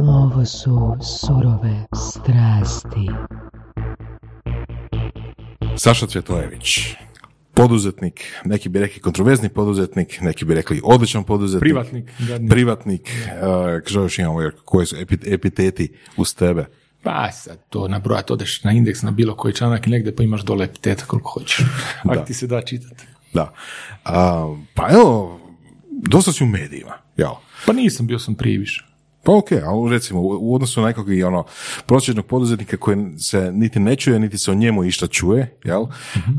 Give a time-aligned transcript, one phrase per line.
[0.00, 3.08] Ovo su surove strasti.
[5.76, 6.78] Saša Cvjetojević,
[7.54, 11.60] poduzetnik, neki bi rekli kontroverzni poduzetnik, neki bi rekli odličan poduzetnik.
[11.60, 12.48] Privatnik, gadni.
[12.48, 13.10] Privatnik,
[13.92, 16.66] uh, još imamo, koji su epi- epiteti uz tebe?
[17.02, 20.42] Pa sad to nabrojati, odeš na indeks na bilo koji članak i negdje pa imaš
[20.42, 21.66] dole epiteta koliko hoćeš.
[22.02, 23.04] Ako ti se da čitati.
[23.32, 23.52] Da.
[24.04, 25.40] A, pa evo,
[25.90, 27.32] dosta si u medijima, jel?
[27.66, 28.92] Pa nisam, bio sam prije više.
[29.24, 31.44] Pa ok, ali recimo u odnosu na nekog i ono
[31.86, 35.86] prosječnog poduzetnika koji se niti ne čuje, niti se o njemu išta čuje, jel?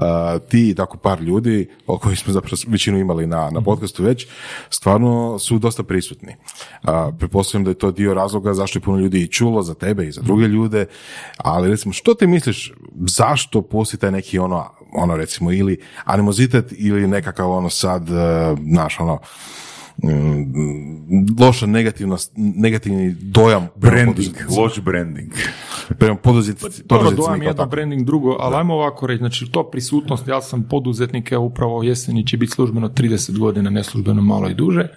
[0.02, 4.04] A, ti i tako par ljudi, o kojih smo zapravo većinu imali na, na podcastu
[4.04, 4.28] već,
[4.70, 6.36] stvarno su dosta prisutni.
[6.84, 10.08] A, pretpostavljam da je to dio razloga zašto je puno ljudi i čulo za tebe
[10.08, 10.86] i za druge ljude,
[11.38, 12.74] ali recimo što ti misliš,
[13.08, 19.00] zašto postoji taj neki ono, ono recimo ili animozitet ili nekakav ono sad, e, znaš
[19.00, 19.20] ono,
[21.40, 24.62] loša negativnost, negativni dojam Branding, poduzetnicima.
[24.62, 25.32] loš branding.
[26.00, 27.70] Prema poduzetnici- Dobro, poduzetnicima dojam kao jedno, tako.
[27.70, 32.28] branding drugo, ali ajmo ovako reći, znači to prisutnost, ja sam poduzetnik, evo upravo jeseni
[32.28, 34.88] će biti službeno 30 godina, neslužbeno malo i duže,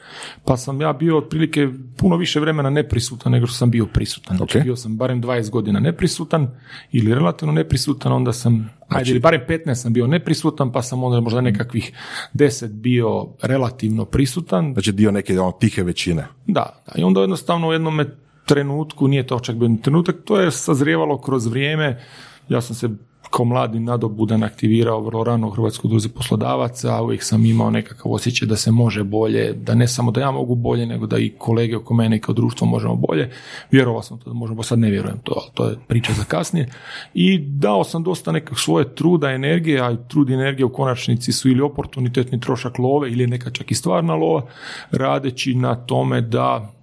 [0.44, 4.36] pa sam ja bio otprilike puno više vremena neprisutan nego što sam bio prisutan.
[4.36, 6.48] Znači bio sam barem 20 godina neprisutan
[6.92, 11.04] ili relativno neprisutan, onda sam, Znači- ajde, ili barem 15 sam bio neprisutan, pa sam
[11.04, 11.92] onda možda nekakvih
[12.34, 16.26] 10 bio relativno prisutan, Znači dio neke ono, tihe većine.
[16.46, 18.00] da, da, i onda jednostavno u jednom
[18.46, 22.00] trenutku, nije to čak bio trenutak, to je sazrijevalo kroz vrijeme.
[22.48, 22.88] Ja sam se
[23.36, 28.48] kao mladi nadobudan aktivirao vrlo rano u Hrvatskoj udruzi poslodavaca, uvijek sam imao nekakav osjećaj
[28.48, 31.76] da se može bolje, da ne samo da ja mogu bolje, nego da i kolege
[31.76, 33.30] oko mene kao društvo možemo bolje.
[33.70, 36.68] Vjerovao sam to da možemo, sad ne vjerujem to, ali to je priča za kasnije.
[37.14, 41.48] I dao sam dosta nekog svoje truda, energije, a trud i energija u konačnici su
[41.48, 44.42] ili oportunitetni trošak love ili neka čak i stvarna lova,
[44.90, 46.75] radeći na tome da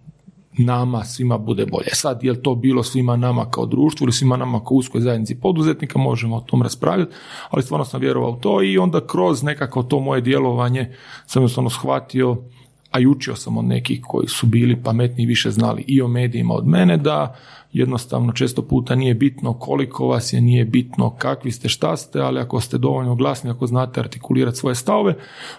[0.57, 1.89] nama svima bude bolje.
[1.93, 5.39] Sad, je li to bilo svima nama kao društvu ili svima nama kao uskoj zajednici
[5.39, 7.15] poduzetnika, možemo o tom raspravljati,
[7.49, 10.95] ali stvarno sam vjerovao u to i onda kroz nekako to moje djelovanje
[11.25, 12.37] sam jednostavno shvatio,
[12.93, 16.07] a i učio sam od nekih koji su bili pametniji i više znali i o
[16.07, 17.35] medijima od mene, da
[17.73, 22.39] jednostavno često puta nije bitno koliko vas je, nije bitno kakvi ste, šta ste, ali
[22.39, 25.15] ako ste dovoljno glasni, ako znate artikulirati svoje stavove,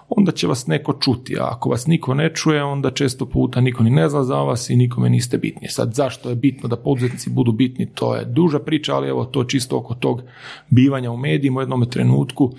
[0.09, 3.83] onda će vas neko čuti, a ako vas niko ne čuje, onda često puta niko
[3.83, 5.69] ni ne zna za vas i nikome niste bitni.
[5.69, 9.45] Sad, zašto je bitno da poduzetnici budu bitni, to je duža priča, ali evo to
[9.45, 10.23] čisto oko tog
[10.71, 12.53] bivanja u medijima u jednom trenutku,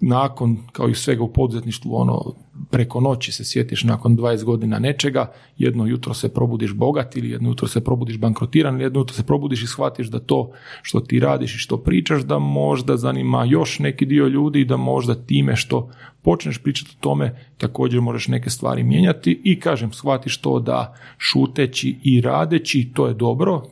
[0.00, 2.34] nakon, kao i svega u poduzetništvu, ono,
[2.70, 7.48] preko noći se sjetiš nakon 20 godina nečega, jedno jutro se probudiš bogat ili jedno
[7.48, 10.50] jutro se probudiš bankrotiran, ili jedno jutro se probudiš i shvatiš da to
[10.82, 14.76] što ti radiš i što pričaš, da možda zanima još neki dio ljudi i da
[14.76, 15.90] možda time što
[16.22, 21.98] počneš pričati o tome, također možeš neke stvari mijenjati i kažem, shvatiš to da šuteći
[22.02, 23.62] i radeći, to je dobro,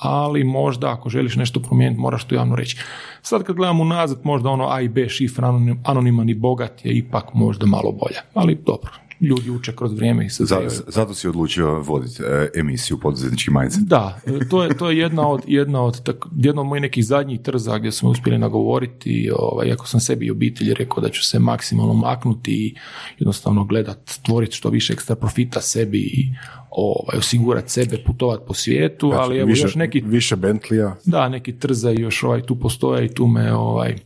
[0.00, 2.76] ali možda ako želiš nešto promijeniti moraš to javno reći.
[3.22, 6.92] Sad kad gledam unazad možda ono A i B šifra anonim, anoniman i bogat je
[6.92, 11.28] ipak možda malo bolja, ali dobro, ljudi uče kroz vrijeme i se Za- zato si
[11.28, 13.82] odlučio voditi e, emisiju Poduzetnički mindset.
[13.82, 17.06] da, e, to je, to je jedna od, jedna od, tak, jedna od mojih nekih
[17.06, 21.24] zadnjih trza gdje smo uspjeli nagovoriti, ovaj, iako sam sebi i obitelji rekao da ću
[21.24, 22.74] se maksimalno maknuti i
[23.18, 26.28] jednostavno gledat, stvoriti što više ekstra profita sebi i
[26.70, 30.92] ovaj, osigurati sebe, putovati po svijetu, Znači, ali evo više, još neki više Bentleya.
[31.04, 33.96] da, neki trzaj još ovaj, tu postoje i tu me ovaj,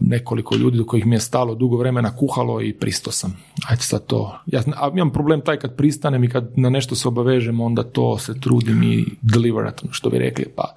[0.00, 3.36] nekoliko ljudi do kojih mi je stalo dugo vremena kuhalo i pristo sam.
[3.68, 4.38] Ajde sad to.
[4.46, 8.18] Ja a imam problem taj kad pristanem i kad na nešto se obavežem, onda to
[8.18, 10.76] se trudim i deliverat, što bi rekli, pa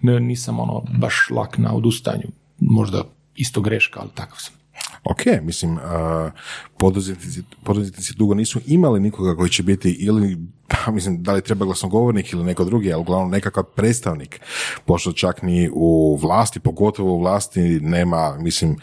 [0.00, 2.28] ne, nisam ono baš lak na odustanju.
[2.58, 3.02] Možda
[3.34, 4.57] isto greška, ali takav sam.
[5.04, 5.78] Ok, mislim,
[7.64, 10.38] poduzetnici, dugo nisu imali nikoga koji će biti ili,
[10.70, 14.40] pa, mislim, da li treba glasnogovornik ili neko drugi, ali uglavnom nekakav predstavnik,
[14.84, 18.76] pošto čak ni u vlasti, pogotovo u vlasti, nema, mislim,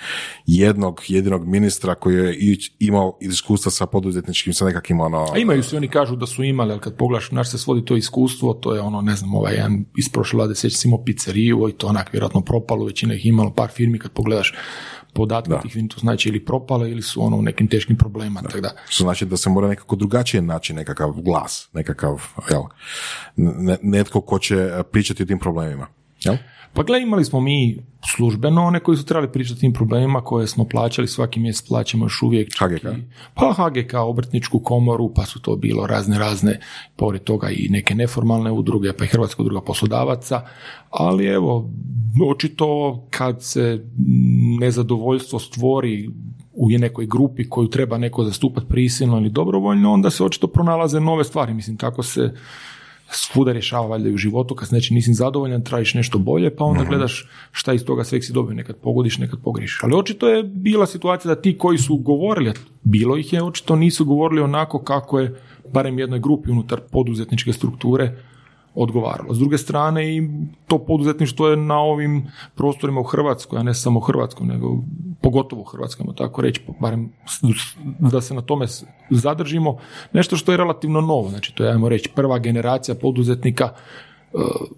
[0.45, 5.25] jednog, jedinog ministra koji je imao iskustva sa poduzetničkim, sa nekakvim ono...
[5.33, 7.95] A imaju se, oni kažu da su imali, ali kad pogledaš naš se svodi to
[7.95, 10.53] iskustvo, to je ono, ne znam, ovaj jedan iz prošle vlade
[10.85, 14.53] imao pizzeriju i to onak vjerojatno propalo, većina ih imalo par firmi kad pogledaš
[15.15, 18.71] podatke tih to znači ili propale ili su ono u nekim teškim problemima, tako da
[18.89, 22.61] Što znači da se mora nekako drugačije naći nekakav glas, nekakav, jel,
[23.35, 25.87] ne- netko ko će pričati o tim problemima.
[26.25, 26.35] Jel?
[26.73, 27.77] Pa gle, imali smo mi
[28.15, 32.05] službeno one koji su trebali pričati o tim problemima koje smo plaćali svaki mjesec plaćamo
[32.05, 32.47] još uvijek.
[32.59, 32.83] HGK?
[32.83, 36.59] i- Pa HGK, obrtničku komoru, pa su to bilo razne razne,
[36.95, 40.41] pored toga i neke neformalne udruge, pa i Hrvatska udruga poslodavaca,
[40.89, 41.69] ali evo,
[42.29, 42.67] očito
[43.09, 43.85] kad se
[44.59, 46.09] nezadovoljstvo stvori
[46.53, 51.23] u nekoj grupi koju treba neko zastupati prisilno ili dobrovoljno, onda se očito pronalaze nove
[51.23, 51.53] stvari.
[51.53, 52.33] Mislim, tako se
[53.15, 56.63] svuda rješava valjda i u životu, kad s nečim nisi zadovoljan, tražiš nešto bolje, pa
[56.63, 59.79] onda gledaš šta iz toga sveg si dobio, nekad pogodiš, nekad pogriš.
[59.83, 62.53] Ali očito je bila situacija da ti koji su govorili,
[62.83, 65.35] bilo ih je, očito nisu govorili onako kako je
[65.73, 68.17] barem jednoj grupi unutar poduzetničke strukture
[68.75, 69.33] odgovaralo.
[69.33, 70.29] S druge strane i
[70.67, 74.77] to poduzetništvo je na ovim prostorima u Hrvatskoj, a ne samo u Hrvatskoj, nego
[75.21, 77.11] pogotovo u Hrvatskoj, tako reći, barem
[77.99, 78.65] da se na tome
[79.09, 79.77] zadržimo,
[80.13, 83.69] nešto što je relativno novo, znači to je, ajmo reći, prva generacija poduzetnika,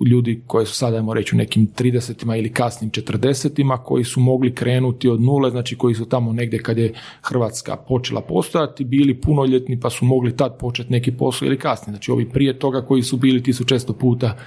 [0.05, 4.55] ljudi koji su sada, ajmo reći, u nekim 30 ili kasnim 40 koji su mogli
[4.55, 9.79] krenuti od nule, znači koji su tamo negdje kad je Hrvatska počela postojati, bili punoljetni
[9.79, 11.93] pa su mogli tad početi neki posao ili kasnije.
[11.93, 14.37] Znači ovi prije toga koji su bili, ti su često puta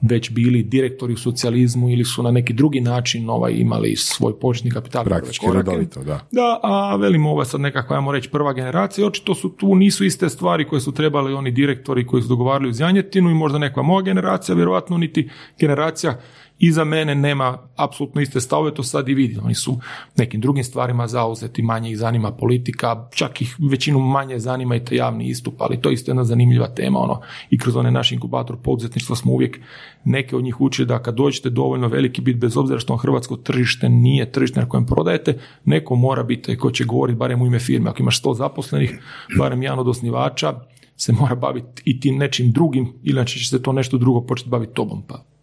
[0.00, 4.70] već bili direktori u socijalizmu ili su na neki drugi način ovaj, imali svoj početni
[4.70, 5.04] kapital.
[5.04, 6.20] Praktički redovito, da.
[6.32, 10.04] Da, a velimo ovo je sad nekakva, ajmo reći, prva generacija, očito su tu, nisu
[10.04, 13.82] iste stvari koje su trebali oni direktori koji su dogovarali uz Janjetinu i možda neka
[13.82, 15.28] moja generacija, vjerojatno niti
[15.58, 16.20] generacija
[16.58, 19.38] iza mene nema apsolutno iste stavove, to sad i vidi.
[19.42, 19.78] Oni su
[20.16, 24.98] nekim drugim stvarima zauzeti, manje ih zanima politika, čak ih većinu manje zanima i taj
[24.98, 27.20] javni istup, ali to je isto jedna zanimljiva tema, ono,
[27.50, 29.60] i kroz onaj naš inkubator poduzetništva smo uvijek
[30.04, 33.36] neke od njih učili da kad dođete dovoljno veliki bit, bez obzira što vam hrvatsko
[33.36, 37.58] tržište nije tržište na kojem prodajete, neko mora biti ko će govoriti barem u ime
[37.58, 37.90] firme.
[37.90, 38.98] Ako imaš 100 zaposlenih,
[39.38, 40.54] barem jedan od osnivača
[40.96, 44.74] se mora baviti i tim nečim drugim, inače će se to nešto drugo početi baviti
[44.74, 45.02] tobom.
[45.08, 45.35] Pa.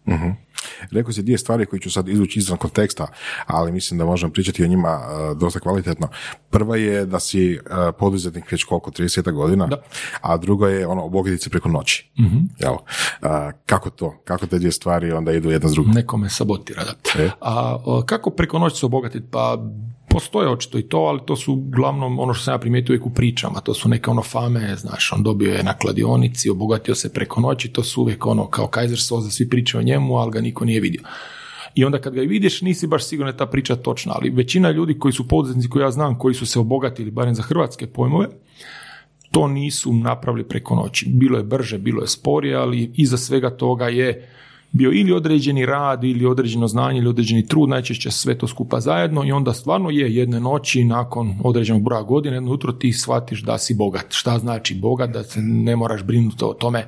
[0.90, 3.06] Rekao si dvije stvari koje ću sad izvući izvan konteksta,
[3.46, 6.08] ali mislim da možemo pričati o njima e, dosta kvalitetno.
[6.50, 7.58] Prva je da si e,
[7.98, 9.76] poduzetnik već koliko, 30 godina, Da.
[10.20, 12.10] a drugo je ono obogatiti se preko noći.
[12.58, 12.74] Jel?
[12.74, 14.20] E, kako to?
[14.24, 15.92] Kako te dvije stvari onda idu jedna s drugom?
[15.92, 17.22] Nekome sabotira, da.
[17.22, 17.30] E.
[17.40, 19.26] A kako preko noći se obogatiti?
[19.30, 19.58] Pa
[20.14, 23.10] postoje očito i to, ali to su uglavnom ono što sam ja primijetio uvijek u
[23.10, 27.40] pričama, to su neke ono fame, znaš, on dobio je na kladionici, obogatio se preko
[27.40, 30.64] noći, to su uvijek ono kao Kaiser Soze, svi pričaju o njemu, ali ga niko
[30.64, 31.00] nije vidio.
[31.74, 34.70] I onda kad ga vidiš, nisi baš siguran da je ta priča točna, ali većina
[34.70, 38.28] ljudi koji su poduzetnici koji ja znam, koji su se obogatili, barem za hrvatske pojmove,
[39.30, 41.06] to nisu napravili preko noći.
[41.08, 44.28] Bilo je brže, bilo je sporije, ali iza svega toga je
[44.74, 49.24] bio ili određeni rad, ili određeno znanje, ili određeni trud, najčešće sve to skupa zajedno
[49.24, 53.58] i onda stvarno je jedne noći nakon određenog broja godina, jedno jutro ti shvatiš da
[53.58, 54.06] si bogat.
[54.08, 55.10] Šta znači bogat?
[55.10, 56.86] Da se ne moraš brinuti o tome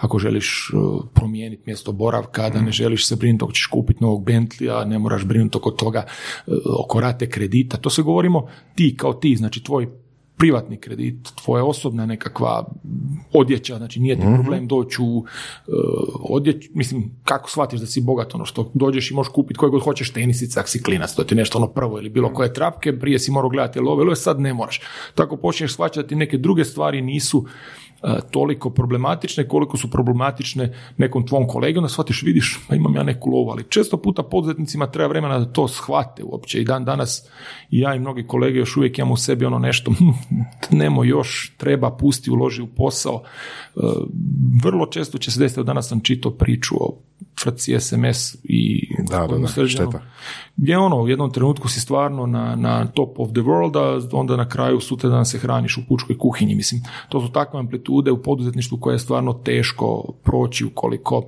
[0.00, 4.24] ako želiš uh, promijeniti mjesto boravka, da ne želiš se brinuti ako ćeš kupiti novog
[4.24, 6.04] Bentleya, ne moraš brinuti oko toga,
[6.46, 6.54] uh,
[6.84, 7.76] oko rate kredita.
[7.76, 10.01] To se govorimo ti kao ti, znači tvoj
[10.42, 12.64] privatni kredit, tvoja osobna nekakva
[13.32, 15.24] odjeća, znači nije ti problem doći u uh,
[16.20, 19.82] odjeć, mislim, kako shvatiš da si bogat, ono što dođeš i možeš kupiti koje god
[19.82, 23.18] hoćeš tenisice, ako si klinac, to ti nešto ono prvo ili bilo koje trapke, prije
[23.18, 24.80] si morao gledati jel ove, ili ove, sad ne moraš.
[25.14, 27.46] Tako počneš shvaćati neke druge stvari nisu uh,
[28.30, 33.30] toliko problematične koliko su problematične nekom tvom kolegi, onda shvatiš, vidiš, pa imam ja neku
[33.30, 37.28] lovu, ali često puta poduzetnicima treba vremena da to shvate uopće i dan danas
[37.70, 39.92] i ja i mnogi kolege još uvijek imamo u sebi ono nešto,
[40.70, 43.22] nemo još, treba, pusti, uloži u posao.
[43.76, 43.80] E,
[44.62, 46.98] Vrlo često će se desiti, danas sam čitao priču o
[47.42, 50.02] tvrtci SMS i Da, da, da, šteta.
[50.56, 54.36] gdje ono u jednom trenutku si stvarno na, na top of the world, a onda
[54.36, 56.54] na kraju sutradan se hraniš u pučkoj kuhinji.
[56.54, 61.22] Mislim, to su takve amplitude u poduzetništvu koje je stvarno teško proći ukoliko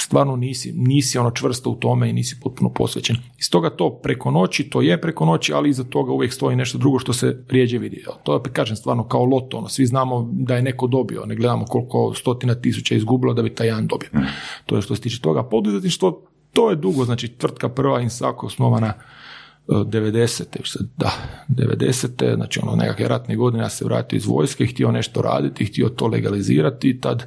[0.00, 3.16] stvarno nisi, nisi ono čvrsto u tome i nisi potpuno posvećen.
[3.38, 6.78] I stoga to preko noći, to je preko noći, ali iza toga uvijek stoji nešto
[6.78, 8.04] drugo što se rijeđe vidi.
[8.22, 9.58] To je, kažem, stvarno kao loto.
[9.58, 13.54] Ono, svi znamo da je neko dobio, ne gledamo koliko stotina tisuća izgubilo da bi
[13.54, 14.10] taj jedan dobio.
[14.66, 15.42] To je što se tiče toga.
[15.42, 18.86] Poduzetništvo, to je dugo, znači tvrtka prva Insako osnovana
[19.68, 20.44] e, 90.
[20.64, 21.12] sad, da,
[21.48, 22.34] 90.
[22.34, 26.06] znači ono nekakve ratne godine ja se vratio iz vojske, htio nešto raditi, htio to
[26.06, 27.26] legalizirati tad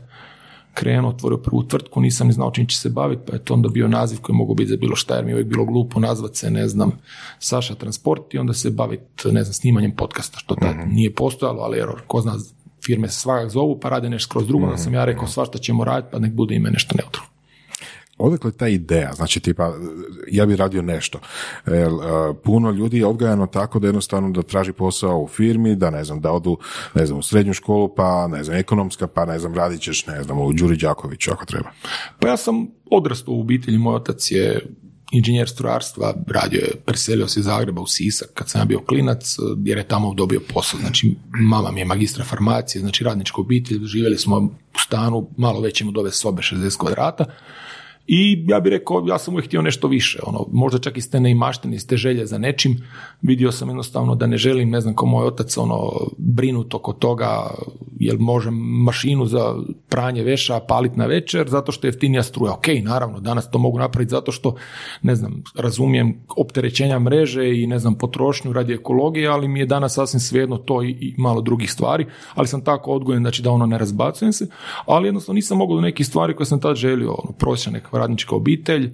[0.74, 3.70] krenuo, otvorio prvu tvrtku, nisam ni znao čim će se baviti, pa je to onda
[3.70, 6.36] bio naziv koji mogu biti za bilo šta, jer mi je uvijek bilo glupo nazvat
[6.36, 6.92] se, ne znam,
[7.40, 11.78] Saša Transport i onda se baviti, ne znam, snimanjem podcasta, što tad nije postojalo, ali
[11.78, 12.36] jer ko zna,
[12.86, 15.84] firme se svakak zovu, pa rade nešto skroz drugo, onda sam ja rekao svašta ćemo
[15.84, 17.31] raditi, pa nek bude ime nešto neutralno.
[18.22, 19.14] Odakle ta ideja?
[19.14, 19.74] Znači, tipa,
[20.32, 21.20] ja bi radio nešto.
[21.66, 21.74] Uh,
[22.44, 26.22] puno ljudi je odgajano tako da jednostavno da traži posao u firmi, da ne znam,
[26.22, 26.58] da odu,
[26.96, 30.24] ne znam, u srednju školu, pa ne znam, ekonomska, pa ne znam, radit ćeš, ne
[30.24, 31.70] znam, u Đuri Đakoviću, ako treba.
[32.20, 34.62] Pa ja sam odrastao u obitelji, moj otac je
[35.12, 39.36] inženjer strojarstva, radio je, preselio se iz Zagreba u Sisak kad sam ja bio klinac,
[39.66, 40.80] jer je tamo dobio posao.
[40.80, 44.38] Znači, mama mi je magistra farmacije, znači radnička obitelj, živjeli smo
[44.76, 47.26] u stanu malo većem od ove sobe, 60 kvadrata.
[48.08, 51.20] I ja bih rekao, ja sam uvijek htio nešto više, ono, možda čak iz te
[51.20, 52.78] neimaštine, iz te želje za nečim,
[53.22, 57.52] vidio sam jednostavno da ne želim, ne znam, kao moj otac, ono, brinut oko toga,
[58.00, 59.56] jel možem mašinu za
[59.90, 62.54] pranje veša paliti na večer, zato što je jeftinija struja.
[62.54, 64.56] Ok, naravno, danas to mogu napraviti zato što,
[65.02, 69.94] ne znam, razumijem opterećenja mreže i, ne znam, potrošnju radi ekologije, ali mi je danas
[69.94, 73.66] sasvim svejedno to i, i malo drugih stvari, ali sam tako odgojen, znači da ono
[73.66, 74.48] ne razbacujem se,
[74.86, 78.36] ali jednostavno nisam mogao do nekih stvari koje sam tad želio, ono, prosječna neka radnička
[78.36, 78.92] obitelj,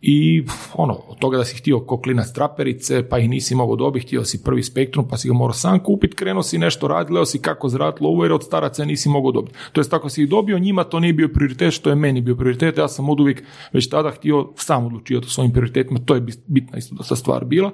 [0.00, 4.06] i ono, od toga da si htio ko klinac traperice, pa ih nisi mogao dobiti,
[4.06, 7.26] htio si prvi spektrum, pa si ga morao sam kupiti, krenuo si nešto raditi, gledao
[7.26, 9.58] si kako zrat lovu, jer od staraca nisi mogao dobiti.
[9.72, 12.36] To jest, tako si ih dobio, njima to nije bio prioritet, što je meni bio
[12.36, 16.20] prioritet, ja sam od uvijek već tada htio sam odlučivati o svojim prioritetima, to je
[16.46, 17.70] bitna isto dosta stvar bila,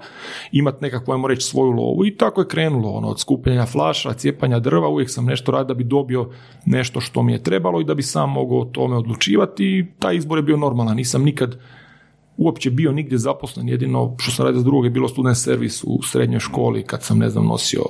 [0.52, 2.07] imati nekakvu, ajmo reći, svoju lovu.
[2.07, 5.75] I tako je krenulo, ono, od skupljanja flaša, cijepanja drva, uvijek sam nešto radio da
[5.75, 6.31] bi dobio
[6.66, 9.64] nešto što mi je trebalo i da bi sam mogao o tome odlučivati.
[9.64, 11.59] I taj izbor je bio normalan, nisam nikad
[12.37, 16.03] uopće bio nigdje zaposlen, jedino što sam radio za drugog je bilo student servis u
[16.03, 17.83] srednjoj školi kad sam, ne znam, nosio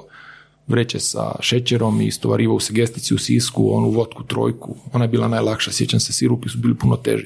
[0.67, 4.77] vreće sa šećerom i istovarivao u segestici u Sisku, onu vodku trojku.
[4.93, 7.25] Ona je bila najlakša, sjećam se, sirupi su bili puno teži.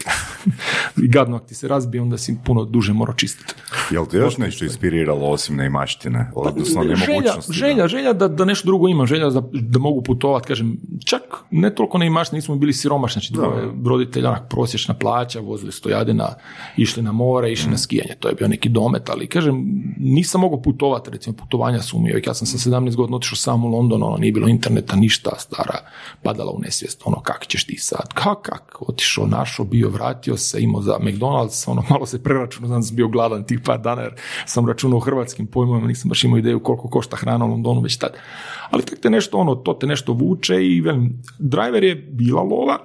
[1.04, 3.54] I gadno, ako ti se razbije, onda si puno duže morao čistiti.
[3.90, 6.30] Jel te još nešto inspiriralo osim neimaštine?
[6.34, 10.76] Odnosno, želja, želja, želja da, da nešto drugo imam, želja da, da mogu putovati, kažem,
[11.06, 16.34] čak ne toliko neimaštine, nismo bili siromašni, znači dvoje roditelja, onak prosječna plaća, vozili stojadina,
[16.76, 17.78] išli na more, išli na mm.
[17.78, 22.22] skijanje, to je bio neki domet, ali kažem, nisam mogao putovati, recimo putovanja su mi,
[22.26, 25.78] ja sam sa 17 godina otišao sam u London, ono, nije bilo interneta, ništa, stara,
[26.22, 30.62] padala u nesvijest, ono, kak ćeš ti sad, kak, kak, otišao, našao, bio, vratio se,
[30.62, 34.14] imao za McDonald's, ono, malo se preračunao, znam bio gladan tih par dana, jer
[34.46, 38.16] sam računao hrvatskim pojmovima, nisam baš imao ideju koliko košta hrana u Londonu već tad.
[38.70, 42.78] Ali tak te nešto, ono, to te nešto vuče i, velim, driver je bila lova,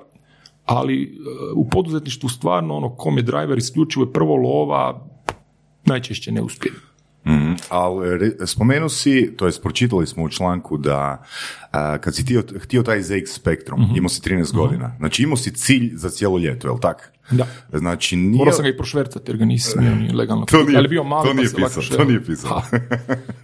[0.65, 1.07] ali e,
[1.55, 5.07] u poduzetništvu stvarno, ono, kom je driver isključivo je prvo lova,
[5.85, 6.73] najčešće ne uspije.
[7.25, 11.23] Mm, ali spomenu si, to jest pročitali smo u članku da
[11.71, 13.97] kad si htio, htio taj ZX Spectrum, mm-hmm.
[13.97, 17.13] imao si 13 mm godina, znači imao si cilj za cijelo ljeto, jel tak?
[17.31, 17.47] Da.
[17.73, 18.37] Znači, nije...
[18.37, 20.45] Morao sam ga i prošvercati jer ga nisam smio ni legalno.
[20.45, 22.61] To nije, Ali bio mali, to nije pa pisao, to nije pisao.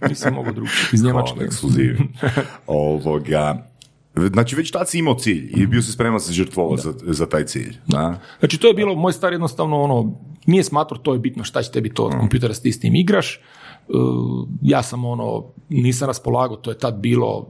[0.08, 1.44] nisam mogao drugi, iz Njemačke.
[1.44, 1.98] ekskluzivi.
[2.66, 3.70] Ovoga,
[4.32, 7.44] Znači već tad si imao cilj i bio si spreman se žrtvovati za, za taj
[7.44, 7.76] cilj.
[7.86, 8.20] Da.
[8.38, 10.14] Znači to je bilo, moj star jednostavno ono,
[10.46, 12.18] nije smatro to je bitno šta će tebi to od mm.
[12.18, 13.40] kompjutera s tim igraš,
[14.62, 17.46] ja sam ono, nisam raspolagao, to je tad bilo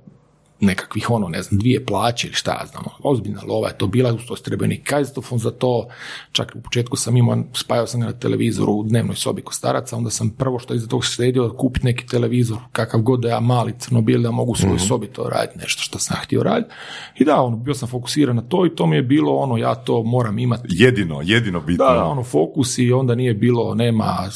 [0.61, 4.12] nekakvih ono, ne znam, dvije plaće ili šta ja znam, ozbiljna lova je to bila,
[4.12, 5.88] uz to treba neki kajstofon za to,
[6.33, 10.11] čak u početku sam imao, spajao sam na televizoru u dnevnoj sobi kod staraca, onda
[10.11, 14.23] sam prvo što iza tog sredio kupiti neki televizor, kakav god da ja mali crnobil
[14.23, 14.85] da mogu u svojoj mhm.
[14.85, 16.75] sobi to raditi, nešto što sam htio raditi.
[17.19, 19.75] I da, ono, bio sam fokusiran na to i to mi je bilo ono, ja
[19.75, 20.62] to moram imati.
[20.69, 21.85] Jedino, jedino bitno.
[21.85, 24.29] Da, ono, fokus i onda nije bilo, nema,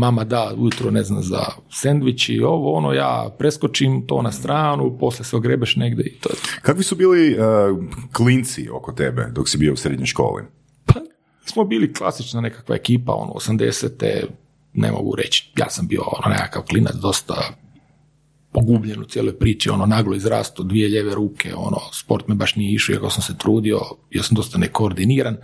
[0.00, 4.96] mama da ujutro, ne znam, za sendvič i ovo, ono, ja preskočim to na stranu,
[5.00, 6.28] poslije se grebeš negdje i to
[6.62, 7.78] Kakvi su bili uh,
[8.12, 10.42] klinci oko tebe dok si bio u srednjoj školi?
[10.84, 10.94] Pa,
[11.44, 14.24] smo bili klasična nekakva ekipa, ono, 80.
[14.74, 17.34] ne mogu reći, ja sam bio ono nekakav klinac dosta
[18.52, 22.74] pogubljen u cijeloj priči, ono naglo izrasto, dvije ljeve ruke, ono, sport me baš nije
[22.74, 25.36] išao, iako sam se trudio, ja sam dosta nekoordiniran,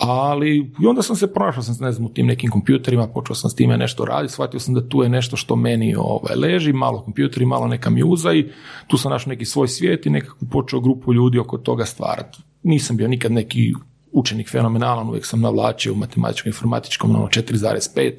[0.00, 3.50] ali i onda sam se pronašao sam ne znam u tim nekim kompjuterima, počeo sam
[3.50, 7.02] s time nešto raditi, shvatio sam da tu je nešto što meni ovaj, leži, malo
[7.02, 8.48] kompjuteri, malo neka mjuza i
[8.86, 12.38] tu sam našao neki svoj svijet i nekako počeo grupu ljudi oko toga stvarati.
[12.62, 13.72] Nisam bio nikad neki
[14.12, 18.12] učenik fenomenalan, uvijek sam navlačio u matematičkom informatičkom ono 4,5,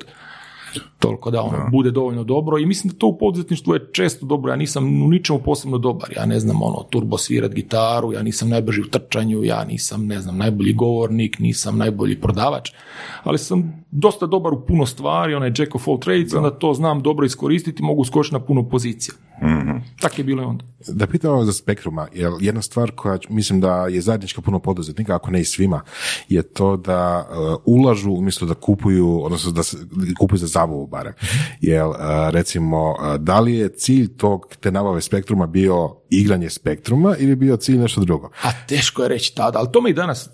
[1.02, 4.52] toliko da ono bude dovoljno dobro i mislim da to u poduzetništvu je često dobro,
[4.52, 8.50] ja nisam u ničemu posebno dobar, ja ne znam ono turbo svirat gitaru, ja nisam
[8.50, 12.72] najbrži u trčanju, ja nisam ne znam najbolji govornik, nisam najbolji prodavač,
[13.24, 17.02] ali sam dosta dobar u puno stvari, onaj jack of all trades, onda to znam
[17.02, 19.16] dobro iskoristiti, mogu skočiti na puno pozicija.
[19.44, 19.84] Mm-hmm.
[20.00, 20.66] Tak je bilo i onda.
[20.88, 25.32] Da pitamo za spektruma, jer jedna stvar koja mislim da je zajednička puno poduzetnika, ako
[25.32, 25.82] ne i svima,
[26.30, 29.78] je to da uh, ulažu umjesto da kupuju, odnosno da se,
[30.20, 31.14] kupuju za zabavu barem.
[31.62, 31.96] Jer uh,
[32.30, 37.78] recimo, da li je cilj tog te nabave spektruma bio igranje spektruma ili bio cilj
[37.78, 38.30] nešto drugo?
[38.44, 40.30] A teško je reći tada, ali to me i danas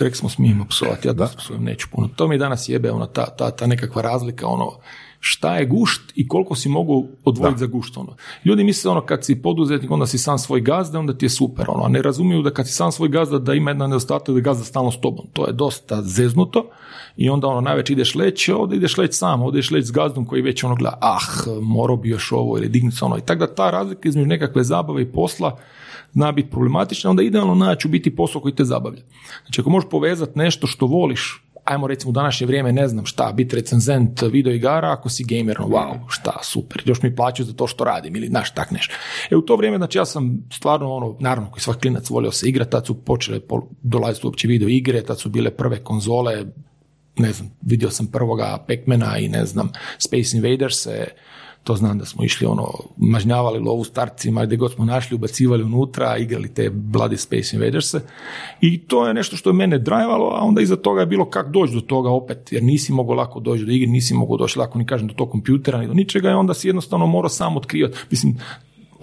[0.00, 2.08] rekli smo smijemo psovati, ja da psujem, neću puno.
[2.16, 4.78] To mi danas jebe, ono, ta, ta, ta nekakva razlika, ono,
[5.24, 7.96] šta je gušt i koliko si mogu odvojiti za gušt.
[7.96, 8.16] Ono.
[8.44, 11.64] Ljudi misle ono kad si poduzetnik onda si sam svoj gazda onda ti je super.
[11.68, 11.84] Ono.
[11.84, 14.42] A ne razumiju da kad si sam svoj gazda da ima jedna nedostatak da je
[14.42, 15.26] gazda stalno s tobom.
[15.32, 16.70] To je dosta zeznuto
[17.16, 20.24] i onda ono najveć ideš leći, ovdje ideš leći sam, ovdje ideš leći s gazdom
[20.24, 23.18] koji već ono gleda, ah, morao bi još ovo ili dignuti se ono.
[23.18, 25.56] I tako da ta razlika između nekakve zabave i posla
[26.12, 29.02] zna biti problematična, onda idealno naći u biti posao koji te zabavlja.
[29.44, 33.32] Znači ako možeš povezati nešto što voliš ajmo recimo u današnje vrijeme ne znam šta,
[33.32, 37.52] biti recenzent video igara ako si gamer, no, wow, šta, super, još mi plaćaju za
[37.52, 38.90] to što radim ili naš tak neš.
[39.30, 42.48] E u to vrijeme, znači ja sam stvarno ono, naravno koji svak klinac volio se
[42.48, 43.40] igrati, tad su počele
[43.82, 46.44] dolaziti uopće video igre, tad su bile prve konzole,
[47.16, 50.86] ne znam, vidio sam prvoga Pac-Mana i ne znam, Space Invaders,
[51.64, 56.16] to znam da smo išli ono, mažnjavali lovu starcima, gdje god smo našli, ubacivali unutra,
[56.16, 57.94] igrali te Bloody Space Invaders
[58.60, 61.50] i to je nešto što je mene drajvalo, a onda iza toga je bilo kako
[61.50, 64.78] doći do toga opet, jer nisi mogao lako doći do igre, nisi mogao doći lako
[64.78, 67.98] ni kažem do tog kompjutera, ni do ničega i onda si jednostavno morao sam otkrivati.
[68.10, 68.38] Mislim,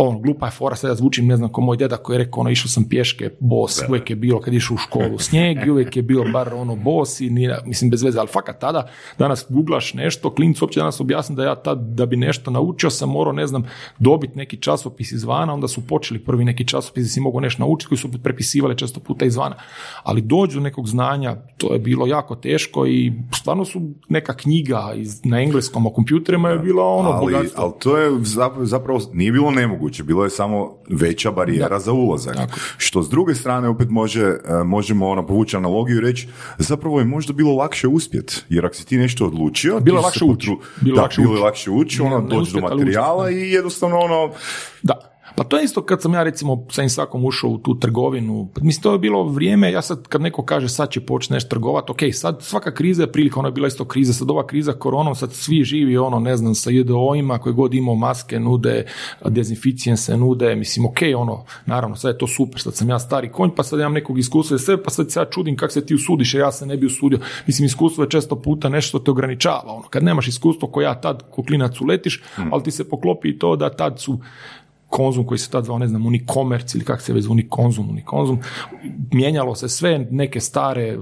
[0.01, 2.49] ono, glupa je fora, sada zvučim, ne znam, ko moj deda koji je rekao, ono,
[2.49, 6.23] išao sam pješke, bos, uvijek je bilo kad išao u školu snijeg, uvijek je bio
[6.33, 8.87] bar ono bos i nije, mislim, bez veze, ali fakat tada,
[9.17, 13.09] danas googlaš nešto, klinc uopće danas objasni da ja tad, da bi nešto naučio, sam
[13.09, 13.63] morao, ne znam,
[13.99, 17.97] dobiti neki časopis izvana, onda su počeli prvi neki časopisi, si mogu nešto naučiti, koji
[17.97, 19.55] su prepisivali često puta izvana,
[20.03, 24.93] ali dođu do nekog znanja, to je bilo jako teško i stvarno su neka knjiga
[24.95, 27.63] iz, na engleskom o kompjuterima je bilo ono ali, bogatstvo.
[27.63, 31.91] Ali to je zapravo, zapravo nije bilo nemoguće moguće, bilo je samo veća barijera za
[31.91, 32.35] ulazak.
[32.77, 36.27] Što s druge strane opet može, e, možemo ono povući analogiju i reći
[36.57, 40.51] zapravo je možda bilo lakše uspjet, jer ako si ti nešto odlučio, bilo lakše ući.
[40.81, 41.41] Bilo da, lakše bilo ući.
[41.41, 44.31] lakše ući, ono, doći do materijala i jednostavno ono...
[44.81, 45.08] Da.
[45.35, 48.83] Pa to je isto kad sam ja recimo sa Insakom ušao u tu trgovinu, mislim
[48.83, 51.99] to je bilo vrijeme, ja sad kad neko kaže sad će početi nešto trgovati, ok,
[52.13, 55.33] sad svaka kriza je prilika, ona je bila isto kriza, sad ova kriza koronom, sad
[55.33, 58.85] svi živi ono, ne znam, sa JDO-ima koji god imao maske nude,
[59.97, 63.49] se nude, mislim ok, ono, naravno sad je to super, sad sam ja stari konj,
[63.55, 65.95] pa sad imam nekog iskustva i sve, pa sad se ja čudim kako se ti
[65.95, 69.87] usudiš, ja se ne bi usudio, mislim iskustvo je često puta nešto te ograničava, ono,
[69.89, 72.53] kad nemaš iskustvo ko ja tad, ko klinac uletiš, hmm.
[72.53, 74.19] ali ti se poklopi i to da tad su
[74.89, 78.39] konzum koji se tad zvao, ne znam, Unicomerc ili kako se već Unikonzum, Unikonzum,
[79.11, 80.97] mijenjalo se sve, neke stare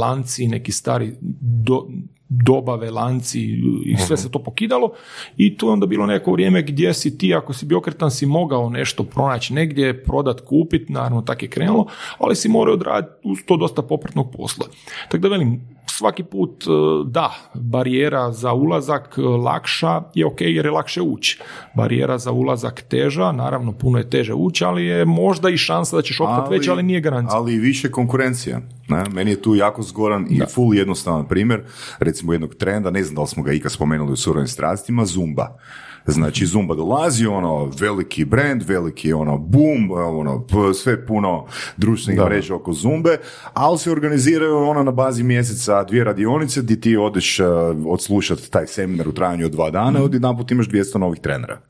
[0.00, 1.86] lanci, neki stari do,
[2.28, 3.40] dobave, lanci
[3.84, 4.92] i sve se to pokidalo
[5.36, 8.26] i tu je onda bilo neko vrijeme gdje si ti, ako si bio okretan, si
[8.26, 11.86] mogao nešto pronaći negdje, prodat, kupit, naravno tako je krenulo,
[12.18, 14.66] ali si morao odraditi uz to dosta popratnog posla.
[15.04, 15.60] Tako da velim,
[15.98, 16.70] svaki put e,
[17.06, 21.40] da, barijera za ulazak e, lakša je ok jer je lakše ući.
[21.74, 26.02] Barijera za ulazak teža, naravno puno je teže ući, ali je možda i šansa da
[26.02, 27.36] ćeš opet veći, ali nije garancija.
[27.36, 28.60] Ali i više konkurencija.
[28.88, 29.04] Ne?
[29.12, 31.62] Meni je tu jako zgoran i full jednostavan primjer,
[31.98, 35.58] recimo jednog trenda, ne znam da li smo ga ikad spomenuli u surovim strastima, Zumba.
[36.06, 42.72] Znači Zumba dolazi, ono, veliki brand, veliki ono, boom, ono, sve puno društvenih mreža oko
[42.72, 43.16] Zumbe,
[43.54, 47.46] ali se organiziraju ono na bazi mjeseca dvije radionice gdje ti odeš uh,
[47.86, 50.14] odslušati taj seminar u trajanju od dva dana mm.
[50.14, 51.60] i put imaš 200 novih trenera.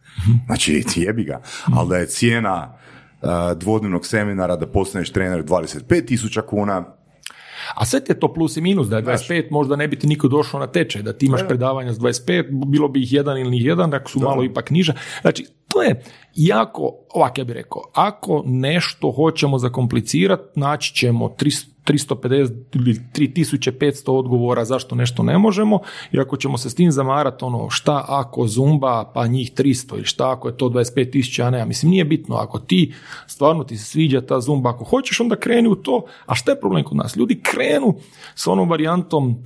[0.46, 1.40] Znači, jebi ga.
[1.74, 2.74] Ali da je cijena
[3.22, 6.84] uh, dvodnevnog seminara da postaneš trener 25.000 kuna,
[7.74, 10.28] a sve je to plus i minus, da je 25, možda ne bi ti niko
[10.28, 11.48] došao na tečaj, da ti imaš e.
[11.48, 14.92] predavanja s 25, bilo bi ih jedan ili njih jedan, ako su malo ipak niže.
[15.20, 16.02] Znači, to je
[16.34, 24.10] jako, ovak ja bih rekao, ako nešto hoćemo zakomplicirati, naći ćemo 300 350 ili 3500
[24.10, 25.78] odgovora zašto nešto ne možemo.
[26.12, 30.04] I ako ćemo se s tim zamarati ono šta ako zumba pa njih 300 ili
[30.04, 32.36] šta ako je to 25 tisuća, ne, mislim nije bitno.
[32.36, 32.94] Ako ti
[33.26, 36.60] stvarno ti se sviđa ta zumba, ako hoćeš onda kreni u to, a šta je
[36.60, 37.16] problem kod nas?
[37.16, 37.94] Ljudi krenu
[38.34, 39.44] s onom varijantom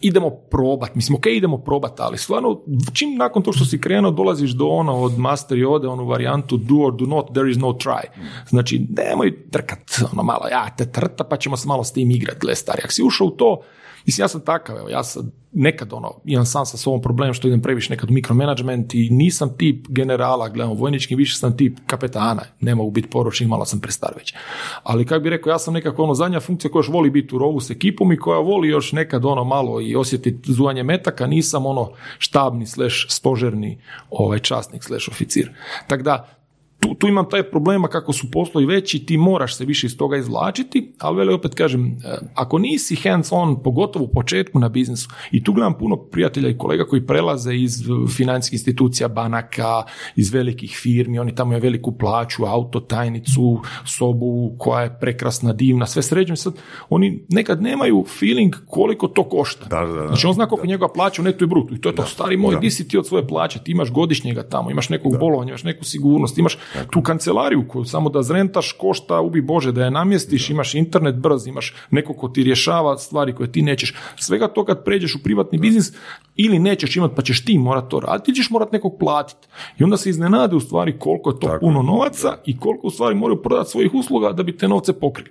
[0.00, 2.60] idemo probat, mislim, ok, idemo probat, ali stvarno,
[2.92, 6.74] čim nakon to što si krenuo, dolaziš do ono od Master Jode, onu varijantu do
[6.74, 8.02] or do not, there is no try.
[8.48, 9.78] Znači, nemoj trkat,
[10.12, 12.80] ono malo, ja te trta, pa ćemo se malo s tim igrati, gle stari.
[12.84, 13.60] Ako si ušao u to,
[14.06, 17.48] Mislim, ja sam takav, evo, ja sam nekad ono, imam sam sa sobom problem što
[17.48, 22.42] idem previše nekad u mikromanagement i nisam tip generala, gledam vojnički, više sam tip kapetana,
[22.60, 24.34] ne mogu biti poručnik, malo sam prestar već.
[24.82, 27.38] Ali kako bi rekao, ja sam nekako ono zadnja funkcija koja još voli biti u
[27.38, 31.66] rovu s ekipom i koja voli još nekad ono malo i osjetiti zuvanje metaka, nisam
[31.66, 33.78] ono štabni slash stožerni
[34.10, 35.50] ovaj časnik slash oficir.
[35.88, 36.39] Tako da,
[36.80, 40.16] tu, tu imam taj problema kako su poslovi veći, ti moraš se više iz toga
[40.16, 45.08] izvlačiti, ali vele opet kažem, e, ako nisi hands on, pogotovo u početku na biznisu,
[45.30, 47.82] i tu gledam puno prijatelja i kolega koji prelaze iz
[48.16, 49.82] financijskih institucija, banaka,
[50.16, 55.86] iz velikih firmi, oni tamo imaju veliku plaću, auto, tajnicu, sobu koja je prekrasna, divna,
[55.86, 56.36] sve sređeno.
[56.36, 56.54] Sad,
[56.88, 59.66] oni nekad nemaju feeling koliko to košta.
[59.66, 60.06] Da, da, da.
[60.06, 61.74] Znači on zna koliko njegova plaća u netu i brutu.
[61.74, 63.58] I to je to, stari moj, di si ti od svoje plaće?
[63.64, 66.58] Ti imaš godišnjega tamo, imaš nekog bolovanja, imaš neku sigurnost, imaš
[66.90, 71.46] tu kancelariju koju samo da zrentaš košta, ubi Bože, da je namjestiš, imaš internet brz,
[71.46, 73.94] imaš neko ko ti rješava stvari koje ti nećeš.
[74.16, 75.92] Svega to kad pređeš u privatni biznis
[76.36, 79.48] ili nećeš imati pa ćeš ti morat to raditi, ti ćeš morat nekog platiti.
[79.78, 83.14] I onda se iznenade u stvari koliko je to puno novaca i koliko u stvari
[83.14, 85.30] moraju prodati svojih usluga da bi te novce pokrili.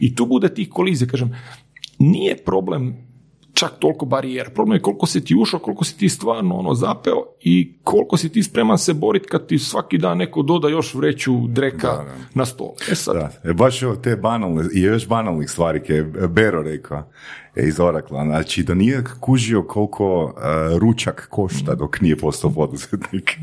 [0.00, 1.36] I tu bude tih kolizija, kažem,
[1.98, 3.07] nije problem
[3.58, 4.50] čak toliko barijera.
[4.50, 8.32] Problem je koliko si ti ušao, koliko si ti stvarno ono zapeo i koliko si
[8.32, 12.72] ti spreman se boriti kad ti svaki dan neko doda još vreću dreka na stol.
[12.90, 13.16] E sad.
[13.16, 17.04] Da, e, baš te banalne, i još banalnih stvari, je Bero rekao
[17.62, 23.30] iz Orakla, znači da nije kužio koliko e, ručak košta dok nije postao poduzetnik.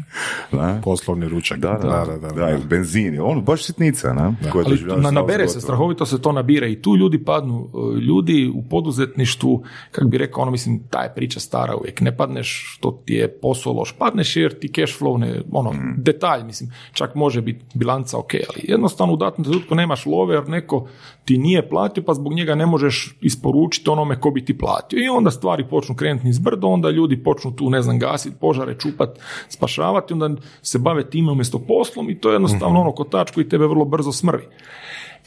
[0.51, 0.82] Da?
[0.84, 1.58] Poslovni ručak.
[1.60, 4.36] Da, da, da, da, da, benzin, ono baš sitnica, na?
[4.51, 7.67] Koja Ali na, nabere se, strahovito se to nabira i tu ljudi padnu.
[7.73, 12.01] E, Ljudi u poduzetništvu, kako bi rekao, ono mislim, ta je priča stara uvijek.
[12.01, 15.93] Ne padneš što ti je posao loš, padneš jer ti cash flow ne, ono, Mm.
[15.97, 20.49] detalj, mislim, čak može biti bilanca ok, ali jednostavno u datom trenutku nemaš love jer
[20.49, 20.88] neko
[21.25, 24.99] ti nije platio pa zbog njega ne možeš isporučiti onome ko bi ti platio.
[25.03, 28.75] I onda stvari počnu krenuti niz brdo, onda ljudi počnu tu, ne znam, gasiti požare,
[28.79, 30.29] čupat, spašavati, onda
[30.61, 34.11] se bave time umjesto poslom i to je jednostavno ono kotač koji tebe vrlo brzo
[34.11, 34.47] smrvi.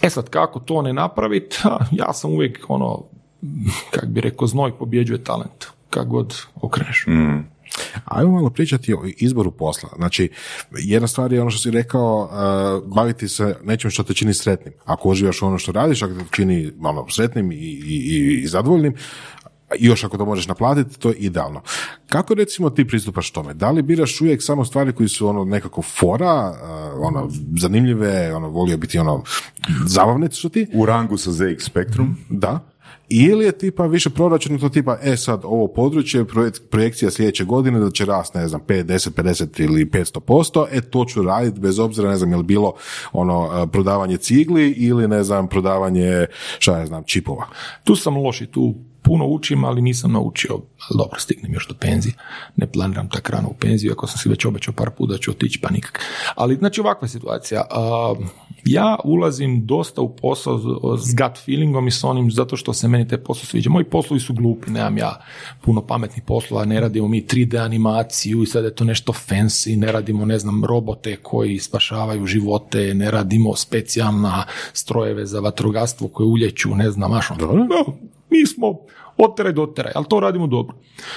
[0.02, 1.56] E sad, kako to ne napraviti?
[1.90, 3.02] Ja sam uvijek, ono,
[3.90, 5.66] kak bi rekao, znoj pobjeđuje talent.
[5.90, 7.06] Kako god okreneš.
[8.04, 9.88] Ajmo malo pričati o izboru posla.
[9.96, 10.30] Znači,
[10.72, 12.22] jedna stvar je ono što si rekao,
[12.82, 14.74] uh, baviti se nečim što te čini sretnim.
[14.84, 18.94] Ako uživaš ono što radiš, ako te čini malo sretnim i, i, i- i zadovoljnim,
[19.78, 21.60] i još ako to možeš naplatiti, to je idealno.
[22.08, 23.54] Kako recimo ti pristupaš tome?
[23.54, 28.48] Da li biraš uvijek samo stvari koji su ono nekako fora, uh, ono, zanimljive, ono,
[28.48, 29.22] volio biti ono,
[29.86, 30.66] zabavne su ti?
[30.74, 32.60] U rangu sa ZX Spectrum, Da.
[33.08, 37.90] Ili je tipa više proračunato tipa, e sad ovo područje, projek- projekcija sljedeće godine da
[37.90, 42.10] će rast, ne znam, 5, 10, 50 ili 500%, e to ću raditi bez obzira,
[42.10, 42.74] ne znam, je li bilo
[43.12, 46.26] ono e, prodavanje cigli ili ne znam, prodavanje,
[46.58, 47.46] šta ja znam, čipova.
[47.84, 50.58] Tu sam loš i tu puno učim, ali nisam naučio.
[50.98, 52.14] Dobro, stignem još do penzije.
[52.56, 55.60] Ne planiram tak rano u penziju, ako sam si već obećao par puta ću otići,
[55.60, 56.00] pa nikak.
[56.34, 57.64] Ali, znači, ovakva situacija.
[57.70, 58.14] A,
[58.64, 60.58] ja ulazim dosta u posao
[60.98, 63.70] s- gut feelingom i s onim zato što se meni te posao sviđa.
[63.70, 65.20] Moji poslovi su glupi, nemam ja
[65.60, 69.92] puno pametnih poslova, ne radimo mi 3D animaciju i sad je to nešto fancy, ne
[69.92, 76.68] radimo, ne znam, robote koji spašavaju živote, ne radimo specijalna strojeve za vatrogastvo koje uljeću,
[76.70, 77.46] ne znam, maš ono.
[77.54, 77.84] No,
[78.30, 78.78] mi smo
[79.18, 80.76] od teraj do teraj, ali to radimo dobro.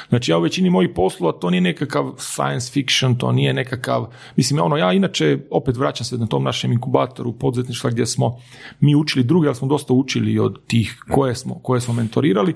[0.09, 4.61] Znači ja u većini mojih poslova to nije nekakav science fiction, to nije nekakav, mislim
[4.61, 8.37] ono ja inače opet vraćam se na tom našem inkubatoru poduzetništva gdje smo
[8.79, 12.53] mi učili druge, ali smo dosta učili od tih koje smo, koje smo mentorirali.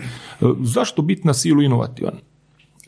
[0.61, 2.13] Zašto biti na silu inovativan?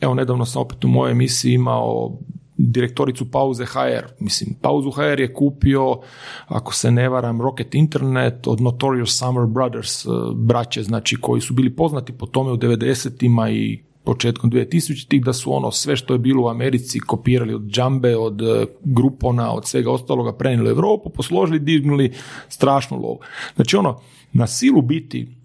[0.00, 2.18] Evo, nedavno sam opet u mojoj emisiji imao
[2.58, 4.06] direktoricu Pauze HR.
[4.20, 6.00] Mislim, Pauzu HR je kupio,
[6.46, 11.54] ako se ne varam, Rocket Internet od Notorious Summer Brothers, eh, braće, znači, koji su
[11.54, 16.18] bili poznati po tome u 90-ima i početkom 2000-ih, da su ono sve što je
[16.18, 21.10] bilo u Americi kopirali od Džambe, od eh, Grupona, od svega ostaloga, prenijeli u Europu,
[21.10, 22.12] posložili, dignuli
[22.48, 23.18] strašnu lovu.
[23.56, 24.00] Znači ono,
[24.32, 25.37] na silu biti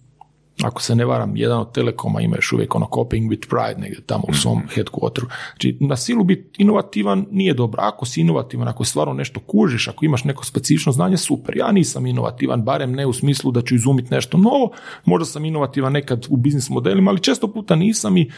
[0.61, 4.01] ako se ne varam, jedan od telekoma ima još uvijek ono copying with pride negdje
[4.05, 5.25] tamo u svom headquarteru.
[5.51, 7.81] Znači, na silu biti inovativan nije dobro.
[7.81, 11.57] Ako si inovativan, ako stvarno nešto kužiš, ako imaš neko specifično znanje, super.
[11.57, 14.71] Ja nisam inovativan, barem ne u smislu da ću izumiti nešto novo.
[15.05, 18.31] Možda sam inovativan nekad u biznis modelima, ali često puta nisam i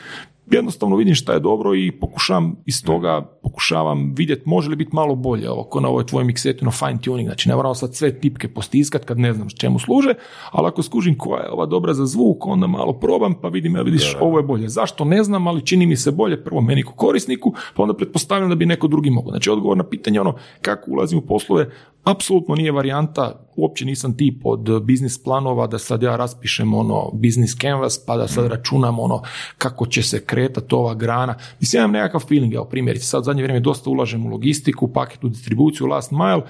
[0.52, 5.16] jednostavno vidim šta je dobro i pokušavam iz toga, pokušavam vidjeti može li biti malo
[5.16, 8.48] bolje ovo, ko na ovoj tvojoj miksetino fine tuning, znači ne moramo sad sve tipke
[8.48, 10.14] postiskat kad ne znam čemu služe,
[10.52, 13.82] ali ako skužim koja je ova dobra za zvuk, onda malo probam pa vidim, ja
[13.82, 14.70] vidiš, ovo je bolje.
[14.70, 18.50] Zašto ne znam, ali čini mi se bolje prvo meni kao korisniku, pa onda pretpostavljam
[18.50, 19.32] da bi neko drugi mogao.
[19.32, 21.70] Znači odgovor na pitanje ono kako ulazim u poslove,
[22.06, 27.58] apsolutno nije varijanta, uopće nisam tip od biznis planova da sad ja raspišem ono biznis
[27.62, 29.22] canvas pa da sad računam ono
[29.58, 31.36] kako će se kretati ova grana.
[31.60, 35.30] Mislim, ja imam nekakav feeling, evo primjerice, sad zadnje vrijeme dosta ulažem u logistiku, paketnu
[35.30, 36.41] distribuciju, last mile,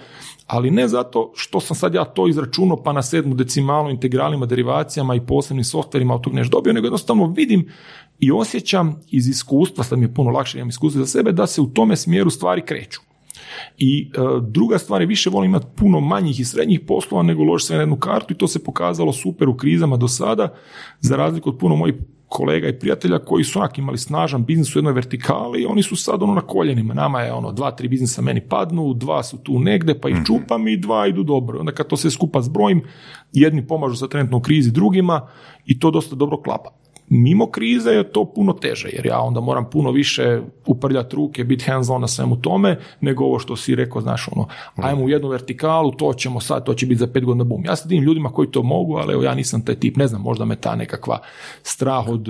[0.48, 5.16] ali ne zato što sam sad ja to izračunao pa na sedmu decimalu integralima, derivacijama
[5.16, 7.70] i posebnim softverima od tog nešto dobio, nego jednostavno vidim
[8.20, 11.62] i osjećam iz iskustva, sad mi je puno lakše, imam iskustvo za sebe, da se
[11.62, 13.00] u tome smjeru stvari kreću.
[13.78, 17.68] I e, druga stvar je više volim imati puno manjih i srednjih poslova nego ložiti
[17.68, 20.54] sve na jednu kartu i to se pokazalo super u krizama do sada,
[21.00, 21.96] za razliku od puno mojih
[22.28, 25.96] kolega i prijatelja koji su onak imali snažan biznis u jednoj vertikali i oni su
[25.96, 26.94] sad ono na koljenima.
[26.94, 30.24] Nama je ono dva, tri biznisa meni padnu, dva su tu negde pa ih Mhm.
[30.24, 31.60] čupam i dva idu dobro.
[31.60, 32.82] Onda kad to sve skupa zbrojim,
[33.34, 35.28] jedni pomažu sa trenutno u krizi drugima
[35.66, 36.70] i to dosta dobro klapa.
[37.10, 41.66] Mimo krize je to puno teže, jer ja onda moram puno više uprljati ruke, biti
[41.66, 45.28] hands on na svemu tome, nego ovo što si rekao, znaš, ono, ajmo u jednu
[45.28, 47.66] vertikalu, to ćemo sad, to će biti za pet godina bum.
[47.66, 50.22] Ja se divim ljudima koji to mogu, ali evo, ja nisam taj tip, ne znam,
[50.22, 51.20] možda me ta nekakva
[51.64, 52.28] strah od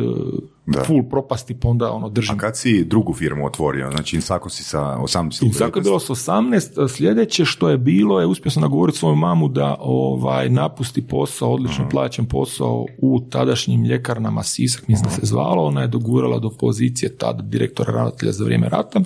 [0.68, 3.92] uh, full propasti, pa onda ono, držim A kad si drugu firmu otvorio?
[3.92, 5.84] Znači, Insako si sa 18 i ili tako je 19?
[5.84, 6.96] bilo s 18.
[6.96, 11.90] Sljedeće što je bilo je uspio sam nagovoriti svoju mamu da ovaj napusti posao, odlično
[11.90, 15.66] plaćen posao u tadašnjim ljekarnama Sisak, mislim da se zvalo.
[15.66, 19.02] Ona je dogurala do pozicije tada direktora ravnatelja za vrijeme rata.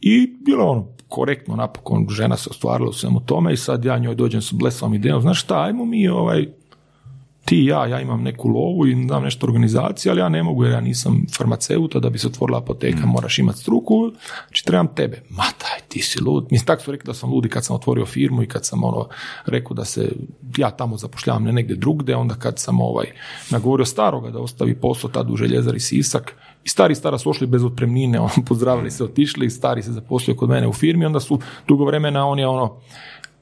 [0.00, 3.98] I bilo je ono korektno, napokon žena se ostvarila u svemu tome i sad ja
[3.98, 6.46] njoj dođem s blesavom idejom, znaš šta, ajmo mi ovaj,
[7.48, 10.64] ti i ja, ja imam neku lovu i znam nešto organizacije, ali ja ne mogu
[10.64, 14.12] jer ja nisam farmaceuta, da bi se otvorila apoteka moraš imati struku,
[14.46, 15.22] znači trebam tebe.
[15.30, 16.46] Ma daj, ti si lud.
[16.50, 19.08] Mislim, tako su rekli da sam ludi kad sam otvorio firmu i kad sam ono,
[19.46, 20.12] rekao da se
[20.56, 23.06] ja tamo zapošljavam ne negdje drugde, onda kad sam ovaj,
[23.50, 27.46] nagovorio staroga da ostavi posao tad u željezari Sisak, i stari i stara su ošli
[27.46, 31.40] bez otpremnine, on, pozdravili se, otišli, stari se zaposlio kod mene u firmi, onda su
[31.68, 32.80] dugo vremena on je ono,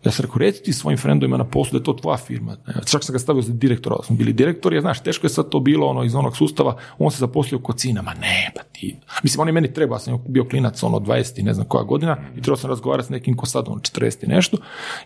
[0.07, 2.57] ja sam rekao, reci ti svojim frendovima na poslu da je to tvoja firma.
[2.67, 5.49] Ne, Čak sam ga stavio za direktora, smo bili direktori, ja znaš, teško je sad
[5.49, 8.97] to bilo ono iz onog sustava, on se zaposlio kod sina, ma ne, pa ti.
[9.23, 12.17] Mislim, on je meni treba, sam bio klinac, ono, 20 i ne znam koja godina,
[12.37, 14.57] i trebao sam razgovarati s nekim ko sad, ono, 40 i nešto,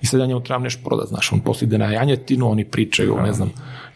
[0.03, 3.17] i sad ja njemu trebam nešto prodati, znaš, on poslije ide na janjetinu, oni pričaju,
[3.23, 3.53] ne znam,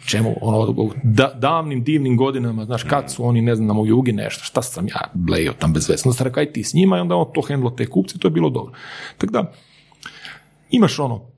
[0.06, 4.44] čemu, ono, da, davnim, divnim godinama, znaš, kad su oni, ne znam, u jugi nešto,
[4.44, 6.02] šta sam ja blejio tam bez veze.
[6.04, 8.28] Onda sam rekao, aj ti s njima i onda on to hendlo te kupce, to
[8.28, 8.72] je bilo dobro.
[9.18, 9.52] Tako da,
[10.76, 11.34] imaš ono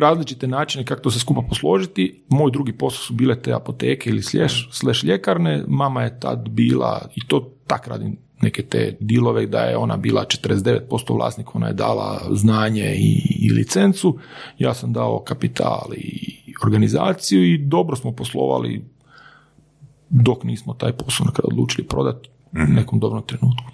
[0.00, 2.22] različite načine kako to se skupa posložiti.
[2.28, 5.64] Moj drugi posao su bile te apoteke ili slash, slash ljekarne.
[5.68, 10.24] Mama je tad bila, i to tak radim neke te dilove, da je ona bila
[10.24, 14.18] 49% vlasnik, ona je dala znanje i, i licencu.
[14.58, 18.84] Ja sam dao kapital i organizaciju i dobro smo poslovali
[20.10, 23.64] dok nismo taj posao na odlučili prodati u nekom dobrom trenutku.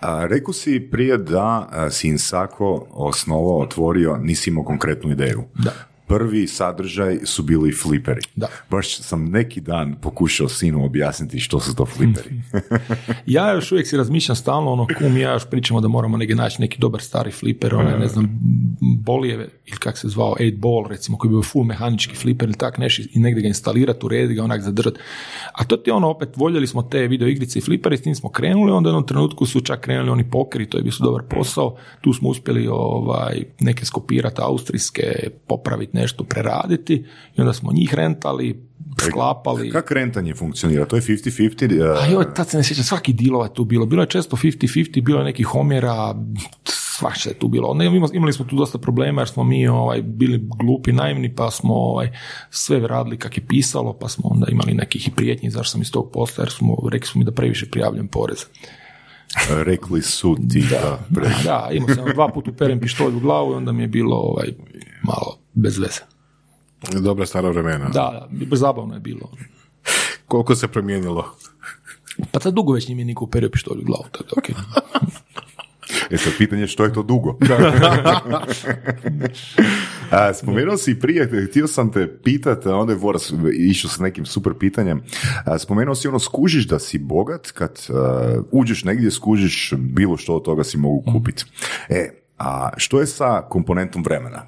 [0.00, 5.44] A, rekao si prije da a, si Insako osnovao, otvorio, nisi imao konkretnu ideju.
[5.54, 5.72] Da.
[6.06, 8.20] Prvi sadržaj su bili fliperi.
[8.36, 8.48] Da.
[8.70, 12.30] Baš sam neki dan pokušao sinu objasniti što su to fliperi.
[13.26, 16.60] Ja još uvijek si razmišljam stalno, ono, kum ja još pričamo da moramo negdje naći
[16.60, 18.38] neki dobar stari fliper, onaj, ne znam,
[18.80, 22.58] Bolijeve, ili kak se zvao, 8 ball, recimo, koji bi bio full mehanički fliper ili
[22.58, 25.00] tak nešto i negdje ga instalirati, urediti ga, onak zadržati.
[25.52, 28.30] A to ti ono, opet, voljeli smo te video igrice i fliperi, s tim smo
[28.30, 31.76] krenuli, onda u jednom trenutku su čak krenuli oni pokeri, to je bio dobar posao,
[32.00, 37.04] tu smo uspjeli ovaj, neke skopirati austrijske, popraviti nešto, preraditi
[37.36, 38.66] i onda smo njih rentali,
[39.00, 39.70] sklapali.
[39.70, 40.84] Kako rentanje funkcionira?
[40.84, 41.82] To je 50-50?
[41.82, 43.86] a, A joj, tad se ne sjećam, svaki dilova tu bilo.
[43.86, 46.14] Bilo je često 50-50, bilo je nekih homjera,
[46.98, 47.74] svašta je tu bilo.
[47.74, 51.74] Ne, imali, smo tu dosta problema jer smo mi ovaj, bili glupi, naivni, pa smo
[51.74, 52.10] ovaj,
[52.50, 55.92] sve radili kak je pisalo, pa smo onda imali nekih i prijetnji, zašto sam iz
[55.92, 58.44] tog posla, jer smo, rekli smo mi da previše prijavljujem porez.
[59.48, 60.98] Rekli su ti da.
[61.14, 64.16] pre- Da, imao sam dva puta uperem pištolj u glavu i onda mi je bilo
[64.16, 64.48] ovaj,
[65.02, 66.00] malo bez veze.
[67.00, 67.84] Dobra stara vremena.
[67.84, 69.30] Da, da, zabavno je bilo.
[70.26, 71.34] Koliko se promijenilo?
[72.32, 74.54] Pa sad dugo već nije mi niko uperio pištolj u glavu, tako da okej.
[76.10, 77.38] E sad pitanje je što je to dugo.
[80.10, 84.52] A, spomenuo si prije, htio sam te pitat, onda je Voras išao s nekim super
[84.60, 85.02] pitanjem.
[85.44, 90.36] A, spomenuo si ono, skužiš da si bogat, kad a, uđeš negdje, skužiš bilo što
[90.36, 91.44] od toga si mogu kupiti.
[91.88, 94.42] E, a što je sa komponentom vremena?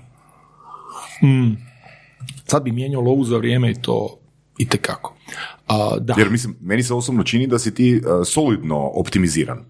[2.46, 4.18] Sad bi mijenjao lovu za vrijeme i to
[4.58, 5.14] i tekako.
[5.66, 6.14] A, da.
[6.18, 9.64] Jer mislim, meni se osobno čini da si ti a, solidno optimiziran.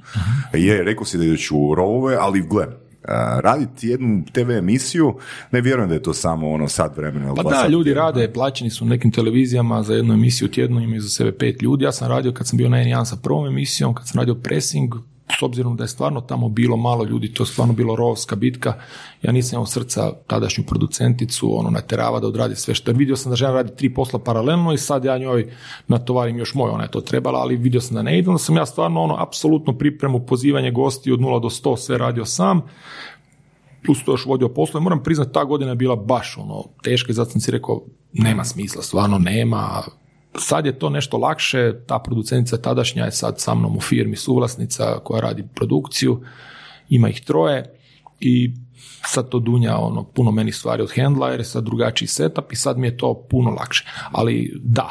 [0.53, 2.67] Je, rekao si da ideš u rovove, ali gle,
[3.41, 5.15] raditi jednu TV emisiju,
[5.51, 7.35] ne vjerujem da je to samo ono sat vremena.
[7.35, 8.03] Pa da, ljudi tjedno.
[8.03, 11.85] rade, plaćeni su nekim televizijama za jednu emisiju tjedno, imaju za sebe pet ljudi.
[11.85, 14.95] Ja sam radio kad sam bio na N1 sa prvom emisijom, kad sam radio pressing,
[15.39, 18.75] s obzirom da je stvarno tamo bilo malo ljudi, to je stvarno bilo rovska bitka,
[19.23, 22.93] ja nisam imao srca tadašnju producenticu, ono, naterava da odradi sve što.
[22.93, 25.53] Vidio sam da žena radi tri posla paralelno i sad ja njoj
[25.89, 28.67] natovarim još moj, ona je to trebala, ali vidio sam da ne ide, sam ja
[28.67, 32.63] stvarno ono, apsolutno pripremu, pozivanje gosti od 0 do 100, sve radio sam,
[33.87, 37.15] plus to još vodio poslove, moram priznati, ta godina je bila baš ono, teška i
[37.15, 39.83] zato sam si rekao, nema smisla, stvarno nema.
[40.37, 44.99] Sad je to nešto lakše, ta producentica tadašnja je sad sa mnom u firmi suvlasnica
[45.05, 46.21] koja radi produkciju,
[46.89, 47.75] ima ih troje
[48.21, 48.55] i
[49.07, 52.57] sad to dunja ono, puno meni stvari od hendla jer je sad drugačiji setup i
[52.57, 53.87] sad mi je to puno lakše.
[54.13, 54.91] Ali da,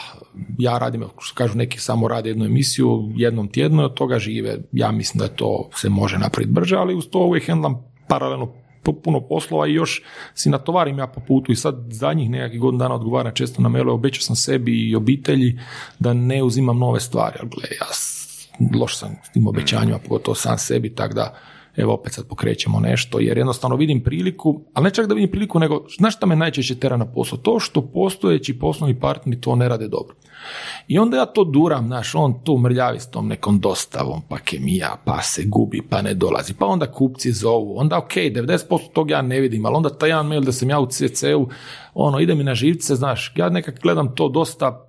[0.57, 4.57] ja radim, što kažu neki samo rade jednu emisiju jednom tjedno i od toga žive.
[4.71, 8.53] Ja mislim da to se može napraviti brže, ali uz to uvijek hendlam paralelno
[8.93, 11.51] puno poslova i još si natovarim ja po putu.
[11.51, 15.59] I sad zadnjih nekakvih godina dana odgovaram često na mailove, obećao sam sebi i obitelji
[15.99, 17.87] da ne uzimam nove stvari, ali gle, ja
[18.79, 21.37] loš sam s tim obećanjima, pogotovo sam sebi, tako da
[21.77, 25.59] evo opet sad pokrećemo nešto, jer jednostavno vidim priliku, ali ne čak da vidim priliku,
[25.59, 27.37] nego znaš šta me najčešće tera na posao?
[27.37, 30.15] To što postojeći poslovni partneri to ne rade dobro.
[30.87, 34.97] I onda ja to duram, znaš, on tu mrljavi s tom nekom dostavom, pa kemija,
[35.05, 38.59] pa se gubi, pa ne dolazi, pa onda kupci zovu, onda ok, 90%
[38.93, 41.49] tog ja ne vidim, ali onda taj jedan mail da sam ja u CC-u,
[41.93, 44.86] ono, ide mi na živce, znaš, ja nekak gledam to dosta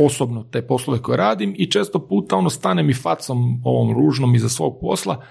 [0.00, 4.48] osobno te poslove koje radim i često puta ono stane mi facom ovom ružnom iza
[4.48, 5.22] svog posla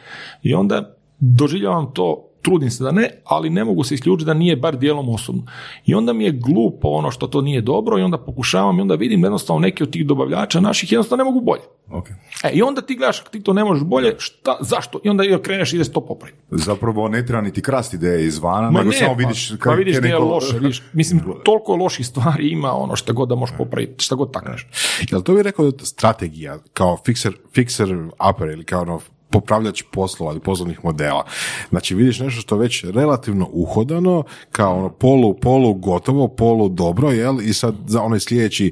[0.44, 4.56] i onda doživljavam to trudim se da ne, ali ne mogu se isključiti da nije
[4.56, 5.44] bar dijelom osobno.
[5.86, 8.96] I onda mi je glupo ono što to nije dobro i onda pokušavam i onda
[8.96, 11.62] vidim jednostavno neki od tih dobavljača naših jednostavno ne mogu bolje.
[11.90, 12.14] Okay.
[12.44, 15.00] E, I onda ti gledaš, ti to ne možeš bolje, šta, zašto?
[15.04, 16.40] I onda kreneš i ideš to popraviti.
[16.52, 20.02] Zapravo ne treba niti krast ideje izvana, nego ne, samo pa- vidiš pa, vidiš je
[20.02, 24.16] nije loše, vidiš, mislim, toliko loših stvari ima ono što god da možeš popraviti, šta
[24.16, 24.70] god tako nešto.
[25.12, 29.00] Jel to bi rekao da je strategija kao fixer, fixer upper ili kao ono
[29.36, 31.24] popravljač poslova ili poslovnih modela.
[31.70, 37.12] Znači vidiš nešto što je već relativno uhodano, kao ono polu, polu gotovo, polu dobro,
[37.12, 37.42] jel?
[37.42, 38.72] I sad za onaj sljedeći,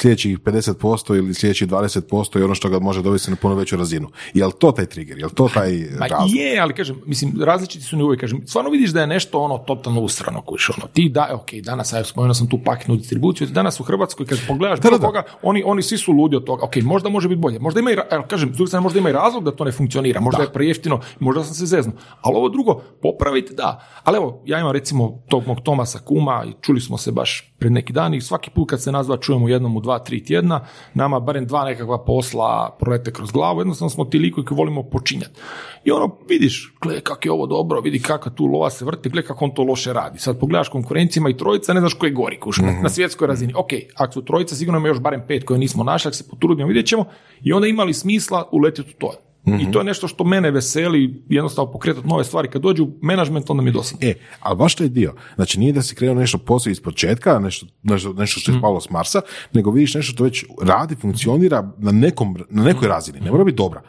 [0.00, 4.08] sljedećih 50% ili sljedećih 20% je ono što ga može dovesti na puno veću razinu.
[4.34, 5.18] Jel to taj trigger?
[5.18, 6.30] Jel to taj razlog?
[6.30, 9.58] je, ali kažem, mislim, različiti su ni uvijek, kažem, stvarno vidiš da je nešto ono
[9.58, 13.80] totalno usrano, kuš, ono, ti da, ok, danas, ja spomenuo sam tu paketnu distribuciju, danas
[13.80, 15.06] u Hrvatskoj, kad pogledaš bilo da.
[15.06, 17.90] koga, oni, oni svi su ludi od toga, ok, možda može biti bolje, možda ima
[17.90, 17.96] i,
[18.28, 21.00] kažem, s druge strane, možda ima i razlog da to ne funkcionira, možda je prejeftino,
[21.20, 25.46] možda sam se zeznuo, ali ovo drugo, popraviti, da, ali evo, ja imam recimo tog
[25.46, 28.82] mog Tomasa Kuma i čuli smo se baš pred neki dan i svaki put kad
[28.82, 33.30] se nazva čujemo jednom u dva, tri tjedna, nama barem dva nekakva posla prolete kroz
[33.30, 35.40] glavu, jednostavno smo ti likovi koji volimo počinjati.
[35.84, 39.22] I ono, vidiš, gle, kako je ovo dobro, vidi kako tu lova se vrti, gle
[39.22, 40.18] kako on to loše radi.
[40.18, 43.52] Sad pogledaš konkurencijama i trojica, ne znaš ko je gori, kuš, na, na svjetskoj razini.
[43.56, 46.68] Ok, ako su trojica, sigurno ima još barem pet koje nismo našli, ako se potrudimo,
[46.68, 47.04] vidjet ćemo.
[47.42, 49.27] I onda imali smisla uletiti u to.
[49.46, 52.48] I to je nešto što mene veseli, jednostavno pokretati nove stvari.
[52.48, 54.08] Kad dođu menadžment, onda mi je dosadno.
[54.08, 55.14] E, ali baš taj dio.
[55.34, 58.80] Znači nije da si krenuo nešto posao iz početka, nešto, nešto, nešto što je spalo
[58.80, 59.20] s Marsa,
[59.52, 63.20] nego vidiš nešto što već radi, funkcionira na, nekom, na nekoj razini.
[63.20, 63.82] Ne mora biti dobra.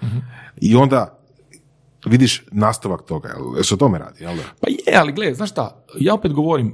[0.61, 1.19] I onda
[2.05, 3.29] vidiš nastavak toga.
[3.55, 4.23] Jel se o tome radi?
[4.23, 4.43] Jel da?
[4.61, 6.73] Pa je, ali gledaj, znaš šta, ja opet govorim,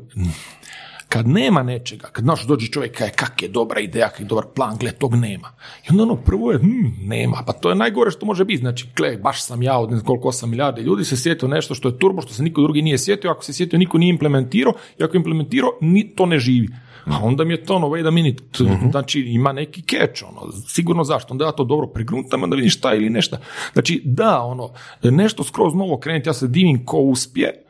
[1.16, 4.46] kad nema nečega, kad znaš dođe čovjek kaže kak je dobra ideja, kak je dobar
[4.56, 5.52] plan, gle, tog nema.
[5.86, 8.60] I onda ono prvo je, hm, nema, pa to je najgore što može biti.
[8.60, 12.00] Znači, gle, baš sam ja od koliko 8 milijardi ljudi se sjetio nešto što je
[12.00, 15.16] turbo, što se niko drugi nije sjetio, ako se sjetio, niko nije implementirao, i ako
[15.16, 16.68] je implementirao, ni, to ne živi.
[17.06, 18.44] A onda mi je to ono, wait a minute,
[18.92, 22.94] znači ima neki catch, ono, sigurno zašto, onda ja to dobro pregruntam, onda vidim šta
[22.94, 23.38] ili nešto.
[23.74, 24.70] Znači, da, ono,
[25.04, 27.65] nešto skroz novo krenuti, ja se divim ko uspije,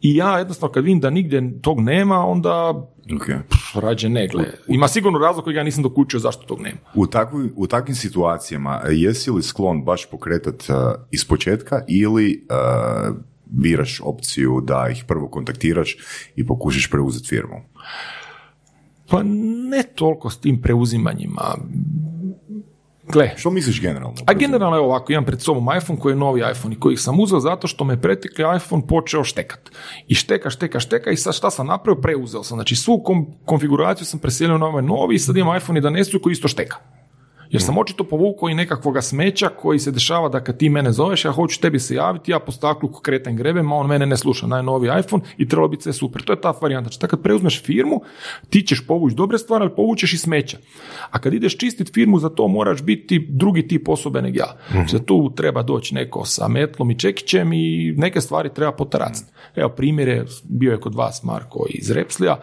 [0.00, 3.38] i ja jednostavno kad vidim da nigdje tog nema, onda Okay.
[3.48, 4.44] pff, rađe ne gle.
[4.68, 6.78] Ima sigurno razlog koji ja nisam dokučio zašto tog nema.
[6.94, 10.76] U, takvi, u takvim situacijama e, jesi li sklon baš pokretat uh,
[11.10, 15.96] iz početka ili uh, biraš opciju da ih prvo kontaktiraš
[16.36, 17.56] i pokušaš preuzeti firmu?
[19.08, 19.22] Pa
[19.70, 21.54] ne toliko s tim preuzimanjima.
[23.12, 24.14] Gle, Što misliš generalno?
[24.26, 27.20] a generalno je ovako, imam pred sobom iPhone koji je novi iPhone i koji sam
[27.20, 29.70] uzeo zato što me pretekli iPhone počeo štekat.
[30.06, 32.00] I šteka, šteka, šteka i sad šta sam napravio?
[32.02, 32.56] Preuzeo sam.
[32.56, 36.32] Znači svu kom- konfiguraciju sam preselio na ovaj novi i sad imam iPhone 11 koji
[36.32, 36.76] isto šteka.
[37.50, 41.24] Jer sam očito povukao i nekakvoga smeća koji se dešava da kad ti mene zoveš,
[41.24, 44.46] ja hoću tebi se javiti, ja po staklu kretem grebem, a on mene ne sluša,
[44.46, 46.22] najnoviji iPhone i trebalo biti sve super.
[46.22, 46.90] To je ta varijanta.
[46.90, 48.00] Znači, kad preuzmeš firmu,
[48.50, 50.58] ti ćeš povući dobre stvari, ali povučeš i smeća.
[51.10, 54.56] A kad ideš čistit firmu, za to moraš biti drugi tip osobe nego ja.
[54.88, 59.32] Za tu treba doći neko sa metlom i čekićem i neke stvari treba potaraciti.
[59.56, 62.40] Evo, primjer je, bio je kod vas Marko iz Repslija,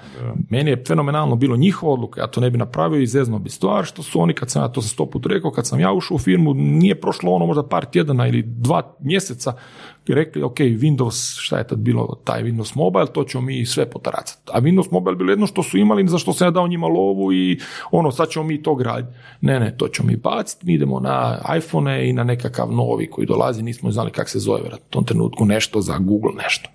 [0.49, 3.85] meni je fenomenalno bilo njihova odluka, ja to ne bi napravio i zezno bi stvar,
[3.85, 6.15] što su oni, kad sam ja to sam sto put rekao, kad sam ja ušao
[6.15, 9.53] u firmu, nije prošlo ono možda par tjedana ili dva mjeseca,
[10.07, 13.85] i rekli, ok, Windows, šta je tad bilo, taj Windows Mobile, to ćemo mi sve
[13.89, 14.51] potaracati.
[14.53, 17.33] A Windows Mobile bilo jedno što su imali, za što sam ja dao njima lovu
[17.33, 17.59] i
[17.91, 19.13] ono, sad ćemo mi to graditi.
[19.41, 23.27] Ne, ne, to ćemo mi baciti, mi idemo na iPhone i na nekakav novi koji
[23.27, 26.69] dolazi, nismo znali kako se zove, vjerojatno u tom trenutku nešto za Google, nešto.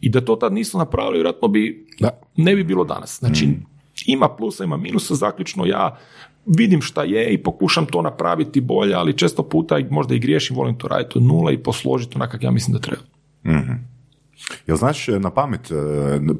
[0.00, 2.10] I da to tad nisu napravili, vjerojatno bi, Da.
[2.36, 3.18] ne bi bilo danas.
[3.18, 3.48] Znači,
[4.06, 5.96] ima plusa, ima minusa, zaključno ja
[6.46, 10.78] vidim šta je i pokušam to napraviti bolje, ali često puta možda i griješim, volim
[10.78, 13.02] to raditi od nula i posložiti onak kako ja mislim da treba.
[14.66, 15.74] Jel znaš na pamet e,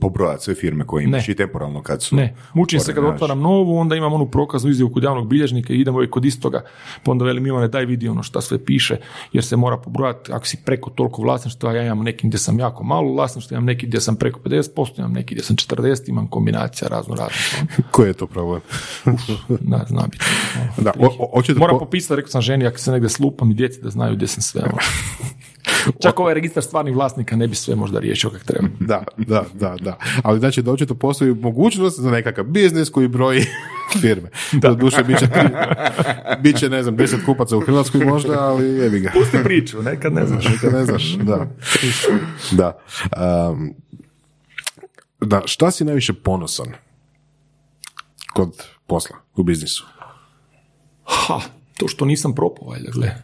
[0.00, 1.32] pobrojati sve firme koje imaš Ne.
[1.32, 2.16] i temporalno kad su...
[2.16, 5.80] Ne, mučim se kad otvaram novu, onda imam onu prokaznu izjavu kod javnog bilježnika i
[5.80, 6.64] idemo i kod istoga,
[7.04, 8.96] pa onda velim Ivane daj vidi ono šta sve piše,
[9.32, 12.84] jer se mora pobrojati ako si preko toliko vlasništva, ja imam neki gdje sam jako
[12.84, 16.88] malo vlasništva, imam neki gdje sam preko 50%, imam neki gdje sam 40, imam kombinacija
[16.88, 17.36] razno razno.
[17.92, 18.60] Koji je to problem?
[19.48, 20.24] Da, zna biti.
[20.78, 23.54] ono, Da, o, o, Moram po- popisati, rekao sam ženi, ako se negdje slupam i
[23.54, 24.62] djeci da znaju gdje sam sve.
[26.02, 28.68] Čak ovaj registar stvarnih vlasnika ne bi sve možda riješio kako treba.
[28.80, 29.98] Da, da, da, da.
[30.22, 33.44] Ali znači da očito postoji mogućnost za nekakav biznis koji broji
[34.00, 34.28] firme.
[34.52, 34.74] Da.
[34.74, 35.28] Duše, bit će,
[36.40, 39.10] bit će, ne znam, deset kupaca u Hrvatskoj možda, ali jebi ga.
[39.14, 40.48] Pusti priču, nekad ne znaš.
[40.48, 41.46] Nikad ne znaš, da.
[42.52, 42.78] Da.
[43.50, 43.74] Um,
[45.20, 46.66] da, šta si najviše ponosan
[48.34, 49.86] kod posla, u biznisu?
[51.04, 51.40] Ha,
[51.76, 53.14] to što nisam propao, valjda, gle.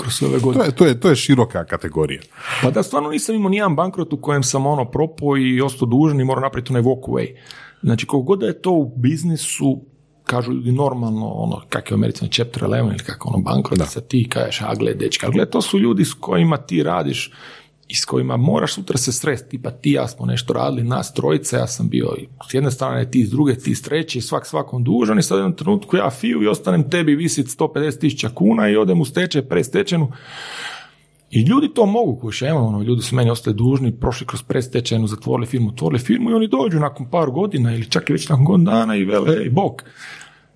[0.00, 0.64] Kroz sve ove godine.
[0.64, 2.20] To je, to je, to je široka kategorija.
[2.62, 6.20] Pa da, stvarno nisam imao nijedan bankrot u kojem sam ono propao i ostao dužan
[6.20, 7.36] i morao napraviti onaj walk away.
[7.82, 9.80] Znači, koliko god da je to u biznisu,
[10.24, 13.78] kažu ljudi normalno, ono, kak je u Americi, na chapter 11 ili kako ono, bankrot,
[13.78, 13.86] da.
[13.86, 17.32] sad ti kažeš, a gle, dečka, a gle, to su ljudi s kojima ti radiš
[17.90, 21.56] i s kojima moraš sutra se sresti, tipa ti ja smo nešto radili, nas trojice,
[21.56, 22.08] ja sam bio
[22.50, 25.38] s jedne strane ti s druge, ti s treće, svak svakom dužan i sad u
[25.38, 29.42] jednom trenutku ja fiju i ostanem tebi visit 150 tisuća kuna i odem u stečaj,
[29.42, 30.12] prestečenu,
[31.30, 34.42] i ljudi to mogu, kuš, ja imam ono, ljudi su meni ostali dužni, prošli kroz
[34.42, 38.28] predstečajnu, zatvorili firmu, otvorili firmu i oni dođu nakon par godina ili čak i već
[38.28, 39.82] nakon godina dana i vele, ej, bok,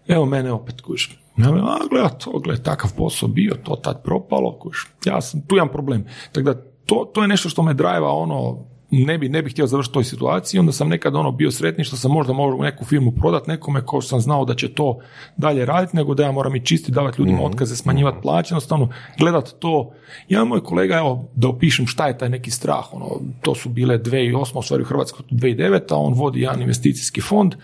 [0.08, 1.18] evo mene opet, kuš.
[1.36, 4.88] Ja velim, a gleda to, takav posao bio, to tad propalo, kuš.
[5.04, 6.04] Ja sam, tu imam problem.
[6.32, 8.58] Tako da, to, to je nešto što me drajeva, ono,
[8.90, 11.96] ne bi, ne bi htio završiti toj situaciji, onda sam nekad ono bio sretni što
[11.96, 14.98] sam možda mogao neku firmu prodati nekome ko sam znao da će to
[15.36, 19.54] dalje raditi, nego da ja moram i čisti, davati ljudima otkaze, smanjivati plaće, jednostavno gledat
[19.58, 19.90] to.
[20.28, 23.06] Ja moj kolega, evo, da opišem šta je taj neki strah, ono,
[23.40, 27.54] to su bile 2008, u stvari u Hrvatskoj 2009, a on vodi jedan investicijski fond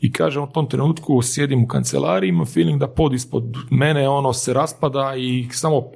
[0.00, 4.32] i kaže u tom trenutku sjedim u kancelariji, imam feeling da pod ispod mene ono
[4.32, 5.90] se raspada i samo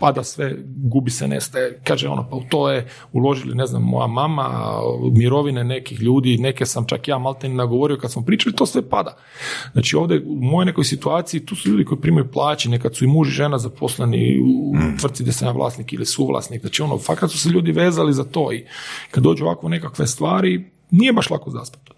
[0.00, 1.80] pada sve, gubi se, nestaje.
[1.84, 4.50] Kaže ono, pa u to je uložili, ne znam, moja mama,
[5.12, 9.16] mirovine nekih ljudi, neke sam čak ja malte nagovorio kad smo pričali, to sve pada.
[9.72, 13.08] Znači ovdje u mojoj nekoj situaciji, tu su ljudi koji primaju plaće, nekad su i
[13.08, 16.60] muž i žena zaposleni u tvrtci gdje sam ja vlasnik ili suvlasnik.
[16.60, 18.64] Znači ono, fakat su se ljudi vezali za to i
[19.10, 21.93] kad dođu ovako nekakve stvari, nije baš lako zaspati.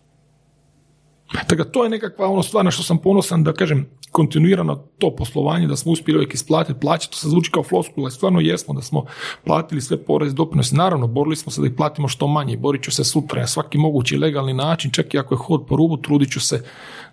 [1.48, 5.66] Tako to je nekakva ono stvar na što sam ponosan da kažem kontinuirano to poslovanje,
[5.66, 9.04] da smo uspjeli uvijek isplatiti plaće, to se zvuči kao floskula, stvarno jesmo da smo
[9.44, 10.76] platili sve porez, doprinose.
[10.76, 13.78] Naravno, borili smo se da ih platimo što manje, borit ću se sutra na svaki
[13.78, 16.64] mogući legalni način, čak i ako je hod po rubu, trudit ću se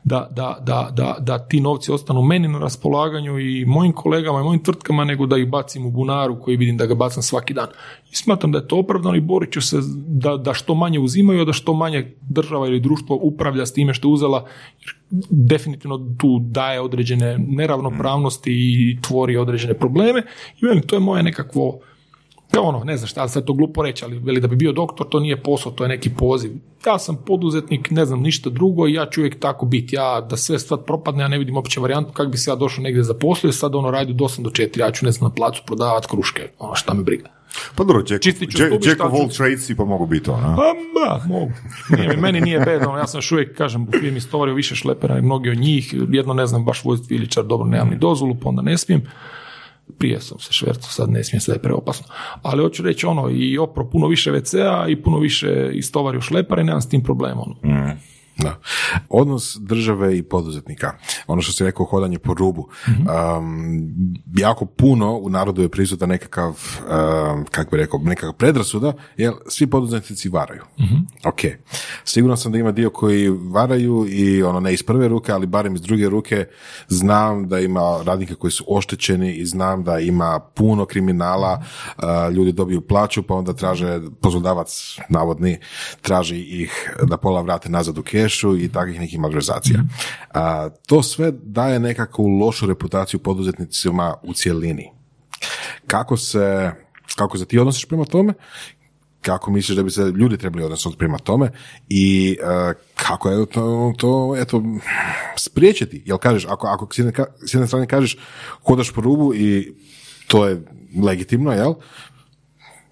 [0.03, 4.43] da, da, da, da, da ti novci ostanu meni na raspolaganju i mojim kolegama i
[4.43, 7.67] mojim tvrtkama, nego da ih bacim u bunaru koji vidim da ga bacam svaki dan.
[8.11, 11.45] I smatram da je to opravdano i borit ću se da, da što manje uzimaju,
[11.45, 14.45] da što manje država ili društvo upravlja s time što je uzela,
[14.79, 14.95] jer
[15.29, 20.23] definitivno tu daje određene neravnopravnosti i tvori određene probleme.
[20.61, 21.79] I velim, to je moje nekakvo
[22.53, 25.09] je ono, ne znam šta, sad to glupo reći, ali veli da bi bio doktor,
[25.09, 26.51] to nije posao, to je neki poziv.
[26.85, 29.95] Ja sam poduzetnik, ne znam ništa drugo i ja ću uvijek tako biti.
[29.95, 32.83] Ja da sve stvar propadne, ja ne vidim uopće varijantu kako bi se ja došao
[32.83, 35.63] negdje zaposlio, sad ono radi od 8 do 4, ja ću ne znam na placu
[35.65, 37.29] prodavati kruške, ono šta me briga.
[37.75, 40.55] Pa dobro, Jack, Čistit ću Jack, Jack of all trades i pa mogu biti ono.
[40.55, 41.51] Pa da, mogu.
[41.89, 45.21] Nije, meni nije bedno, ja sam još uvijek, kažem, u firmi stvorio više šlepera i
[45.21, 48.61] mnogi od njih, jedno ne znam baš voziti viličar, dobro, nemam ni dozvolu, pa onda
[48.61, 49.01] ne smijem.
[49.97, 52.07] Prije sam se švercao, sad ne smijem, sve je preopasno.
[52.41, 56.65] Ali hoću reći ono, i opro puno više WC-a i puno više istovario šlepara i
[56.65, 57.41] nemam s tim problema.
[57.41, 57.55] Ono.
[58.37, 58.59] Da.
[59.09, 60.91] Odnos države i poduzetnika.
[61.27, 62.69] Ono što si rekao, hodanje po rubu.
[62.87, 63.93] Um,
[64.35, 69.67] jako puno u narodu je prisutan nekakav, um, kako bi rekao, nekakav predrasuda, jer svi
[69.67, 70.61] poduzetnici varaju.
[71.25, 71.39] Ok.
[72.03, 75.75] Siguran sam da ima dio koji varaju i ono ne iz prve ruke, ali barem
[75.75, 76.45] iz druge ruke
[76.87, 81.63] znam da ima radnika koji su oštećeni i znam da ima puno kriminala,
[81.97, 85.57] uh, ljudi dobiju plaću pa onda traže, poslodavac navodni,
[86.01, 89.83] traži ih da pola vrate nazad u kešu i takvih nekih malverzacija.
[90.33, 94.91] A, to sve daje nekakvu lošu reputaciju poduzetnicima u cjelini.
[95.87, 96.71] Kako se,
[97.15, 98.33] kako se ti odnosiš prema tome?
[99.21, 101.51] Kako misliš da bi se ljudi trebali odnositi prema tome
[101.89, 104.63] i e, kako je to, to eto,
[105.37, 106.03] spriječiti?
[106.05, 107.13] Jel kažeš, ako, ako s jedne,
[107.45, 108.17] s jedne strane kažeš
[108.67, 109.73] hodaš po rubu i
[110.27, 110.61] to je
[111.03, 111.73] legitimno, jel?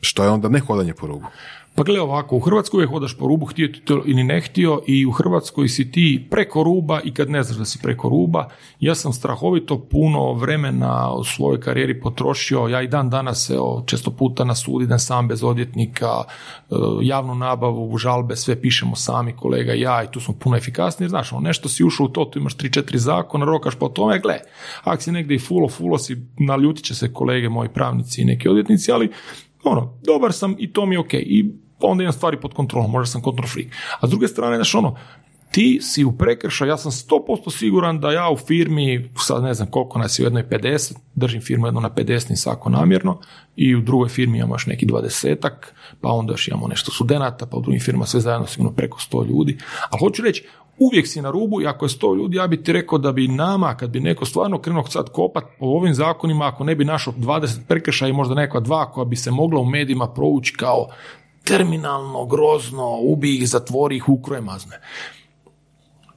[0.01, 1.25] Što je onda ne hodanje po rubu?
[1.75, 4.81] Pa gle ovako, u Hrvatskoj uvijek hodaš po rubu, htio ti to ili ne htio
[4.87, 8.47] i u Hrvatskoj si ti preko ruba i kad ne znaš da si preko ruba.
[8.79, 14.11] Ja sam strahovito puno vremena u svojoj karijeri potrošio, ja i dan danas evo, često
[14.11, 19.73] puta na sud idem sam bez odvjetnika, e, javnu nabavu, žalbe, sve pišemo sami, kolega
[19.73, 21.09] ja i tu smo puno efikasniji.
[21.09, 24.39] Znaš, ono, nešto si ušao u to, tu imaš 3-4 zakona, rokaš po tome, gle,
[24.83, 28.49] ako si negdje i fulo, fulo si, naljutit će se kolege, moji pravnici i neki
[28.49, 29.11] odvjetnici, ali
[29.63, 31.13] ono, dobar sam i to mi je ok.
[31.13, 33.67] I onda imam stvari pod kontrolom, možda sam kontrol freak.
[33.99, 34.95] A s druge strane, znaš ono,
[35.51, 39.67] ti si u prekršaju, ja sam 100% siguran da ja u firmi, sad ne znam
[39.71, 43.19] koliko nas je u jednoj 50, držim firmu jedno na 50 svako namjerno
[43.55, 47.57] i u drugoj firmi imamo još neki dvadesetak, pa onda još imamo nešto studenata, pa
[47.57, 49.57] u drugim firma sve zajedno sigurno preko 100 ljudi.
[49.89, 50.43] Ali hoću reći,
[50.81, 53.27] uvijek si na rubu i ako je 100 ljudi, ja bi ti rekao da bi
[53.27, 57.13] nama, kad bi neko stvarno krenuo sad kopat po ovim zakonima, ako ne bi našao
[57.13, 60.87] 20 prekršaja i možda neka dva koja bi se mogla u medijima provući kao
[61.43, 64.79] terminalno, grozno, ubi ih, zatvori ih, ukroje mazne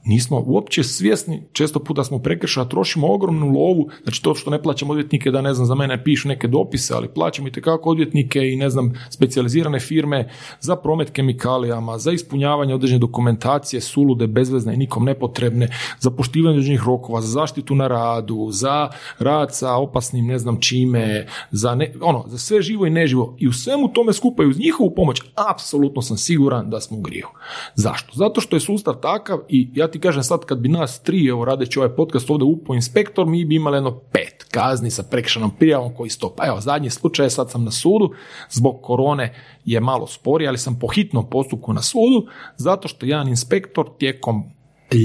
[0.05, 4.91] nismo uopće svjesni, često puta smo prekršali, trošimo ogromnu lovu, znači to što ne plaćamo
[4.91, 8.55] odvjetnike da ne znam za mene pišu neke dopise, ali plaćamo i tekako odvjetnike i
[8.55, 10.29] ne znam specijalizirane firme
[10.59, 16.83] za promet kemikalijama, za ispunjavanje određene dokumentacije, sulude, bezvezne i nikom nepotrebne, za poštivanje određenih
[16.85, 18.89] rokova, za zaštitu na radu, za
[19.19, 23.47] rad sa opasnim ne znam čime, za, ne, ono, za sve živo i neživo i
[23.47, 27.33] u svemu tome skupa i uz njihovu pomoć apsolutno sam siguran da smo u grijehu.
[27.75, 28.11] Zašto?
[28.15, 31.45] Zato što je sustav takav i ja ti kažem sad kad bi nas tri, evo
[31.45, 35.93] radeći ovaj podcast ovdje upo inspektor, mi bi imali jedno pet kazni sa prekršanom prijavom
[35.95, 36.47] koji stopa.
[36.47, 38.09] Evo, zadnji slučaj, sad sam na sudu,
[38.49, 39.33] zbog korone
[39.65, 42.27] je malo sporiji, ali sam po hitnom postupku na sudu,
[42.57, 44.43] zato što jedan inspektor tijekom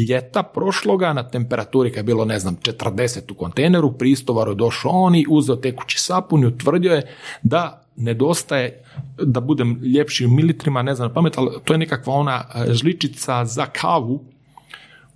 [0.08, 4.90] ljeta prošloga na temperaturi kad je bilo, ne znam, 40 u kontejneru, pristovaru je došao
[4.90, 8.84] on i uzeo tekući sapun i utvrdio je da nedostaje,
[9.22, 12.74] da budem ljepši u militrima, ne znam na pamet, ali to je nekakva ona e,
[12.74, 14.24] žličica za kavu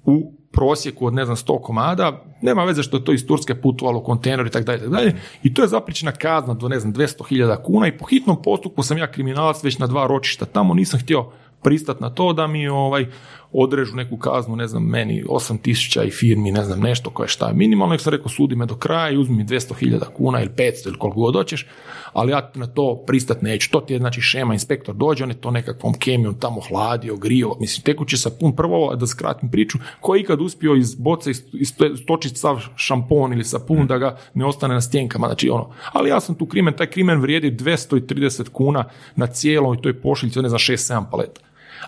[0.04, 4.02] u prosjeku od ne znam 100 komada, nema veze što je to iz Turske putovalo
[4.02, 5.14] kontejner i tako dalje, dalje.
[5.42, 8.98] I to je zapričena kazna do ne znam 200.000 kuna i po hitnom postupku sam
[8.98, 11.26] ja kriminalac već na dva ročišta tamo, nisam htio
[11.62, 13.06] pristati na to da mi ovaj
[13.54, 17.54] odrežu neku kaznu, ne znam, meni 8000 i firmi, ne znam, nešto koje šta je
[17.54, 20.86] minimalno, nek sam rekao sudi me do kraja i uzmi mi 200.000 kuna ili 500
[20.86, 21.66] ili koliko god hoćeš,
[22.12, 23.70] ali ja na to pristat neću.
[23.70, 27.54] To ti je znači šema, inspektor dođe, on je to nekakvom kemijom tamo hladio, grio,
[27.60, 31.30] mislim, tekući sa pun prvo, da skratim priču, ko je ikad uspio iz boce
[31.92, 36.20] istočiti sav šampon ili sapun da ga ne ostane na stjenkama, znači ono, ali ja
[36.20, 38.84] sam tu krimen, taj krimen vrijedi 230 kuna
[39.16, 41.40] na cijeloj toj pošiljci, ne znam, 6-7 paleta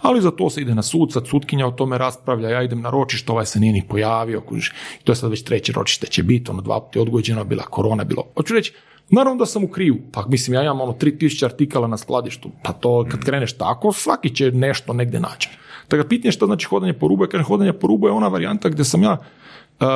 [0.02, 2.90] ali za to se ide na sud, sad sutkinja o tome raspravlja, ja idem na
[2.90, 4.72] ročište, ovaj se nije ni pojavio, kužiš,
[5.04, 8.04] to je sad već treće ročište će biti, ono dva puta je odgođeno, bila korona,
[8.04, 8.72] bilo, hoću reći,
[9.10, 12.72] Naravno da sam u krivu, pa mislim ja imam ono 3000 artikala na skladištu, pa
[12.72, 15.48] to kad kreneš tako, svaki će nešto negdje naći.
[15.88, 18.68] Tako pitanje što znači hodanje po rubu, ja kažem hodanje po rubu je ona varijanta
[18.68, 19.16] gdje sam ja
[19.80, 19.86] uh,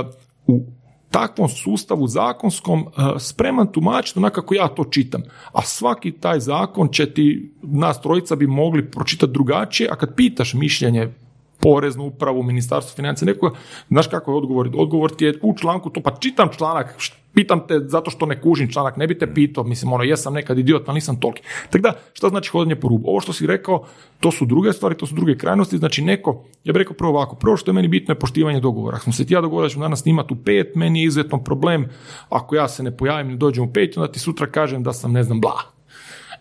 [0.46, 0.62] u
[1.10, 5.22] takvom sustavu zakonskom uh, spreman tumačiti onako kako ja to čitam.
[5.52, 10.54] A svaki taj zakon će ti, nas trojica bi mogli pročitati drugačije, a kad pitaš
[10.54, 11.12] mišljenje
[11.60, 13.56] poreznu upravu, ministarstvo financija, nekoga,
[13.88, 14.70] znaš kako je odgovor?
[14.74, 16.96] Odgovor ti je u članku to, pa čitam članak,
[17.34, 20.58] pitam te zato što ne kužim članak, ne bi te pitao, mislim, ono, jesam nekad
[20.58, 21.42] idiot, ali nisam toliki.
[21.70, 23.08] Tako da, šta znači hodanje po rubu?
[23.08, 23.84] Ovo što si rekao,
[24.20, 27.36] to su druge stvari, to su druge krajnosti, znači neko, ja bih rekao prvo ovako,
[27.36, 28.96] prvo što je meni bitno je poštivanje dogovora.
[28.96, 31.44] Ako smo se ti ja dogovorili da ćemo danas snimati u pet, meni je izuzetno
[31.44, 31.88] problem,
[32.28, 35.12] ako ja se ne pojavim, ne dođem u pet, onda ti sutra kažem da sam,
[35.12, 35.79] ne znam, bla,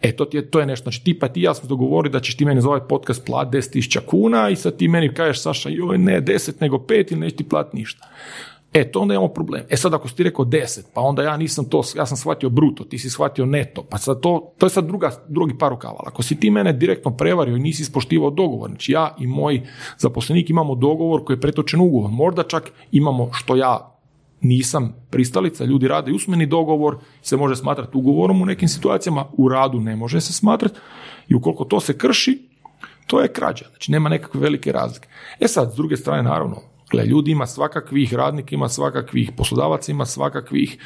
[0.01, 2.19] E, to, ti je, to je nešto, znači ti pa ti ja smo dogovorili da
[2.19, 5.69] ćeš ti meni za ovaj podcast plat 10.000 kuna i sad ti meni kažeš Saša,
[5.69, 8.07] joj ne 10 nego 5 ili neće ti plat ništa.
[8.73, 9.61] E, to onda imamo problem.
[9.69, 12.49] E sad ako si ti rekao 10, pa onda ja nisam to, ja sam shvatio
[12.49, 15.99] bruto, ti si shvatio neto, pa sad to, to je sad druga, drugi par rukava.
[16.05, 19.61] Ako si ti mene direktno prevario i nisi ispoštivao dogovor, znači ja i moj
[19.97, 23.98] zaposlenik imamo dogovor koji je pretočen ugovor, možda čak imamo što ja
[24.41, 29.79] nisam pristalica, ljudi rade usmeni dogovor, se može smatrati ugovorom u nekim situacijama, u radu
[29.79, 30.79] ne može se smatrati
[31.27, 32.49] i ukoliko to se krši,
[33.07, 35.07] to je krađa, znači nema nekakve velike razlike.
[35.39, 36.61] E sad, s druge strane, naravno,
[36.91, 40.77] gle, ljudi ima svakakvih, radnika ima svakakvih, poslodavaca ima svakakvih,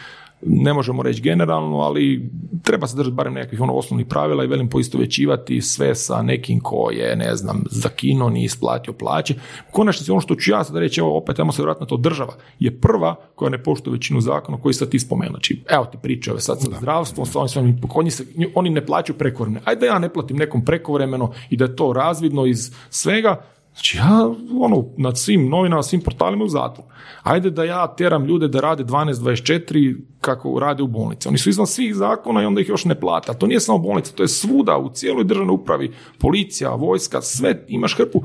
[0.45, 2.29] ne možemo reći generalno, ali
[2.63, 6.89] treba se držati barem nekakvih ono osnovnih pravila i velim poistovjećivati sve sa nekim ko
[6.91, 9.35] je, ne znam, za kino nije isplatio plaće.
[9.69, 11.97] U konačnici ono što ću ja sad reći, evo opet, ajmo se vratiti na to,
[11.97, 15.33] država je prva koja ne poštuje većinu zakona koji sad ti spomenuo.
[15.33, 18.25] Znači, evo ti priče ove sad sa zdravstvom, sa ovim oni, se,
[18.55, 19.65] oni ne plaćaju prekovremeno.
[19.65, 23.41] Ajde da ja ne platim nekom prekovremeno i da je to razvidno iz svega,
[23.74, 26.89] Znači ja, ono, nad svim novinama, svim portalima u zatvoru.
[27.24, 31.28] Ajde da ja teram ljude da rade 12-24 kako rade u bolnici.
[31.28, 33.34] Oni su izvan svih zakona i onda ih još ne plate.
[33.34, 35.93] To nije samo bolnica, to je svuda u cijeloj državnoj upravi.
[36.19, 38.24] Policija, vojska, sve, imaš hrpu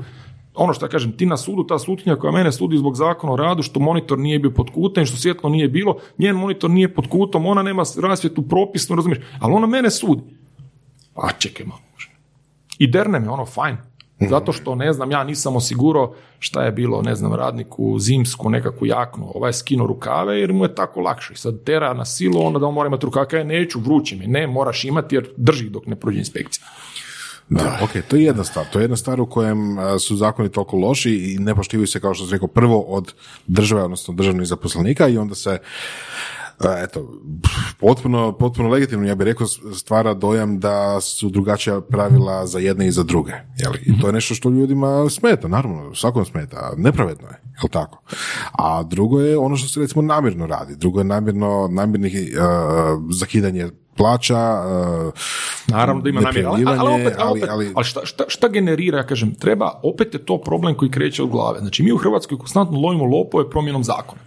[0.61, 3.35] ono što ja kažem, ti na sudu, ta sutkinja koja mene sudi zbog zakona o
[3.35, 7.07] radu, što monitor nije bio pod kutem, što svjetlo nije bilo, njen monitor nije pod
[7.07, 10.21] kutom, ona nema rasvjetu propisno, razumiješ, ali ona mene sudi.
[11.15, 11.81] A čekaj malo.
[12.77, 13.77] I derne me, ono, fajn.
[14.19, 18.85] Zato što, ne znam, ja nisam osigurao šta je bilo, ne znam, radniku zimsku nekakvu
[18.85, 21.35] jaknu, ovaj skino rukave jer mu je tako lakše.
[21.35, 24.27] Sad tera na silu, onda da on mora imati rukave, ja neću, vrući mi.
[24.27, 26.65] Ne, moraš imati jer drži dok ne prođe inspekcija.
[27.49, 28.65] Da, ok, to je jedna stvar.
[28.71, 32.13] To je jedna stvar u kojem su zakoni toliko loši i ne poštivaju se, kao
[32.13, 33.13] što sam rekao, prvo od
[33.47, 35.57] države, odnosno državnih zaposlenika i onda se
[36.83, 37.21] eto,
[37.79, 42.91] potpuno, potpuno legitimno, ja bih rekao, stvara dojam da su drugačija pravila za jedne i
[42.91, 43.31] za druge.
[43.57, 43.79] Jeli?
[43.85, 48.01] I to je nešto što ljudima smeta, naravno, svakom smeta, nepravedno je, jel tako?
[48.51, 53.69] A drugo je ono što se recimo namjerno radi, drugo je namjerno, namjernih uh, zakidanje
[53.95, 54.61] plaća,
[55.07, 55.13] uh,
[55.67, 59.05] Naravno da ima namjera, ali, ali, opet, ali, ali- ali šta, šta, šta generira, ja
[59.05, 61.59] kažem, treba, opet je to problem koji kreće od glave.
[61.59, 64.21] Znači, mi u Hrvatskoj konstantno lovimo lopove promjenom zakona.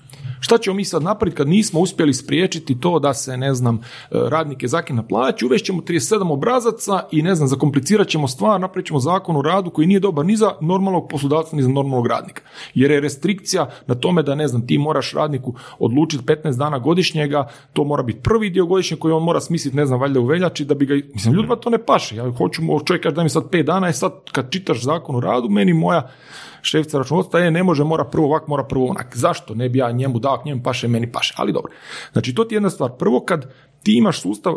[0.44, 3.80] Šta ćemo mi sad napraviti kad nismo uspjeli spriječiti to da se, ne znam, e,
[4.10, 9.00] radnike zakine na plaći, uvešćemo 37 obrazaca i, ne znam, zakomplicirat ćemo stvar, napravit ćemo
[9.00, 12.42] zakon o radu koji nije dobar ni za normalnog poslodavca, ni za normalnog radnika.
[12.74, 17.48] Jer je restrikcija na tome da, ne znam, ti moraš radniku odlučiti 15 dana godišnjega,
[17.72, 20.64] to mora biti prvi dio godišnjeg koji on mora smisliti, ne znam, valjda u veljači,
[20.64, 22.16] da bi ga, mislim, ljudima to ne paše.
[22.16, 25.20] Ja hoću, čovjek kaže da mi sad 5 dana, i sad kad čitaš zakon o
[25.20, 26.10] radu, meni moja
[26.62, 29.16] šefica računovodstva je ne može, mora prvo ovak, mora prvo onak.
[29.16, 29.54] Zašto?
[29.54, 31.34] Ne bi ja njemu dao, njemu paše, meni paše.
[31.36, 31.72] Ali dobro.
[32.12, 32.90] Znači, to ti je jedna stvar.
[32.98, 33.52] Prvo, kad
[33.82, 34.56] ti imaš sustav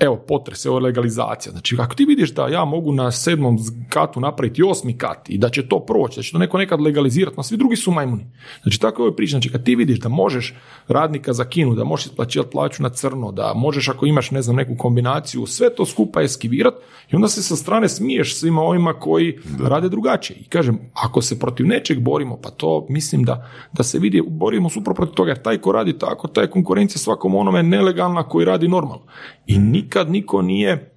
[0.00, 1.52] evo, potres, evo legalizacija.
[1.52, 5.48] Znači, ako ti vidiš da ja mogu na sedmom katu napraviti osmi kat i da
[5.48, 8.26] će to proći, da će to neko nekad legalizirati, no svi drugi su majmuni.
[8.62, 9.30] Znači, tako je priča.
[9.30, 10.54] Znači, kad ti vidiš da možeš
[10.88, 14.76] radnika zakinu, da možeš isplaćivati plaću na crno, da možeš ako imaš, ne znam, neku
[14.78, 16.74] kombinaciju, sve to skupa eskivirat
[17.10, 20.36] i onda se sa strane smiješ svima ovima koji rade drugačije.
[20.36, 24.70] I kažem, ako se protiv nečeg borimo, pa to mislim da, da se vidi, borimo
[24.70, 28.22] se upravo protiv toga, jer taj ko radi tako, taj je konkurencija svakom onome nelegalna
[28.22, 29.04] koji radi normalno.
[29.46, 30.92] I nikad niko nije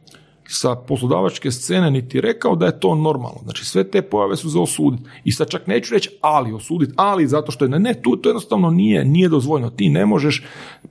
[0.48, 3.40] sa poslodavačke scene niti rekao da je to normalno.
[3.44, 5.04] Znači sve te pojave su za osuditi.
[5.24, 8.30] I sad čak neću reći ali osuditi, ali zato što je ne, ne, tu to
[8.30, 9.70] jednostavno nije, nije dozvoljeno.
[9.70, 10.44] Ti ne možeš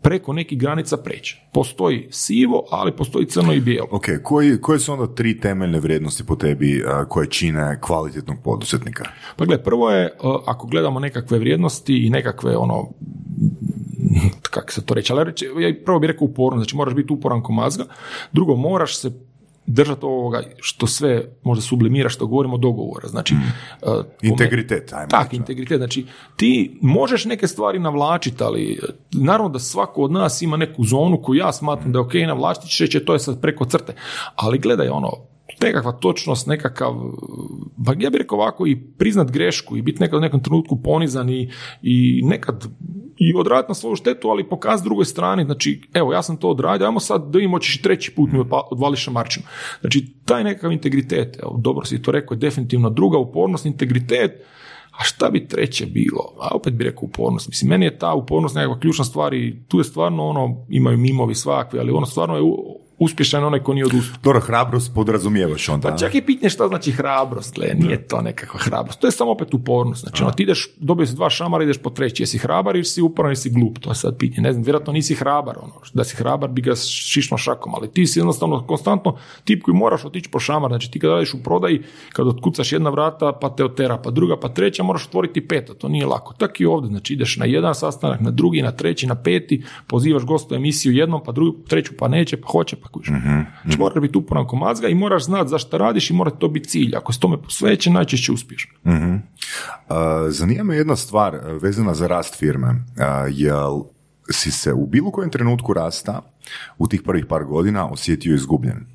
[0.02, 1.40] preko nekih granica preći.
[1.52, 3.88] Postoji sivo, ali postoji crno i bijelo.
[3.90, 9.04] Ok, koji, koje su onda tri temeljne vrijednosti po tebi a, koje čine kvalitetnog poduzetnika?
[9.36, 10.10] Pa gle, prvo je,
[10.46, 12.88] ako gledamo nekakve vrijednosti i nekakve ono,
[14.54, 17.52] kako se to reći, ali ja prvo bih rekao uporno, znači moraš biti uporan ko
[17.52, 17.84] mazga,
[18.32, 19.10] drugo moraš se
[19.66, 23.34] držati ovoga što sve možda sublimira što govorimo dogovora, znači
[23.82, 23.92] uh,
[24.22, 25.36] me- Integritet, ajmo tak, reći.
[25.36, 25.78] integritet.
[25.78, 28.76] Znači, ti možeš neke stvari navlačiti, ali e,
[29.12, 32.88] naravno da svako od nas ima neku zonu koju ja smatram da je ok navlačiti,
[32.88, 33.94] će to je sad preko crte.
[34.36, 35.10] Ali gledaj, ono,
[35.62, 36.94] nekakva točnost, nekakav,
[37.86, 41.30] pa ja bih rekao ovako i priznat grešku i biti nekad u nekom trenutku ponizan
[41.30, 41.50] i,
[41.82, 42.64] i nekad
[43.18, 46.86] i odraditi na svoju štetu, ali pokazati drugoj strani, znači, evo, ja sam to odradio,
[46.86, 49.46] ajmo sad da im hoćeš treći put mi odpa- odvališ šamarčinu.
[49.80, 54.44] Znači, taj nekakav integritet, evo, dobro si to rekao, je definitivno druga upornost, integritet,
[54.90, 56.32] a šta bi treće bilo?
[56.40, 57.48] A opet bi rekao upornost.
[57.48, 61.34] Mislim, meni je ta upornost nekakva ključna stvar i tu je stvarno ono, imaju mimovi
[61.34, 62.42] svakvi, ali ono stvarno je
[62.98, 64.18] uspješan onaj ko nije odustao.
[64.22, 65.90] Dobro, hrabrost podrazumijevaš onda.
[65.90, 69.00] Pa čak i pitanje šta znači hrabrost, gle, nije to nekakva hrabrost.
[69.00, 70.00] To je samo opet upornost.
[70.00, 72.22] Znači, ono, ti ideš, dobiješ dva šamara, ideš po treći.
[72.22, 73.78] Jesi hrabar ili si uporan ili si glup?
[73.78, 74.42] To je sad pitanje.
[74.42, 75.56] Ne znam, vjerojatno nisi hrabar.
[75.62, 75.72] Ono.
[75.94, 80.04] Da si hrabar bi ga šišno šakom, ali ti si jednostavno konstantno tip koji moraš
[80.04, 80.70] otići po šamar.
[80.70, 81.82] Znači, ti kad radiš u prodaji,
[82.12, 85.74] kad otkucaš jedna vrata, pa te otera, pa druga, pa treća, moraš otvoriti peta.
[85.74, 86.34] To nije lako.
[86.34, 86.88] Tako i ovdje.
[86.88, 90.92] Znači, ideš na jedan sastanak, na drugi, na treći, na peti, pozivaš gosta u emisiju
[90.92, 93.06] jednom, pa drugu, treću, pa neće, pa hoće, pa kuš.
[93.62, 96.68] Znači, moraš biti uporan ko mazga i moraš znati zašto radiš i mora to biti
[96.68, 96.96] cilj.
[96.96, 98.68] Ako si tome posvećen, najčešće uspiješ.
[99.88, 102.84] A, zanima me jedna stvar a, vezana za rast firme.
[102.98, 103.82] A, jel
[104.30, 106.22] si se u bilo kojem trenutku rasta
[106.78, 108.86] u tih prvih par godina osjetio izgubljen?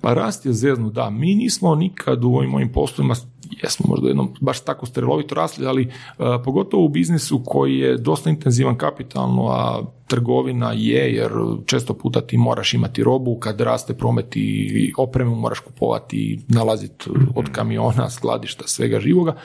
[0.00, 1.10] Pa rast je zeznu, da.
[1.10, 3.14] Mi nismo nikad u ovim mojim poslovima,
[3.62, 5.88] jesmo možda jednom baš tako strelovito rasli, ali e,
[6.44, 11.30] pogotovo u biznisu koji je dosta intenzivan kapitalno, a trgovina je, jer
[11.66, 17.52] često puta ti moraš imati robu, kad raste promet i opremu moraš kupovati, nalaziti od
[17.52, 19.36] kamiona, skladišta, svega živoga.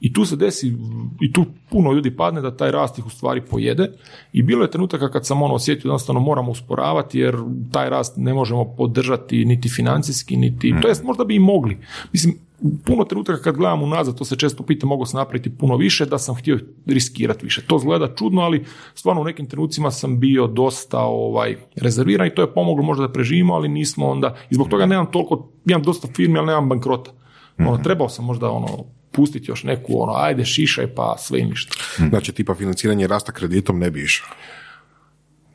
[0.00, 0.72] I tu se desi,
[1.20, 3.90] i tu puno ljudi padne da taj rast ih u stvari pojede.
[4.32, 7.36] I bilo je trenutaka kad sam ono osjetio da jednostavno moramo usporavati jer
[7.72, 11.78] taj rast ne možemo podržati niti financijski, niti, to jest možda bi i mogli.
[12.12, 12.47] Mislim,
[12.84, 16.18] puno trenutaka kad gledam unazad, to se često pita, mogu se napraviti puno više, da
[16.18, 17.62] sam htio riskirati više.
[17.66, 22.42] To zgleda čudno, ali stvarno u nekim trenucima sam bio dosta ovaj, rezerviran i to
[22.42, 26.08] je pomoglo možda da preživimo, ali nismo onda, i zbog toga nemam toliko, imam dosta
[26.16, 27.10] firmi, ali nemam bankrota.
[27.58, 28.68] Ono, trebao sam možda ono,
[29.12, 31.76] pustiti još neku, ono, ajde, šišaj, pa sve i ništa.
[32.08, 34.28] Znači, tipa financiranje rasta kreditom ne bi išao.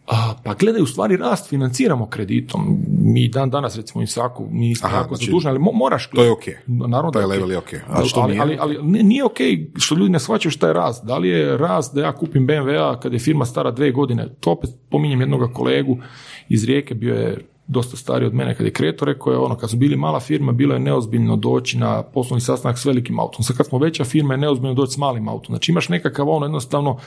[0.07, 2.77] A, pa gledaj, u stvari rast financiramo kreditom.
[2.99, 6.09] Mi dan danas, recimo, i svaku, mi nismo Aha, jako znači, zaduženi, ali mo- moraš...
[6.09, 6.55] To je okej.
[6.67, 7.57] Naravno da Taj je level je.
[7.57, 8.41] A Ali, što ali, nije?
[8.41, 9.37] ali, ali ne- nije ok
[9.77, 11.05] što ljudi ne shvaćaju šta je rast.
[11.05, 14.27] Da li je rast da ja kupim BMW-a kad je firma stara dve godine?
[14.39, 15.97] To opet pominjem jednog kolegu
[16.49, 17.37] iz Rijeke, bio je
[17.67, 20.51] dosta stariji od mene kad je kreto, rekao je ono, kad su bili mala firma,
[20.51, 23.43] bilo je neozbiljno doći na poslovni sastanak s velikim autom.
[23.43, 25.53] Sad kad smo veća firma je neozbiljno doći s malim autom.
[25.53, 26.97] Znači imaš nekakav ono jednostavno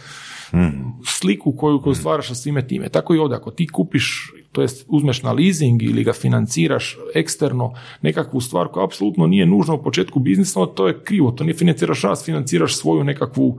[1.05, 2.88] sliku koju, koju stvaraš sa svime time.
[2.88, 7.74] Tako i ovdje, ako ti kupiš, to jest uzmeš na leasing ili ga financiraš eksterno
[8.03, 11.30] nekakvu stvar koja apsolutno nije nužna u početku biznisa, onda to je krivo.
[11.30, 13.59] To nije financiraš rast, financiraš svoju nekakvu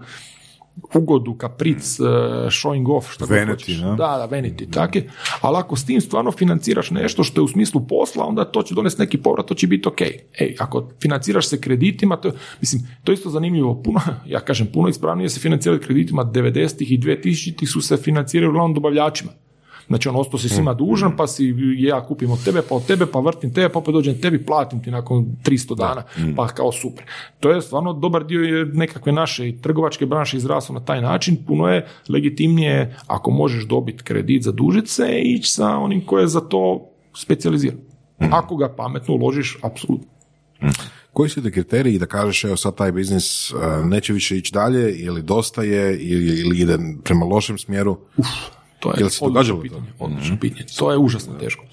[0.94, 2.04] ugodu, kapric, eh,
[2.50, 3.78] showing off, Vanity, hoćeš.
[3.78, 5.10] Da, da, vanity, tak je.
[5.42, 8.76] Ali ako s tim stvarno financiraš nešto što je u smislu posla, onda to će
[8.76, 10.02] donesti neki povrat, to će biti ok.
[10.40, 13.82] Ej, ako financiraš se kreditima, to, mislim, to je isto zanimljivo.
[13.84, 18.74] Puno, ja kažem, puno ispravnije se financirati kreditima 90-ih i 2000-ih su se financirali uglavnom
[18.74, 19.32] dobavljačima.
[19.88, 23.06] Znači on ostao si svima dužan, pa si ja kupim od tebe, pa od tebe,
[23.06, 26.04] pa vrtim tebe, pa opet dođem tebi, platim ti nakon 300 dana,
[26.36, 27.06] pa kao super.
[27.40, 31.38] To je stvarno dobar dio je nekakve naše i trgovačke branše izraslo na taj način,
[31.48, 36.28] puno je legitimnije ako možeš dobiti kredit za dužice i ići sa onim koje je
[36.28, 37.78] za to specijaliziran.
[38.20, 40.08] Ako ga pametno uložiš, apsolutno.
[41.14, 44.96] Koji su ti kriteriji da kažeš evo sad taj biznis e, neće više ići dalje
[44.96, 47.98] ili dosta je ili, ili ide prema lošem smjeru?
[48.80, 49.64] To je Jel se događalo to?
[49.64, 49.86] pitanje.
[50.00, 50.66] Odlično pitanje.
[50.78, 51.66] To je užasno teško.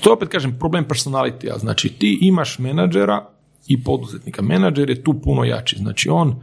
[0.00, 1.58] To je opet kažem problem personalitija.
[1.58, 3.28] Znači ti imaš menadžera
[3.66, 4.42] i poduzetnika.
[4.42, 5.76] Menadžer je tu puno jači.
[5.78, 6.42] Znači on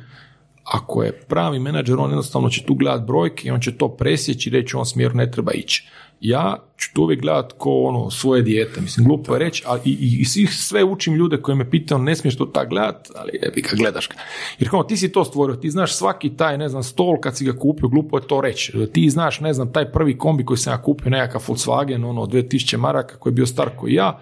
[0.64, 4.50] ako je pravi menadžer, on jednostavno će tu gledat brojke i on će to presjeći
[4.50, 5.88] i reći u ovom smjeru ne treba ići.
[6.22, 9.92] Ja ću to uvijek gledat ko ono svoje dijete, mislim glupo je reći, ali i,
[9.92, 13.62] i, i sve učim ljude koji me pitaju ne smiješ to tak gledat, ali jebi
[13.62, 14.16] ga gledaš ga.
[14.60, 17.46] Jer kao ti si to stvorio, ti znaš svaki taj ne znam stol kad si
[17.46, 18.74] ga kupio, glupo je to reći.
[18.94, 22.78] Ti znaš ne znam taj prvi kombi koji sam ja kupio, nekakav Volkswagen, ono 2000
[22.78, 24.20] maraka koji je bio star koji ja,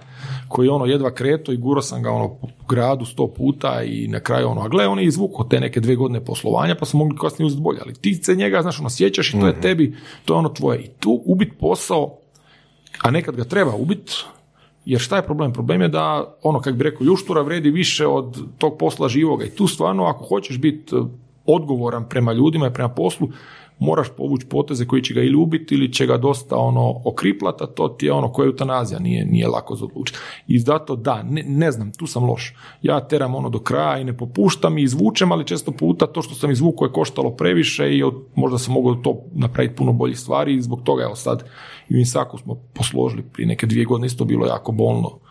[0.47, 4.19] koji ono jedva kreto i guro sam ga ono po gradu sto puta i na
[4.19, 7.17] kraju ono, a gle, on je izvukao te neke dve godine poslovanja pa su mogli
[7.17, 9.95] kasnije uzeti bolje, ali ti se njega, znaš, ono, sjećaš i to je tebi,
[10.25, 10.79] to je ono tvoje.
[10.79, 12.17] I tu ubit posao,
[13.01, 14.11] a nekad ga treba ubit,
[14.85, 15.53] jer šta je problem?
[15.53, 19.49] Problem je da, ono, kak bi rekao, ljuštura vredi više od tog posla živoga i
[19.49, 20.99] tu stvarno, ako hoćeš biti eh,
[21.45, 23.27] odgovoran prema ljudima i prema poslu,
[23.79, 27.87] moraš povući poteze koji će ga ili ubiti ili će ga dosta ono okriplata, to
[27.87, 30.19] ti je ono koja je eutanazija, nije, nije lako za odlučiti.
[30.47, 32.53] I zato da, ne, ne znam, tu sam loš.
[32.81, 36.35] Ja teram ono do kraja i ne popuštam i izvučem, ali često puta to što
[36.35, 40.55] sam izvukao je koštalo previše i od, možda sam mogao to napraviti puno boljih stvari
[40.55, 41.43] i zbog toga evo sad
[41.89, 45.26] i u Insaku smo posložili prije neke dvije godine, isto bilo jako bolno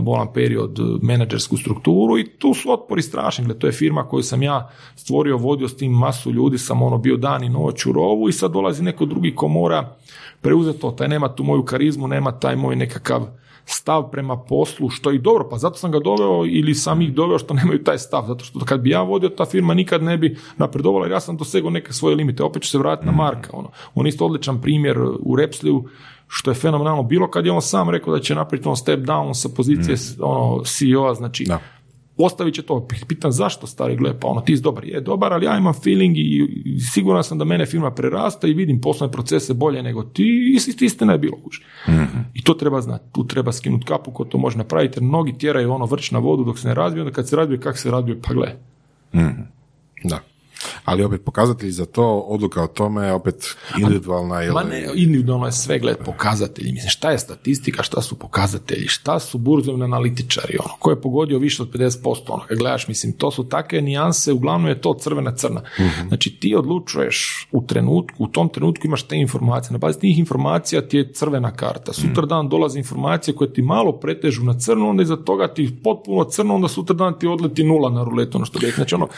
[0.00, 3.44] bolan period e, menadžersku strukturu i tu su otpori strašni.
[3.44, 6.98] Gle, to je firma koju sam ja stvorio, vodio s tim masu ljudi, sam ono
[6.98, 9.96] bio dan i noć u rovu i sad dolazi neko drugi ko mora
[10.40, 13.26] preuzeti to, taj nema tu moju karizmu, nema taj moj nekakav
[13.66, 17.14] stav prema poslu, što je i dobro, pa zato sam ga doveo ili sam ih
[17.14, 20.18] doveo što nemaju taj stav, zato što kad bi ja vodio, ta firma nikad ne
[20.18, 23.50] bi napredovala jer ja sam dosegao neke svoje limite, opet ću se vratiti na Marka,
[23.52, 23.70] ono.
[23.94, 25.84] on je isto odličan primjer u Repsliju,
[26.28, 29.34] što je fenomenalno bilo kad je on sam rekao da će napraviti on step down
[29.34, 31.60] sa pozicije ono, CEO-a, znači Da.
[32.16, 32.86] ostavit će to.
[33.08, 36.16] Pitan zašto stari gle, pa ono ti si dobar, je dobar, ali ja imam feeling
[36.16, 40.52] i, i siguran sam da mene firma prerasta i vidim poslovne procese bolje nego ti,
[40.56, 41.62] isti istina je bilo kuži.
[42.34, 45.72] I to treba znati, tu treba skinuti kapu ko to može napraviti, jer mnogi tjeraju
[45.72, 48.20] ono vrč na vodu dok se ne razbije, onda kad se razbije, kak se razbije,
[48.22, 48.56] pa gle.
[50.04, 50.20] Da.
[50.84, 54.54] Ali opet pokazatelji za to, odluka o tome, opet individualna ili...
[54.54, 56.72] Ma ne, individualno je sve gled pokazatelji.
[56.72, 61.38] Mislim, šta je statistika, šta su pokazatelji, šta su burzovni analitičari, ono, ko je pogodio
[61.38, 65.34] više od 50%, ono, kad gledaš, mislim, to su takve nijanse, uglavnom je to crvena
[65.34, 65.62] crna.
[66.08, 70.88] Znači, ti odlučuješ u trenutku, u tom trenutku imaš te informacije, na bazi tih informacija
[70.88, 71.92] ti je crvena karta.
[71.92, 76.24] Sutra dan dolaze informacije koje ti malo pretežu na crno, onda iza toga ti potpuno
[76.24, 78.72] crno, onda sutra dan ti odleti nula na ruletu, ono što bi.
[78.76, 79.08] Znači, ono,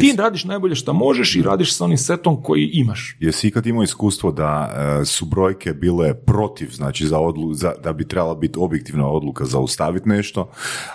[0.00, 3.16] ti radiš najbolje što možeš i radiš sa onim setom koji imaš.
[3.20, 7.92] Jesi ikad imao iskustvo da e, su brojke bile protiv, znači za odlu, za, da
[7.92, 10.50] bi trebala biti objektivna odluka zaustaviti nešto,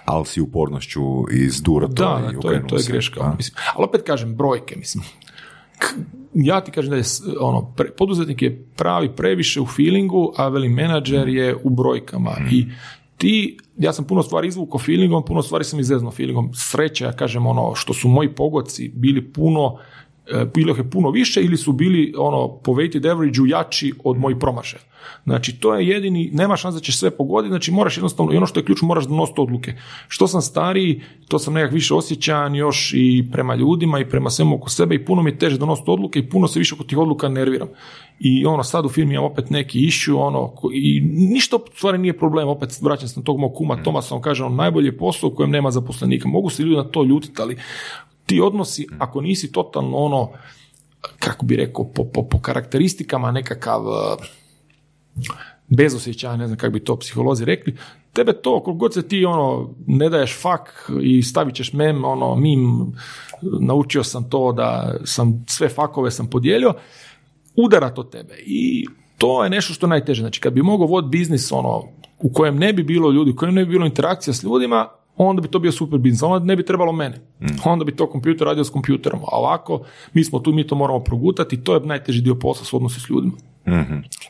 [0.05, 1.01] ali si upornošću
[1.33, 3.21] izdura to Da, i to je, to je greška.
[3.21, 3.33] a?
[3.37, 3.55] Mislim.
[3.75, 5.03] Ali opet kažem, brojke, mislim.
[5.77, 5.85] K-
[6.33, 7.03] Ja ti kažem da je
[7.39, 12.31] ono, pre- poduzetnik je pravi previše u feelingu, a veli menadžer je u brojkama.
[12.51, 12.65] I
[13.17, 16.51] ti, ja sam puno stvari izvukao feelingom, puno stvari sam izvezno feelingom.
[16.53, 19.77] Sreća, ja kažem, ono, što su moji pogodci bili puno,
[20.53, 24.37] bilo ih je puno više ili su bili ono po weighted average jači od mojih
[24.39, 24.81] promašaja.
[25.23, 28.45] Znači to je jedini, nema šanse da ćeš sve pogoditi, znači moraš jednostavno, i ono
[28.45, 29.73] što je ključ, moraš donositi odluke.
[30.07, 34.55] Što sam stariji, to sam nekak više osjećajan još i prema ljudima i prema svemu
[34.55, 36.97] oko sebe i puno mi je teže donositi odluke i puno se više oko tih
[36.97, 37.67] odluka nerviram.
[38.19, 41.01] I ono, sad u firmi imam opet neki išću, ono, i
[41.33, 44.55] ništa stvari nije problem, opet vraćam se na tog mog kuma Tomasa, on kaže, on
[44.55, 46.27] najbolji je posao u kojem nema zaposlenika.
[46.27, 47.57] Mogu se ljudi na to ljutiti, ali
[48.25, 50.29] ti odnosi, ako nisi totalno ono,
[51.19, 53.95] kako bi rekao, po, po, po karakteristikama nekakav uh,
[55.67, 57.77] bez osjećaja, ne znam kako bi to psiholozi rekli,
[58.13, 62.35] tebe to, koliko god se ti ono, ne daješ fak i stavit ćeš mem, ono,
[62.35, 62.93] mim,
[63.61, 66.73] naučio sam to da sam sve fakove sam podijelio,
[67.55, 68.85] udara to tebe i
[69.17, 70.21] to je nešto što je najteže.
[70.21, 71.83] Znači, kad bi mogao voditi biznis ono,
[72.19, 75.41] u kojem ne bi bilo ljudi, u kojem ne bi bilo interakcija s ljudima, onda
[75.41, 77.21] bi to bio super biznis, onda ne bi trebalo mene.
[77.65, 79.19] Onda bi to kompjuter radio s kompjuterom.
[79.19, 82.73] A ovako, mi smo tu, mi to moramo progutati, to je najteži dio posla s
[82.73, 83.33] odnosi s ljudima.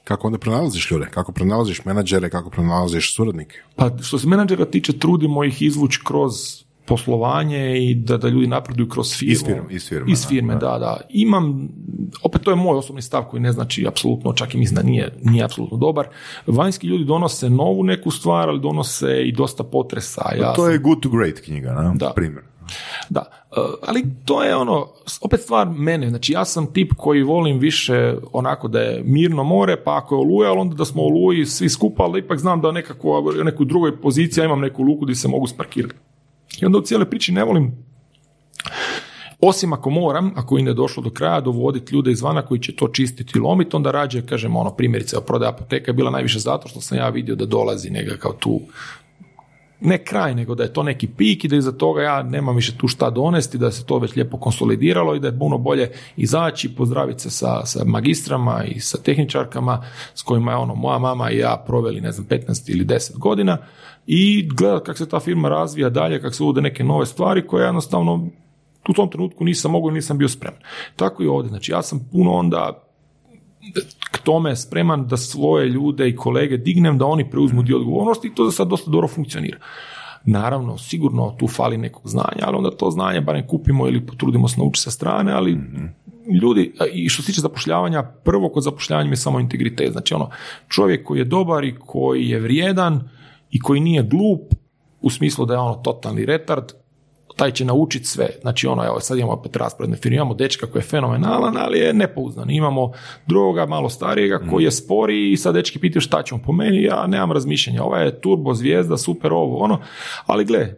[0.03, 1.05] Kako onda pronalaziš ljude?
[1.05, 2.29] Kako pronalaziš menadžere?
[2.29, 3.55] Kako pronalaziš suradnike?
[3.75, 8.89] Pa što se menadžera tiče, trudimo ih izvući kroz poslovanje i da, da ljudi napreduju
[8.89, 9.31] kroz firmu.
[9.31, 10.59] Iz firme, iz firme, Iz da, firme, da.
[10.59, 11.01] da, da.
[11.09, 11.69] Imam,
[12.23, 15.13] opet to je moj osobni stav koji ne znači apsolutno, čak i mislim da nije,
[15.23, 16.07] nije apsolutno dobar.
[16.47, 20.31] Vanjski ljudi donose novu neku stvar, ali donose i dosta potresa.
[20.39, 21.93] Ja To je good to great knjiga, na?
[21.95, 22.11] Da.
[22.15, 22.43] primjer.
[23.09, 24.87] Da, e, ali to je ono,
[25.21, 29.83] opet stvar mene, znači ja sam tip koji volim više onako da je mirno more,
[29.83, 32.71] pa ako je oluja, ali onda da smo oluji svi skupa, ali ipak znam da
[32.71, 35.95] nekako, u nekoj drugoj poziciji ja imam neku luku gdje se mogu sparkirati.
[36.61, 37.85] I onda u cijeloj priči ne volim
[39.39, 42.87] osim ako moram, ako i ne došlo do kraja, dovoditi ljude izvana koji će to
[42.87, 46.81] čistiti i lomiti, onda rađe, kažem, ono, primjerice, prodaja apoteka je bila najviše zato što
[46.81, 48.61] sam ja vidio da dolazi nekakav tu
[49.85, 52.77] ne kraj, nego da je to neki pik i da iza toga ja nemam više
[52.77, 56.75] tu šta donesti, da se to već lijepo konsolidiralo i da je puno bolje izaći,
[56.75, 59.83] pozdraviti se sa, sa magistrama i sa tehničarkama
[60.13, 63.57] s kojima je ono moja mama i ja proveli, ne znam, 15 ili 10 godina
[64.07, 67.65] i gledati kako se ta firma razvija dalje, kako se uvode neke nove stvari koje
[67.65, 68.29] jednostavno
[68.89, 70.59] u tom trenutku nisam mogao i nisam bio spreman.
[70.95, 71.49] Tako i ovdje.
[71.49, 72.81] Znači ja sam puno onda
[74.11, 78.35] k tome spreman da svoje ljude i kolege dignem da oni preuzmu dio odgovornosti i
[78.35, 79.57] to za sad dosta dobro funkcionira.
[80.25, 84.59] Naravno, sigurno tu fali nekog znanja, ali onda to znanje barem kupimo ili potrudimo se
[84.59, 85.57] naučiti sa strane, ali
[86.41, 89.91] ljudi, a i što se tiče zapošljavanja, prvo kod zapošljavanja je samo integritet.
[89.91, 90.29] Znači ono,
[90.67, 93.09] čovjek koji je dobar i koji je vrijedan
[93.51, 94.53] i koji nije glup,
[95.01, 96.65] u smislu da je ono totalni retard,
[97.35, 98.29] taj će naučiti sve.
[98.41, 101.93] Znači ono, evo sad imamo opet rasporedne firme, imamo dečka koji je fenomenalan, ali je
[101.93, 102.49] nepouzdan.
[102.49, 102.91] Imamo
[103.27, 107.07] drugoga, malo starijega, koji je spori i sad dečki pitaju šta ćemo po meni, ja
[107.07, 107.83] nemam razmišljanja.
[107.83, 109.79] Ovaj je turbo zvijezda, super ovo, ono,
[110.25, 110.75] ali gle,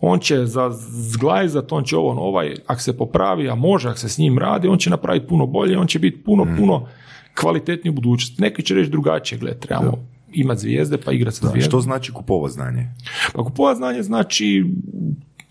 [0.00, 0.70] on će za
[1.10, 4.38] zglajzat, on će ovo, ono, ovaj, ako se popravi, a može, ako se s njim
[4.38, 6.86] radi, on će napraviti puno bolje, on će biti puno, puno
[7.40, 8.42] kvalitetniji u budućnosti.
[8.42, 9.92] Neki će reći drugačije, gle, trebamo
[10.32, 11.70] imati zvijezde pa igrati sa Da, zvijezdama.
[11.70, 12.88] što znači kupova znanje?
[13.34, 14.64] Pa kupovat znanje znači,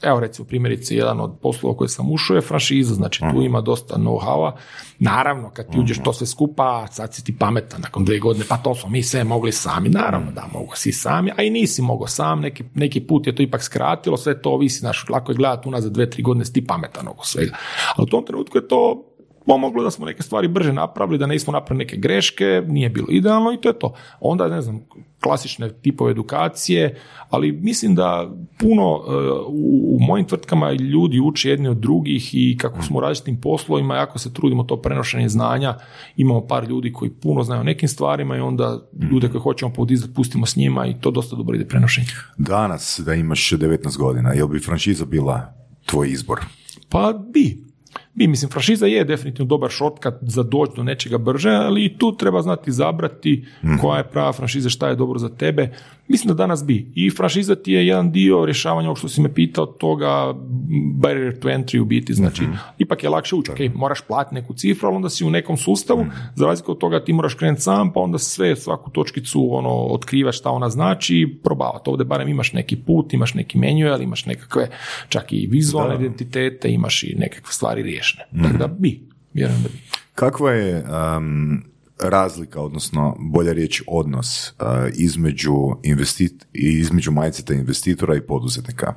[0.02, 3.96] evo recimo primjerice, jedan od poslova koje sam ušao je franšiza, znači tu ima dosta
[3.96, 4.52] know-howa.
[5.00, 8.58] Naravno, kad ti uđeš to sve skupa, sad si ti pametan nakon dvije godine, pa
[8.58, 9.90] to smo mi sve mogli sami.
[9.90, 13.44] Naravno da, mogu si sami, a i nisi mogao sam, neki, neki put je to
[13.44, 16.68] ipak skratilo, sve to ovisi, znaš, lako je gledati unazad dve, tri godine si ti
[16.68, 17.58] pametan oko svega.
[17.96, 19.07] Ali u tom trenutku je to
[19.48, 23.54] pomoglo da smo neke stvari brže napravili, da nismo napravili neke greške, nije bilo idealno
[23.54, 23.94] i to je to.
[24.20, 24.82] Onda, ne znam,
[25.24, 26.96] klasične tipove edukacije,
[27.30, 29.12] ali mislim da puno e,
[29.48, 33.96] u, u mojim tvrtkama ljudi uče jedni od drugih i kako smo u različitim poslovima,
[33.96, 35.76] jako se trudimo to prenošenje znanja,
[36.16, 38.80] imamo par ljudi koji puno znaju o nekim stvarima i onda
[39.12, 42.08] ljude koje hoćemo podizati pustimo s njima i to dosta dobro ide prenošenje.
[42.38, 45.54] Danas da imaš 19 godina, jel bi franšiza bila
[45.86, 46.40] tvoj izbor?
[46.90, 47.68] Pa bi.
[48.18, 52.16] Bi, mislim, franšiza je definitivno dobar shortcut za doći do nečega brže, ali i tu
[52.16, 53.46] treba znati izabrati
[53.82, 55.70] koja je prava franšiza, šta je dobro za tebe.
[56.08, 56.92] Mislim da danas bi.
[56.96, 60.34] I franšiza ti je jedan dio rješavanja ovog što si me pitao, toga
[60.94, 62.14] barrier to entry u biti.
[62.14, 62.44] Znači,
[62.78, 63.52] ipak je lakše ući.
[63.52, 66.06] Ok, moraš platiti neku cifru, ali onda si u nekom sustavu,
[66.36, 70.38] za razliku od toga ti moraš krenuti sam, pa onda sve, svaku točkicu ono, otkrivaš
[70.38, 71.90] šta ona znači i probavati.
[71.90, 74.70] Ovdje barem imaš neki put, imaš neki manual, imaš nekakve
[75.10, 78.44] čak i vizualne identitete, imaš i nekakve stvari riješene.
[78.44, 79.02] Tako da bi,
[79.34, 79.76] vjerujem da bi.
[80.16, 80.84] Kakva je
[81.18, 81.64] um,
[82.00, 88.94] razlika, odnosno bolja riječ odnos uh, između, investit, između majceta investitora i poduzetnika?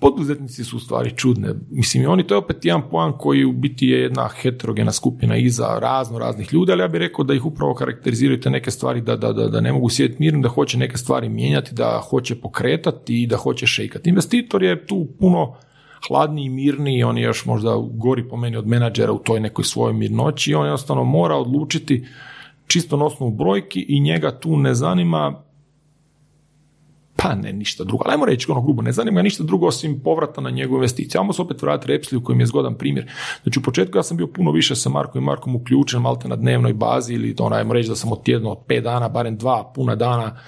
[0.00, 1.54] Poduzetnici su u stvari čudne.
[1.70, 5.36] Mislim, i oni to je opet jedan pojam koji u biti je jedna heterogena skupina
[5.36, 9.00] iza razno raznih ljudi, ali ja bih rekao da ih upravo karakteriziraju te neke stvari
[9.00, 12.34] da, da, da, da ne mogu sjediti mirno, da hoće neke stvari mijenjati, da hoće
[12.34, 14.10] pokretati i da hoće šejkati.
[14.10, 15.54] Investitor je tu puno
[16.08, 19.92] hladniji, mirniji, on je još možda gori po meni od menadžera u toj nekoj svojoj
[19.92, 22.06] mirnoći i on jednostavno mora odlučiti
[22.66, 25.44] čisto na osnovu brojki i njega tu ne zanima
[27.16, 30.40] pa ne ništa drugo, ali ajmo reći ono grubo, ne zanima ništa drugo osim povrata
[30.40, 31.20] na njegovu investiciju.
[31.20, 33.10] Ajmo se opet vratiti Repsli u kojem je zgodan primjer.
[33.42, 36.36] Znači u početku ja sam bio puno više sa Markom i Markom uključen, malte na
[36.36, 39.72] dnevnoj bazi ili to ono, ajmo reći da sam od tjedno pet dana, barem dva
[39.74, 40.38] puna dana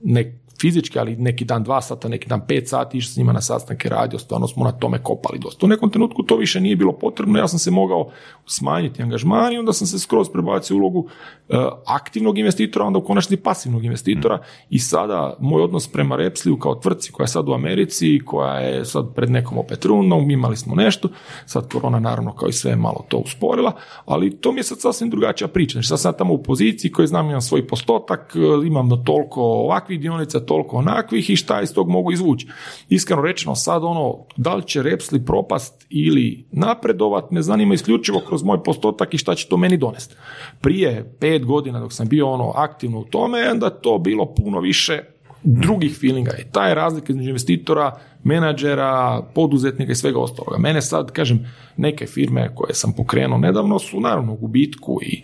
[0.00, 3.40] ne, fizički, ali neki dan dva sata, neki dan pet sati, išao s njima na
[3.40, 5.66] sastanke radio, stvarno smo na tome kopali dosta.
[5.66, 8.10] U nekom trenutku to više nije bilo potrebno, ja sam se mogao
[8.46, 11.08] smanjiti angažman i onda sam se skroz prebacio ulogu
[11.48, 14.38] e, aktivnog investitora, onda u konačnici pasivnog investitora
[14.70, 18.84] i sada moj odnos prema Repsliju kao tvrtci koja je sad u Americi, koja je
[18.84, 21.08] sad pred nekom opet rundom, imali smo nešto,
[21.46, 23.72] sad korona naravno kao i sve malo to usporila,
[24.04, 25.72] ali to mi je sad sasvim drugačija priča.
[25.72, 29.40] Znači sad sam tamo u poziciji koji znam imam svoj postotak, e, imam do toliko
[29.42, 32.46] ovakvih dionica, toliko onakvih i šta iz tog mogu izvući.
[32.88, 38.42] Iskreno rečeno, sad ono, da li će Repsli propast ili napredovat, me zanima isključivo kroz
[38.42, 40.14] moj postotak i šta će to meni donesti.
[40.60, 45.13] Prije pet godina dok sam bio ono aktivno u tome, onda to bilo puno više
[45.44, 50.58] drugih feelinga i taj razlika između investitora, menadžera, poduzetnika i svega ostaloga.
[50.58, 55.22] Mene sad, kažem, neke firme koje sam pokrenuo nedavno su naravno u gubitku i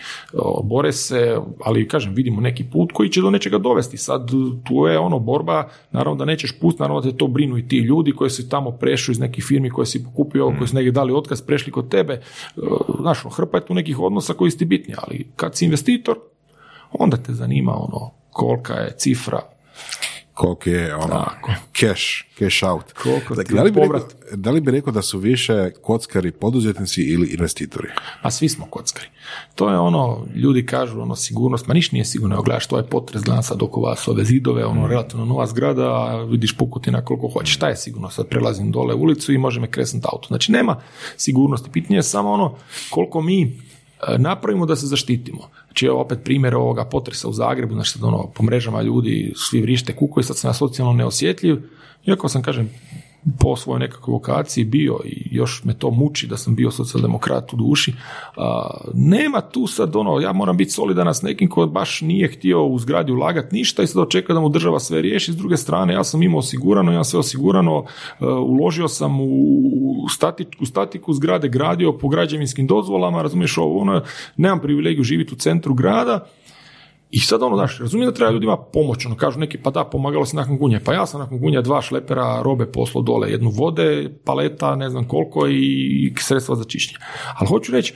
[0.64, 3.96] bore se, ali kažem, vidimo neki put koji će do nečega dovesti.
[3.96, 4.30] Sad
[4.64, 7.78] tu je ono borba, naravno da nećeš pustiti, naravno da te to brinu i ti
[7.78, 11.12] ljudi koji su tamo prešli iz nekih firmi koje si pokupio, koji su negdje dali
[11.12, 12.20] otkaz, prešli kod tebe.
[13.00, 16.18] Znaš, ono, hrpa je tu nekih odnosa koji su ti bitni, ali kad si investitor,
[16.92, 19.40] onda te zanima ono kolika je cifra
[20.40, 21.24] koliko je ono,
[21.72, 22.04] cash,
[22.38, 22.92] cash out.
[23.02, 24.00] Koliko da, li bi rekao,
[24.32, 27.88] da li bi rekao da su više kockari poduzetnici ili investitori?
[28.22, 29.06] A svi smo kockari.
[29.54, 32.86] To je ono, ljudi kažu, ono, sigurnost, ma ništa nije sigurno, evo gledaš, to je
[32.86, 37.28] potres, gledam sad oko vas ove zidove, ono, relativno nova zgrada, a vidiš pukutina koliko
[37.28, 40.26] hoćeš, šta je sigurno, sad prelazim dole ulicu i može me kresnuti auto.
[40.28, 40.76] Znači, nema
[41.16, 42.54] sigurnosti, pitanje je samo ono,
[42.90, 43.60] koliko mi
[44.08, 45.48] E, napravimo da se zaštitimo.
[45.70, 49.96] Znači evo opet primjer ovoga potresa u Zagrebu, znači ono, po mrežama ljudi svi vrište
[49.96, 51.56] kukuju, sad sam ja socijalno neosjetljiv,
[52.06, 52.70] iako sam kažem
[53.38, 57.56] po svojoj nekakvoj vokaciji bio i još me to muči da sam bio socijaldemokrat u
[57.56, 57.94] duši.
[58.36, 62.64] A, nema tu sad ono, ja moram biti solidaran s nekim ko baš nije htio
[62.64, 65.32] u zgradi ulagati ništa i sad očeka da mu država sve riješi.
[65.32, 67.84] S druge strane, ja sam imao osigurano, ja sve osigurano,
[68.20, 74.02] e, uložio sam u, statiku, statiku zgrade, gradio po građevinskim dozvolama, razumiješ ovo, ono,
[74.36, 76.26] nemam privilegiju živjeti u centru grada,
[77.10, 80.26] i sad ono, znaš, razumijem da treba ljudima pomoć, ono, kažu neki, pa da, pomagalo
[80.26, 84.10] se nakon gunje, pa ja sam nakon gunja dva šlepera robe poslo dole, jednu vode,
[84.24, 86.98] paleta, ne znam koliko i sredstva za čišćenje.
[87.38, 87.94] Ali hoću reći,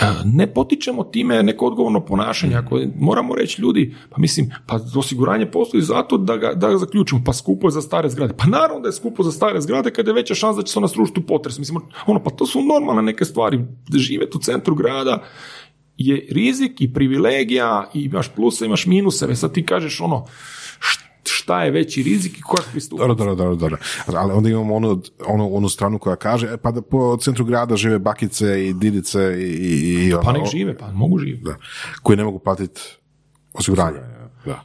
[0.00, 5.46] e, ne potičemo time neko odgovorno ponašanje, ako moramo reći ljudi, pa mislim, pa osiguranje
[5.46, 8.34] postoji zato da ga, da ga zaključimo, pa skupo je za stare zgrade.
[8.38, 10.78] Pa naravno da je skupo za stare zgrade kada je veća šansa da će se
[10.78, 11.58] ona srušiti u potres.
[11.58, 13.60] Mislim, ono, pa to su normalne neke stvari.
[13.94, 15.22] Živjeti u centru grada,
[15.96, 19.34] je rizik i privilegija i imaš pluse, imaš minuse.
[19.34, 20.26] Sad ti kažeš ono,
[21.24, 22.98] šta je veći rizik i koja pristup.
[22.98, 23.76] Dobro, dobro, dobro, dobro.
[24.06, 27.76] Ali onda imamo onu, onu, onu stranu koja kaže, e, pa da po centru grada
[27.76, 31.44] žive bakice i didice i, i ono, Pa nek žive, pa mogu živjeti.
[31.44, 31.56] Da.
[32.02, 32.80] Koji ne mogu platiti
[33.54, 33.98] osiguranje.
[34.44, 34.64] Da.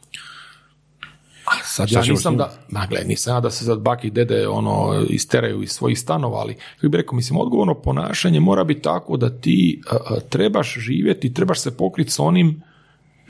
[1.49, 4.47] A sad ja nisam da, ma gle, nisam ja da se sad baki i dede
[4.47, 9.17] ono isteraju iz svojih stanova, ali kako bi rekao, mislim, odgovorno ponašanje mora biti tako
[9.17, 9.81] da ti
[10.29, 12.61] trebaš živjeti, trebaš se pokriti s onim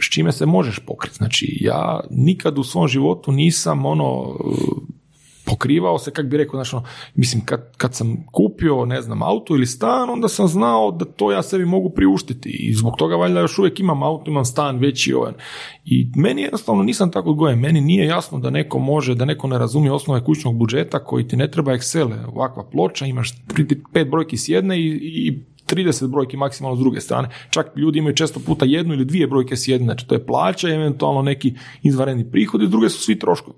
[0.01, 1.15] s čime se možeš pokriti.
[1.15, 4.37] Znači, ja nikad u svom životu nisam ono
[5.49, 6.85] pokrivao se, kak bi rekao, znači,
[7.15, 11.31] mislim, kad, kad sam kupio, ne znam, auto ili stan, onda sam znao da to
[11.31, 15.13] ja sebi mogu priuštiti i zbog toga valjda još uvijek imam auto, imam stan veći
[15.13, 15.33] ovaj.
[15.85, 19.57] I meni jednostavno nisam tako odgojen, meni nije jasno da neko može, da neko ne
[19.57, 23.33] razumije osnove kućnog budžeta koji ti ne treba Excel, ovakva ploča, imaš
[23.93, 25.43] pet brojki s jedne i, i
[25.75, 27.29] 30 brojki maksimalno s druge strane.
[27.49, 30.69] Čak ljudi imaju često puta jednu ili dvije brojke s jedne, znači to je plaća
[30.69, 31.53] i eventualno neki
[31.83, 33.57] izvanredni prihodi, s druge su svi troškovi.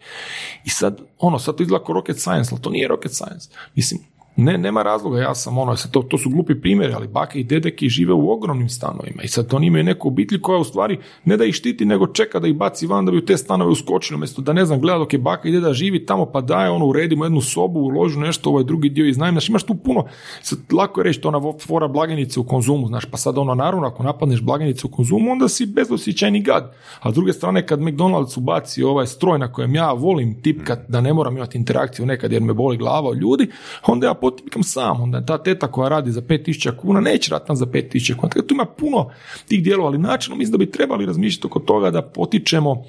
[0.65, 3.49] I sad, ono, sad to izgleda kao rocket science, ali to nije rocket science.
[3.75, 4.01] Mislim,
[4.41, 7.89] Ne, nema razloga, ja sam ono, to, to su glupi primjeri, ali bake i dedeki
[7.89, 11.45] žive u ogromnim stanovima i sad oni imaju neku obitelj koja u stvari ne da
[11.45, 14.41] ih štiti, nego čeka da ih baci van da bi u te stanove uskočili, umjesto
[14.41, 17.25] da ne znam, gleda dok je baka i deda živi tamo pa daje ono, uredimo
[17.25, 20.05] jednu sobu, uložu nešto, ovaj drugi dio iznajmi, znači imaš tu puno,
[20.41, 23.87] sad, lako je reći to ona fora blagajnice u konzumu, znaš, pa sad ono, naravno,
[23.87, 28.37] ako napadneš blagajnicu u konzumu, onda si bezosjećajni gad, a s druge strane, kad McDonald's
[28.37, 32.41] ubaci ovaj stroj na kojem ja volim tipkat da ne moram imati interakciju nekad jer
[32.41, 33.47] me boli glava ljudi,
[33.87, 37.65] onda ja potipkam sam, onda ta teta koja radi za 5000 kuna neće ratna za
[37.65, 38.29] 5000 kuna.
[38.29, 39.09] Tako tu ima puno
[39.47, 42.85] tih dijelova, ali načelno mislim da bi trebali razmišljati oko toga da potičemo uh,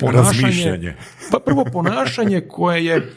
[0.00, 0.96] ponašanje.
[1.30, 3.12] Pa prvo ponašanje koje je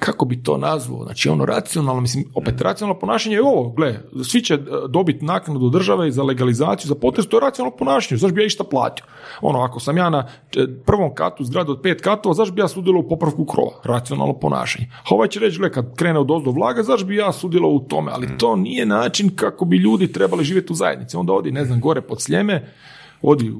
[0.00, 4.42] kako bi to nazvao, znači ono racionalno, mislim, opet racionalno ponašanje je ovo, gle, svi
[4.42, 8.42] će e, dobiti naknadu države za legalizaciju, za potres, to je racionalno ponašanje, zašto bi
[8.42, 9.04] ja išta platio?
[9.40, 10.26] Ono, ako sam ja na
[10.56, 13.72] e, prvom katu zgrade od pet katova, zašto bi ja sudjelovao u popravku krova?
[13.84, 14.90] Racionalno ponašanje.
[15.02, 17.88] A ovaj će reći, gle, kad krene od ozdo vlaga, zašto bi ja sudjelovao u
[17.88, 18.12] tome?
[18.14, 21.16] Ali to nije način kako bi ljudi trebali živjeti u zajednici.
[21.16, 22.72] Onda odi, ne znam, gore pod Sljeme,
[23.22, 23.52] odi,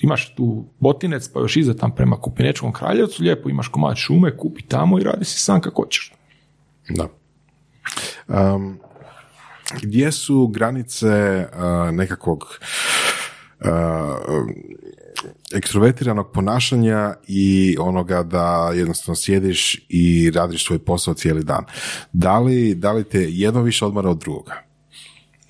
[0.00, 4.62] imaš tu botinec, pa još iza tam prema Kupinečkom kraljevcu, lijepo imaš komad šume, kupi
[4.62, 6.12] tamo i radi si sam kako hoćeš.
[6.88, 7.08] Da.
[8.28, 8.78] Um,
[9.82, 12.44] gdje su granice uh, nekakvog
[13.60, 13.68] uh,
[15.54, 21.64] ekstrovertiranog ponašanja i onoga da jednostavno sjediš i radiš svoj posao cijeli dan.
[22.12, 24.67] Da li, da li te jedno više odmara od drugoga?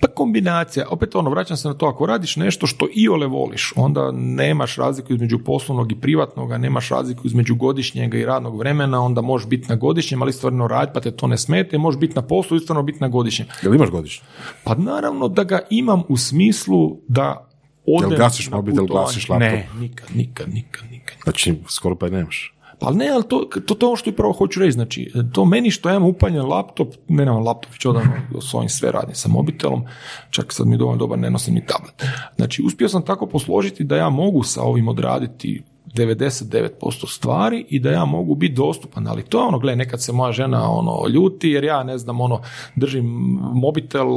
[0.01, 3.73] Pa kombinacija, opet ono, vraćam se na to, ako radiš nešto što i ole voliš,
[3.75, 9.21] onda nemaš razliku između poslovnog i privatnog, nemaš razliku između godišnjega i radnog vremena, onda
[9.21, 12.21] možeš biti na godišnjem, ali stvarno rad, pa te to ne smete, možeš biti na
[12.21, 13.47] poslu i stvarno biti na godišnjem.
[13.63, 14.25] Jel imaš godišnje?
[14.63, 17.49] Pa naravno da ga imam u smislu da
[17.85, 19.49] odem Jel gasiš mobitel, gasiš laptop?
[19.49, 21.17] Ne, nikad, nikad, nikad, nikad.
[21.23, 22.58] Znači, skoro pa i nemaš.
[22.79, 25.71] Pa ne, ali to, to, to ono što i prvo hoću reći, znači, to meni
[25.71, 28.11] što ja imam upaljen laptop, ne nemam laptop, već odavno
[28.41, 29.85] s ovim sve radim sa mobitelom,
[30.29, 32.03] čak sad mi je dovoljno dobar, ne nosim ni tablet.
[32.35, 37.91] Znači, uspio sam tako posložiti da ja mogu sa ovim odraditi 99% stvari i da
[37.91, 41.49] ja mogu biti dostupan, ali to je ono, gle, nekad se moja žena ono ljuti
[41.49, 42.41] jer ja ne znam, ono,
[42.75, 43.05] držim
[43.53, 44.07] mobitel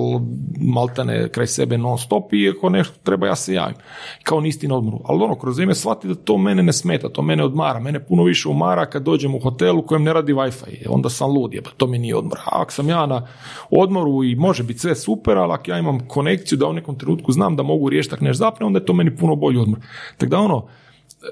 [0.60, 3.76] maltene kraj sebe non stop i ako nešto treba ja se javim.
[4.22, 5.00] Kao nisti na odmoru.
[5.04, 7.80] Ali ono, kroz vrijeme shvati da to mene ne smeta, to mene odmara.
[7.80, 10.86] Mene puno više umara kad dođem u hotelu u kojem ne radi Wi-Fi.
[10.88, 12.38] Onda sam lud, pa to mi nije odmor.
[12.38, 13.26] A ako sam ja na
[13.70, 17.32] odmoru i može biti sve super, ali ako ja imam konekciju da u nekom trenutku
[17.32, 19.78] znam da mogu riješiti ako nešto zapne, onda je to meni puno bolji odmor.
[20.18, 20.66] Tako da ono,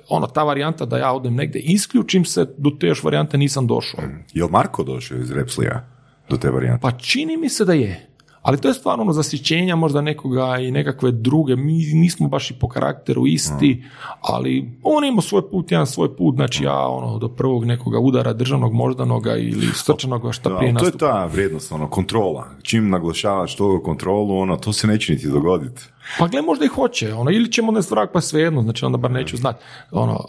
[0.08, 4.04] ono, ta varijanta da ja odem negdje isključim se, do te još varijante nisam došao.
[4.04, 4.24] Mm.
[4.32, 5.88] Je li Marko došao iz Repslija
[6.28, 6.82] do te varijante?
[6.82, 8.09] Pa čini mi se da je.
[8.42, 11.56] Ali to je stvarno ono zasićenja možda nekoga i nekakve druge.
[11.56, 13.88] Mi nismo baš i po karakteru isti, mm.
[14.20, 16.34] ali on ima svoj put, jedan svoj put.
[16.34, 20.98] Znači ja ono do prvog nekoga udara državnog moždanoga ili srčanoga šta prije To je
[20.98, 22.46] ta vrijednost, ono, kontrola.
[22.62, 25.82] Čim naglašavaš to kontrolu, ono, to se neće niti dogoditi.
[26.18, 29.10] Pa gle, možda i hoće, ono, ili ćemo ne vrag pa svejedno, znači onda bar
[29.10, 29.64] neću znati.
[29.90, 30.20] Ono, uh,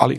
[0.00, 0.18] ali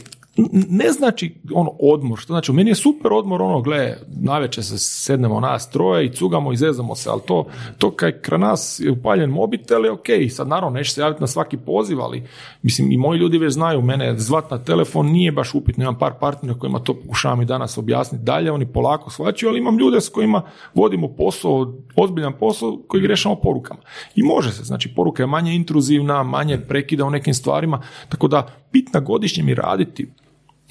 [0.70, 5.40] ne znači ono odmor, što znači, meni je super odmor ono, gle, navečer se sednemo
[5.40, 7.46] nas troje i cugamo i zezamo se, ali to,
[7.78, 11.28] to kaj kra nas je upaljen mobitel je ok, sad naravno neće se javiti na
[11.28, 12.24] svaki poziv, ali
[12.62, 16.14] mislim i moji ljudi već znaju, mene zvat na telefon nije baš upitno, imam par
[16.20, 20.10] partnera kojima to pokušavam i danas objasniti dalje, oni polako shvaćaju, ali imam ljude s
[20.10, 20.42] kojima
[20.74, 23.80] vodimo posao, ozbiljan posao koji rješamo porukama.
[24.16, 28.48] I može se, znači poruka je manje intruzivna, manje prekida u nekim stvarima, tako da
[28.74, 30.08] bitna godišnje mi raditi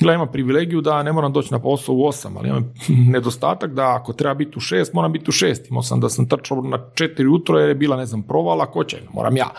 [0.09, 2.75] ja imam privilegiju da ne moram doći na posao u osam, ali imam
[3.15, 5.71] nedostatak da ako treba biti u šest, moram biti u šest.
[5.71, 8.85] Imao sam da sam trčao na četiri jutro jer je bila, ne znam, provala, ko
[8.85, 9.51] će, moram ja.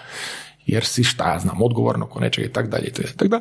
[0.66, 2.92] Jer si šta ja znam, odgovorno ko nečega i tak dalje.
[2.92, 3.39] Tako da,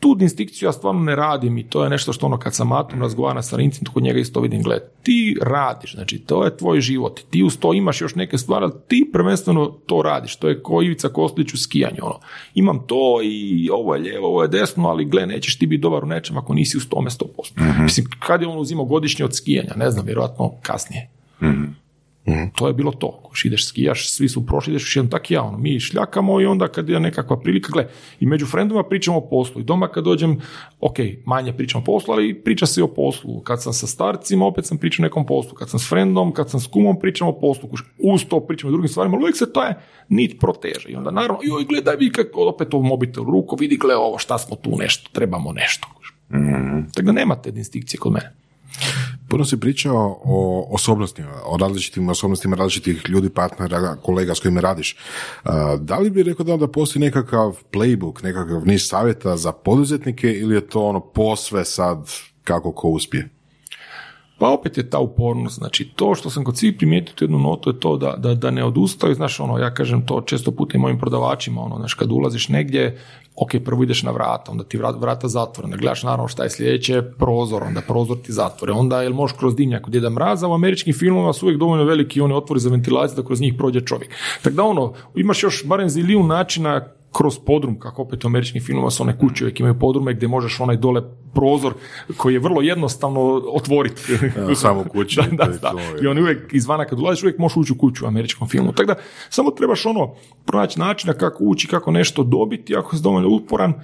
[0.00, 3.00] tu distinkciju ja stvarno ne radim i to je nešto što ono kad sam atom
[3.00, 7.20] razgovara sa Rincim, kod njega isto vidim, gled, ti radiš, znači to je tvoj život,
[7.30, 10.82] ti uz to imaš još neke stvari, ali ti prvenstveno to radiš, to je ko
[10.82, 12.18] Ivica Kostić u skijanju, ono,
[12.54, 16.04] imam to i ovo je lijevo, ovo je desno, ali gle, nećeš ti biti dobar
[16.04, 17.26] u nečem ako nisi uz tome 100%.
[17.56, 21.10] mm Mislim, kad je on uzimao godišnje od skijanja, ne znam, vjerojatno kasnije.
[21.42, 21.79] mm
[22.28, 22.44] Mhm.
[22.54, 23.18] To je bilo to.
[23.18, 25.42] Ako ideš skijaš, svi su prošli, ideš jedan tak ja.
[25.42, 27.88] Ono, mi šljakamo i onda kad je nekakva prilika, gle,
[28.20, 29.60] i među frendoma pričamo o poslu.
[29.60, 30.40] I doma kad dođem,
[30.80, 30.96] ok,
[31.26, 33.40] manje pričam o poslu, ali priča se i o poslu.
[33.40, 35.54] Kad sam sa starcima, opet sam pričao o nekom poslu.
[35.54, 37.68] Kad sam s frendom, kad sam s kumom, pričam o poslu.
[37.98, 39.74] Uz to pričam o drugim stvarima, ali uvijek se to je
[40.08, 40.88] nit proteže.
[40.88, 44.18] I onda naravno, joj, gledaj vi kako opet ovo mobitel u ruku, vidi, gle, ovo,
[44.18, 45.88] šta smo tu nešto, trebamo nešto.
[46.32, 48.32] mm Tako da nema te distinkcije kod mene.
[49.30, 54.96] Puno si pričao o osobnostima, o različitim osobnostima različitih ljudi, partnera, kolega s kojima radiš.
[55.80, 60.54] Da li bi rekao da onda postoji nekakav playbook, nekakav niz savjeta za poduzetnike ili
[60.54, 62.10] je to ono posve sad
[62.44, 63.39] kako ko uspije?
[64.40, 67.70] Pa opet je ta upornost, znači to što sam kod svih primijetio tu jednu notu
[67.70, 70.80] je to da, da, da ne odustaju, znaš ono, ja kažem to često puta i
[70.80, 72.98] mojim prodavačima, ono, znaš, kad ulaziš negdje,
[73.36, 77.02] ok, prvo ideš na vrata, onda ti vrata, zatvore, onda gledaš naravno šta je sljedeće,
[77.18, 80.94] prozor, onda prozor ti zatvore, onda jel možeš kroz dimnjak od Djeda Mraza, u američkim
[80.94, 84.10] filmovima su uvijek dovoljno veliki one otvori za ventilaciju da kroz njih prođe čovjek.
[84.42, 88.90] Tako da ono, imaš još barem zilijun načina kroz podrum, kako opet u američkim filmima
[88.90, 91.02] su one kuće uvijek imaju podrume gdje možeš onaj dole
[91.34, 91.74] prozor
[92.16, 93.20] koji je vrlo jednostavno
[93.52, 94.02] otvoriti.
[94.62, 95.20] samo kući.
[95.38, 95.72] da, da, da.
[96.02, 98.72] I on uvijek izvana kad ulaziš uvijek možeš ući u kuću u američkom filmu.
[98.72, 98.94] Tako da
[99.30, 100.14] samo trebaš ono
[100.44, 103.74] pronaći načina kako ući, kako nešto dobiti, ako si dovoljno uporan,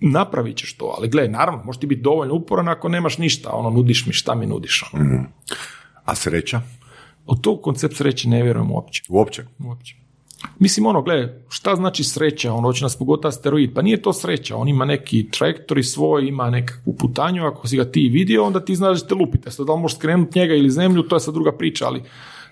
[0.00, 3.70] napravit ćeš to, ali gle, naravno, možeš ti biti dovoljno uporan ako nemaš ništa, ono,
[3.70, 5.04] nudiš mi, šta mi nudiš, ono.
[5.04, 5.22] Mhm.
[6.04, 6.60] A sreća?
[7.26, 9.02] Od tog koncept sreće ne vjerujem uopće.
[9.08, 9.44] Uopće?
[9.58, 10.03] Uopće.
[10.58, 12.52] Mislim, ono, gle, šta znači sreća?
[12.52, 13.74] Ono, hoće nas pogotati asteroid.
[13.74, 14.56] Pa nije to sreća.
[14.56, 17.46] On ima neki trajektori svoj, ima nekakvu putanju.
[17.46, 19.50] Ako si ga ti vidio, onda ti znaš da te lupite.
[19.50, 22.02] Sad, da li možeš skrenuti njega ili zemlju, to je sad druga priča, ali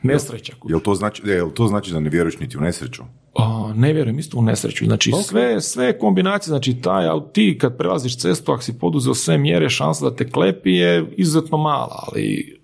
[0.03, 0.53] nesreća.
[0.69, 3.03] Jel to znači, jel to znači da ne vjeruješ niti u nesreću?
[3.39, 4.85] A, ne vjerujem isto u nesreću.
[4.85, 9.39] Znači, sve, sve kombinacije, znači, taj, a ti kad prelaziš cestu, ako si poduzeo sve
[9.39, 12.57] mjere, šansa da te klepi je izuzetno mala, ali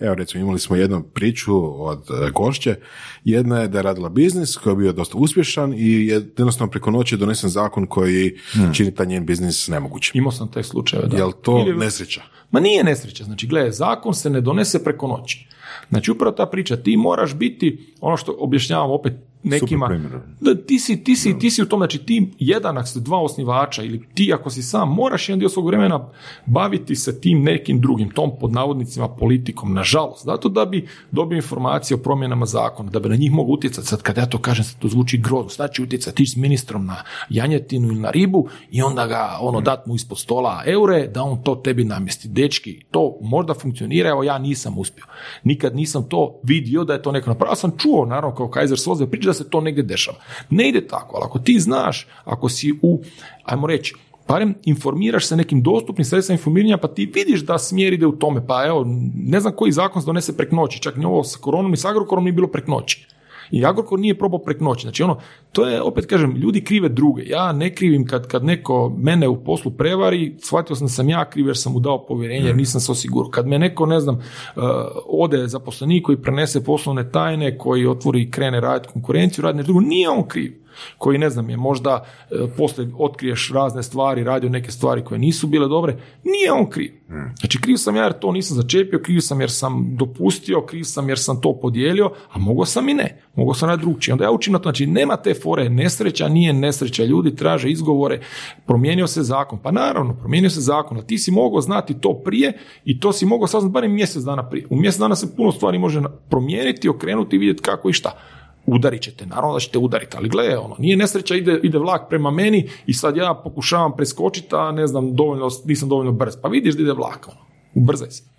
[0.00, 2.76] Evo recimo imali smo jednu priču od e, gošće.
[3.24, 7.14] Jedna je da je radila biznis koji je bio dosta uspješan i jednostavno preko noći
[7.14, 8.36] je donesen zakon koji
[8.72, 10.12] čini taj njen biznis nemogućim.
[10.18, 11.08] imao sam te slučajeve.
[11.08, 11.16] Da.
[11.16, 12.22] Jel to Ili- nesreća?
[12.50, 15.46] Ma nije nesreća, znači gledaj, zakon se ne donese preko noći.
[15.88, 19.12] Znači upravo ta priča, ti moraš biti, ono što objašnjavam opet
[19.42, 20.00] nekima,
[20.40, 23.18] da ti si, ti, si, ti si u tom, znači ti jedan ako ste dva
[23.22, 26.08] osnivača ili ti ako si sam, moraš jedan dio svog vremena
[26.46, 31.96] baviti se tim nekim drugim, tom pod navodnicima politikom, nažalost, zato da bi dobio informacije
[31.96, 33.86] o promjenama zakona, da bi na njih mogu utjecati.
[33.86, 36.96] Sad kad ja to kažem, sad to zvuči grozno, znači utjecati ti s ministrom na
[37.28, 41.42] janjetinu ili na ribu i onda ga ono dat mu ispod stola eure da on
[41.42, 42.28] to tebi namjesti.
[42.28, 45.04] Dečki, to možda funkcionira, evo ja nisam uspio.
[45.44, 47.52] Nikad nisam to vidio da je to neko napravio.
[47.52, 50.18] Ja sam čuo, naravno, kao Kaiser Soze priča da se to negdje dešava.
[50.50, 53.02] Ne ide tako, ali ako ti znaš, ako si u,
[53.44, 53.94] ajmo reći,
[54.28, 58.46] barem informiraš se nekim dostupnim sredstvima informiranja, pa ti vidiš da smjer ide u tome.
[58.46, 61.74] Pa evo, ne znam koji zakon se donese prek noći, čak ni ovo sa koronom
[61.74, 63.06] i s Agrokorom nije bilo prek noći.
[63.50, 64.82] I Agrokor nije probao prek noći.
[64.82, 65.20] Znači ono,
[65.52, 67.22] to je, opet kažem, ljudi krive druge.
[67.26, 71.30] Ja ne krivim kad, kad neko mene u poslu prevari, shvatio sam da sam ja
[71.30, 73.30] kriv jer sam mu dao povjerenje jer nisam se osigurao.
[73.30, 74.62] Kad me neko, ne znam, uh,
[75.06, 79.80] ode zaposlenik koji prenese poslovne tajne, koji otvori i krene raditi konkurenciju, radi nešto drugo,
[79.80, 80.62] nije on kriv
[80.98, 85.46] koji ne znam je možda e, poslije otkriješ razne stvari, radio neke stvari koje nisu
[85.46, 86.92] bile dobre, nije on kriv.
[87.40, 91.08] Znači kriv sam ja jer to nisam začepio, kriv sam jer sam dopustio, kriv sam
[91.08, 94.12] jer sam to podijelio, a mogao sam i ne, mogao sam raditi drugčije.
[94.12, 98.20] Onda ja učim na to, znači nema te fore, nesreća nije nesreća, ljudi traže izgovore,
[98.66, 102.52] promijenio se zakon, pa naravno, promijenio se zakon, a ti si mogao znati to prije
[102.84, 104.66] i to si mogao saznati barem mjesec dana prije.
[104.70, 108.18] U mjesec dana se puno stvari može promijeniti, okrenuti i vidjeti kako i šta
[108.66, 112.30] udarit ćete, naravno da ćete udariti, ali gle, ono, nije nesreća, ide, ide vlak prema
[112.30, 116.36] meni i sad ja pokušavam preskočiti, a ne znam, dovoljno, nisam dovoljno brz.
[116.42, 117.40] Pa vidiš da ide vlak, ono,
[117.74, 118.31] ubrzaj se.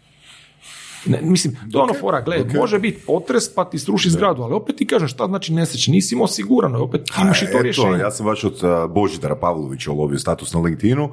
[1.05, 4.53] Ne, mislim, to je ono fora, gle, može biti potres pa ti sruši zgradu, ali
[4.53, 7.99] opet ti kažem šta znači nesreća, nisi imao osigurano, opet imaš i to Eto, rješenje.
[7.99, 11.09] Ja sam baš od Božidara Pavlovića ulovio status na LinkedInu,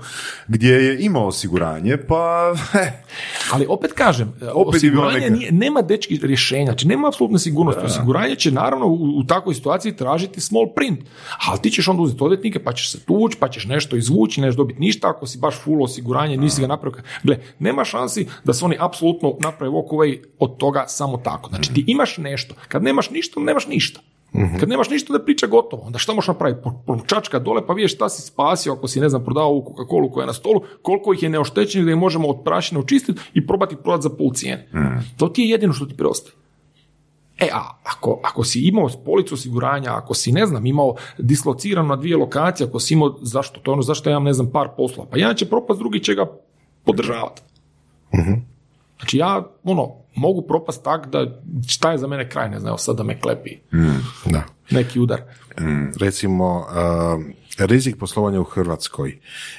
[0.49, 2.55] gdje je imao osiguranje, pa...
[2.83, 3.03] eh,
[3.53, 7.39] Ali opet kažem, Opet bi bila osiguranje neka- nije, nema dečki rješenja, znači nema apsolutne
[7.39, 7.85] sigurnosti.
[7.85, 11.01] Osiguranje će naravno u, u takvoj situaciji tražiti small print,
[11.49, 14.55] ali ti ćeš onda uzeti odvjetnike pa ćeš se tući, pa ćeš nešto izvući, neš
[14.55, 17.03] dobiti ništa ako si baš full osiguranje, nisi ga napravio.
[17.23, 21.49] Gle, nema šansi da se oni apsolutno naprave walk od toga samo tako.
[21.49, 24.01] Znači ti imaš nešto, kad nemaš ništa, nemaš ništa.
[24.61, 26.61] Kad nemaš ništa da priča gotovo, onda šta možeš napraviti?
[26.87, 30.13] Po- Čačka dole pa vidješ šta si spasio ako si ne znam prodao ovu Coca-Cola
[30.13, 33.47] koja je na stolu, koliko ih je neoštećenih da ih možemo od prašine očistiti i
[33.47, 34.69] probati prodati za pol cijene.
[35.17, 36.35] To ti je jedino što ti preostaje.
[37.39, 41.97] E, a ako, ako si imao policu osiguranja, ako si, ne znam, imao dislocirano na
[41.97, 44.69] dvije lokacije, ako si imao, zašto, to je ono, zašto ja imam, ne znam, par
[44.77, 46.27] poslova, pa jedan će propast, drugi će ga
[46.85, 47.43] podržavati.
[49.01, 52.97] Znači ja, ono, mogu propast tak da šta je za mene kraj, ne znam, sad
[52.97, 53.51] da me klepi
[54.25, 54.43] Da.
[54.71, 55.21] neki udar.
[56.01, 59.19] Recimo, uh, rizik poslovanja u Hrvatskoj,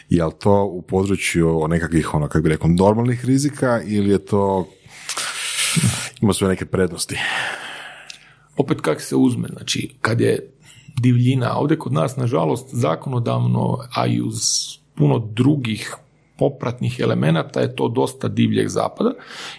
[0.09, 4.67] je li to u području nekakvih, ono, kako bi rekao, normalnih rizika ili je to
[6.21, 7.17] ima svoje neke prednosti?
[8.57, 10.51] opet kak se uzme, znači kad je
[11.01, 14.37] divljina, ovdje kod nas nažalost zakonodavno, a i uz
[14.95, 15.95] puno drugih
[16.41, 19.11] popratnih elemenata je to dosta divljeg zapada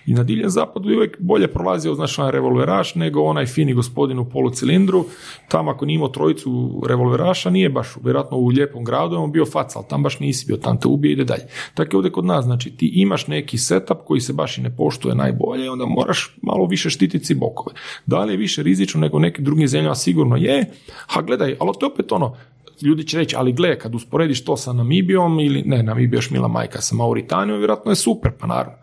[0.06, 4.18] i na divljem zapadu je uvijek bolje prolazio znaš onaj revolveraš nego onaj fini gospodin
[4.18, 5.04] u polucilindru,
[5.48, 9.84] tamo ako nije imao trojicu revolveraša nije baš vjerojatno u lijepom gradu, on bio facal,
[9.88, 11.46] tam baš nisi bio, tam te ubije ide dalje.
[11.74, 14.76] Tako je ovdje kod nas, znači ti imaš neki setup koji se baš i ne
[14.76, 17.76] poštuje najbolje, onda moraš malo više štititi bokove.
[18.06, 19.94] Da li je više rizično nego neki drugim zemljama?
[19.94, 20.70] Sigurno je,
[21.14, 22.36] a gledaj, ali to je opet ono,
[22.82, 26.48] ljudi će reći, ali gle, kad usporediš to sa Namibijom ili ne, Namibija još mila
[26.80, 28.78] sa Mauritanijom, vjerojatno je super, pa naravno.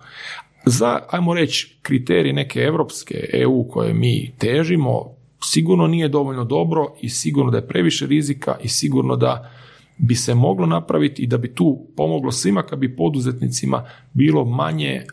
[0.66, 7.10] Za, ajmo reći, kriterije neke evropske EU koje mi težimo, sigurno nije dovoljno dobro i
[7.10, 9.52] sigurno da je previše rizika i sigurno da
[9.98, 15.04] bi se moglo napraviti i da bi tu pomoglo svima kad bi poduzetnicima bilo manje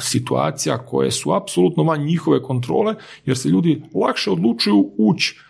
[0.00, 2.94] situacija koje su apsolutno van njihove kontrole
[3.26, 5.40] jer se ljudi lakše odlučuju ući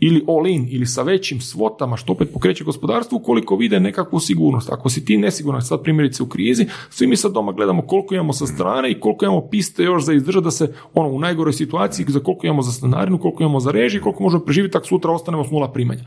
[0.00, 4.72] ili all in ili sa većim svotama što opet pokreće gospodarstvo ukoliko vide nekakvu sigurnost.
[4.72, 8.32] Ako si ti nesiguran sad primjerice u krizi, svi mi sad doma gledamo koliko imamo
[8.32, 12.06] sa strane i koliko imamo piste još za izdržati da se ono u najgoroj situaciji
[12.08, 15.44] za koliko imamo za stanarinu, koliko imamo za režiju, koliko možemo preživjeti tako sutra ostanemo
[15.44, 16.04] s nula primanja.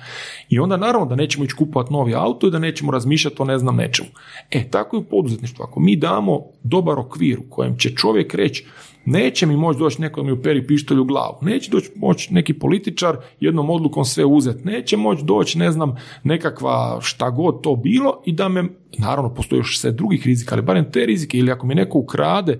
[0.50, 3.58] I onda naravno da nećemo ići kupovati novi auto i da nećemo razmišljati o ne
[3.58, 4.10] znam nečemu.
[4.52, 5.64] E, tako je u poduzetništvu.
[5.64, 8.66] Ako mi damo dobar okvir u kojem će čovjek reći
[9.10, 11.38] Neće mi moći doći neko mi uperi pištolj u glavu.
[11.42, 14.68] Neće doći moći neki političar jednom odlukom sve uzeti.
[14.68, 18.64] Neće moći doći, ne znam, nekakva šta god to bilo i da me,
[18.98, 22.52] naravno postoji još sve drugih rizika, ali barem te rizike ili ako mi neko ukrade
[22.54, 22.60] e,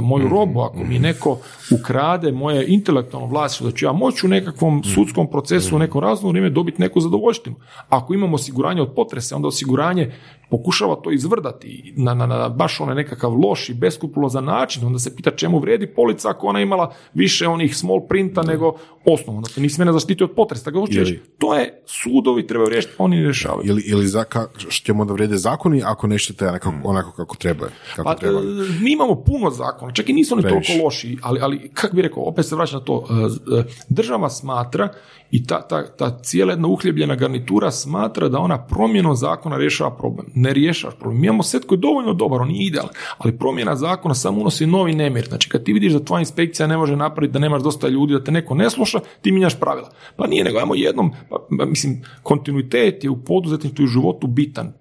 [0.00, 0.34] moju Mhm.
[0.34, 1.38] robu, ako mi neko
[1.80, 4.88] ukrade moje intelektualno vlasništvo, da ću ja moći u nekakvom Mhm.
[4.88, 7.56] sudskom procesu u nekom raznom vrijeme dobiti neku zadovoljštinu.
[7.88, 10.12] Ako imamo osiguranje od potresa, onda osiguranje
[10.50, 15.16] pokušava to izvrdati na, na, na baš onaj nekakav loš i beskrupulozan način, onda se
[15.16, 18.74] pita čemu vrijedi polica ako ona imala više onih small printa nego
[19.04, 20.64] osnovno, onda te nisi mene zaštitio od potresa.
[20.64, 23.68] Tako Ili- to je sudovi trebaju riješiti, oni ne rješavaju.
[23.68, 27.66] Ili, ili za, ka, ćemo da vrijede zakoni ako nešto te nekako, onako kako treba.
[27.96, 28.38] Kako Pa, treba.
[28.38, 28.42] e,
[28.80, 32.22] mi imamo puno zakona, čak i nisu oni toliko loši, ali, ali kako bi rekao,
[32.22, 34.88] opet se vraća na to, e, e, država smatra
[35.30, 40.26] i ta, ta, ta cijela jedna uhljebljena garnitura smatra da ona promjenom zakona rješava problem.
[40.40, 41.20] Ne rješava problem.
[41.20, 44.66] Mi imamo set koji je dovoljno dobar, on nije idealan, ali promjena zakona samo unosi
[44.66, 45.26] novi nemir.
[45.28, 48.24] Znači kad ti vidiš da tvoja inspekcija ne može napraviti, da nemaš dosta ljudi, da
[48.24, 49.90] te neko ne sluša, ti mijenjaš pravila.
[50.16, 54.26] Pa nije nego, ajmo jednom, pa, pa, mislim, kontinuitet je u poduzetništvu i u životu
[54.26, 54.72] bitan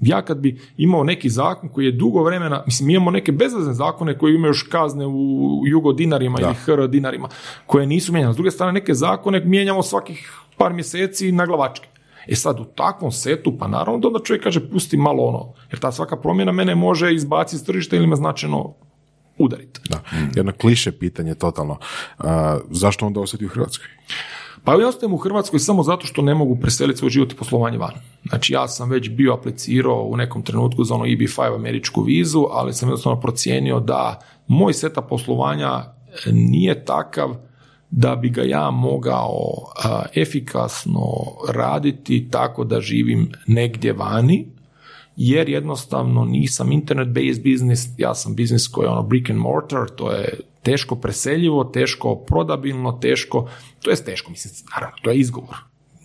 [0.00, 3.74] ja kad bi imao neki zakon koji je dugo vremena, mislim mi imamo neke bezvezne
[3.74, 7.28] zakone koji imaju još kazne u jugo dinarima ili hr dinarima
[7.66, 8.32] koje nisu mijenjane.
[8.32, 11.88] S druge strane neke zakone mijenjamo svakih par mjeseci na glavačke.
[12.28, 15.80] E sad u takvom setu, pa naravno da onda čovjek kaže pusti malo ono, jer
[15.80, 18.74] ta svaka promjena mene može izbaciti s tržišta ili me značajno
[19.38, 19.80] udariti.
[19.88, 20.00] Da.
[20.34, 21.78] Jedno kliše pitanje totalno.
[22.18, 23.88] A, zašto onda ostati u Hrvatskoj?
[24.64, 27.78] Pa ja ostajem u Hrvatskoj samo zato što ne mogu preseliti svoj život i poslovanje
[27.78, 27.94] van.
[28.28, 32.72] Znači ja sam već bio aplicirao u nekom trenutku za ono EB5 američku vizu, ali
[32.72, 35.84] sam jednostavno procijenio da moj seta poslovanja
[36.32, 37.36] nije takav
[37.90, 41.12] da bi ga ja mogao a, efikasno
[41.48, 44.46] raditi tako da živim negdje vani,
[45.16, 49.90] jer jednostavno nisam internet based business, ja sam biznis koji je ono brick and mortar,
[49.96, 53.48] to je teško preseljivo, teško prodabilno, teško,
[53.82, 55.56] to je teško, mislim, naravno, to je izgovor.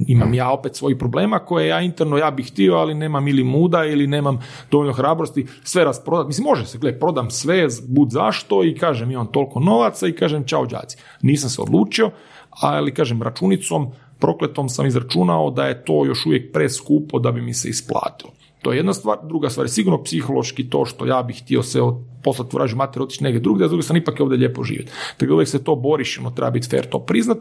[0.08, 3.86] Imam ja opet svojih problema koje ja interno ja bih htio, ali nemam ili muda
[3.86, 4.40] ili nemam
[4.72, 6.28] dovoljno hrabrosti sve rasprodati.
[6.28, 10.44] Mislim, može se, gle, prodam sve, bud zašto i kažem imam toliko novaca i kažem
[10.46, 10.98] čao đaci.
[11.22, 12.12] Nisam se odlučio,
[12.50, 17.54] ali kažem računicom, prokletom sam izračunao da je to još uvijek preskupo da bi mi
[17.54, 18.32] se isplatilo.
[18.62, 19.18] To je jedna stvar.
[19.24, 23.02] Druga stvar je sigurno psihološki to što ja bih htio se od, poslati vraži mater,
[23.02, 24.92] otići negdje drugdje, a s druge strane ipak je ovdje lijepo živjeti.
[25.18, 27.38] Tako da uvijek se to boriš, ono treba biti fair to priznat,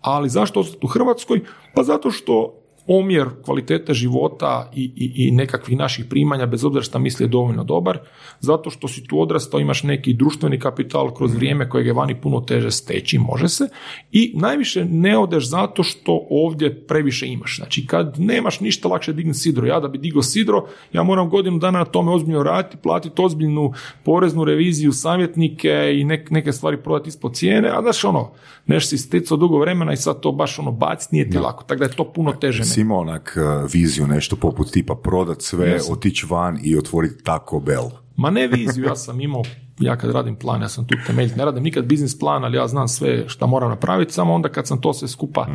[0.00, 1.40] ali zašto ostati u Hrvatskoj?
[1.74, 6.98] Pa zato što omjer kvalitete života i, i, i nekakvih naših primanja, bez obzira šta
[6.98, 7.98] misli je dovoljno dobar,
[8.40, 12.40] zato što si tu odrastao, imaš neki društveni kapital kroz vrijeme kojeg je vani puno
[12.40, 13.68] teže steći, može se,
[14.12, 17.56] i najviše ne odeš zato što ovdje previše imaš.
[17.56, 19.66] Znači, kad nemaš ništa, lakše digni sidro.
[19.66, 23.72] Ja da bi digao sidro, ja moram godinu dana na tome ozbiljno raditi, platiti ozbiljnu
[24.04, 28.30] poreznu reviziju, savjetnike i nek- neke stvari prodati ispod cijene, a znaš ono,
[28.66, 31.64] nešto si sticao dugo vremena i sad to baš ono baciti nije ti lako.
[31.64, 32.64] Tako da je to puno teže.
[32.64, 37.60] Si imao onak uh, viziju nešto poput tipa prodat sve, otići van i otvoriti Taco
[37.60, 37.90] Bell.
[38.16, 39.42] Ma ne viziju, ja sam imao
[39.78, 42.68] ja kad radim plan, ja sam tu temeljit, ne radim nikad biznis plan, ali ja
[42.68, 45.46] znam sve šta moram napraviti, samo onda kad sam to sve skupa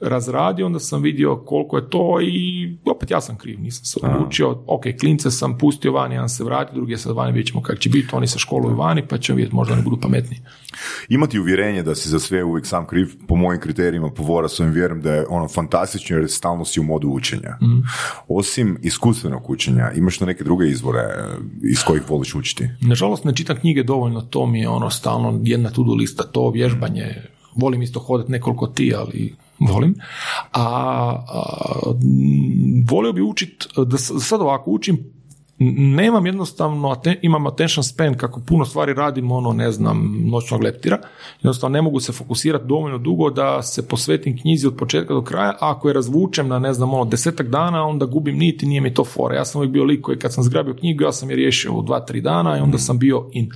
[0.00, 4.62] razradio, onda sam vidio koliko je to i opet ja sam kriv, nisam se odlučio,
[4.66, 7.78] ok, klince sam pustio vani, jedan se vrati, drugi je sad vani, vidjet ćemo kako
[7.78, 10.40] će biti, oni se školuju vani, pa ćemo vidjeti, možda ne budu pametniji.
[11.08, 15.02] Imati uvjerenje da si za sve uvijek sam kriv, po mojim kriterijima, po Vorasovim vjerujem
[15.02, 17.58] da je ono fantastično jer stalno si u modu učenja.
[18.28, 21.24] Osim iskustvenog učenja, imaš li neke druge izvore e,
[21.70, 22.68] iz kojih voliš učiti?
[22.80, 27.14] Nažalost ne čitam knjige dovoljno, to mi je ono stalno jedna to-do lista, to vježbanje,
[27.54, 29.94] volim isto hodati nekoliko ti, ali volim.
[30.52, 30.64] A,
[31.28, 31.42] a
[32.90, 35.19] volio bi učit, da sad ovako učim,
[35.68, 40.98] nemam jednostavno, imam attention span kako puno stvari radim, ono, ne znam, noćnog leptira,
[41.42, 45.50] jednostavno ne mogu se fokusirati dovoljno dugo da se posvetim knjizi od početka do kraja,
[45.50, 48.80] a ako je razvučem na, ne znam, ono, desetak dana, onda gubim nit i nije
[48.80, 49.36] mi to fora.
[49.36, 51.82] Ja sam uvijek bio lik koji kad sam zgrabio knjigu, ja sam je riješio u
[51.82, 53.50] dva, tri dana i onda sam bio in.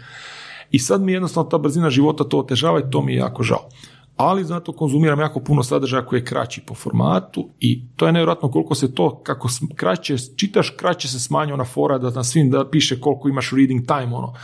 [0.70, 3.68] I sad mi jednostavno ta brzina života to otežava i to mi je jako žao.
[4.16, 8.50] Ali zato konzumiram jako puno sadržaja koji je kraći po formatu i to je nevjerojatno
[8.50, 12.70] koliko se to, kako kraće čitaš, kraće se smanjuje ona fora da na svim da
[12.70, 14.34] piše koliko imaš reading time, ono.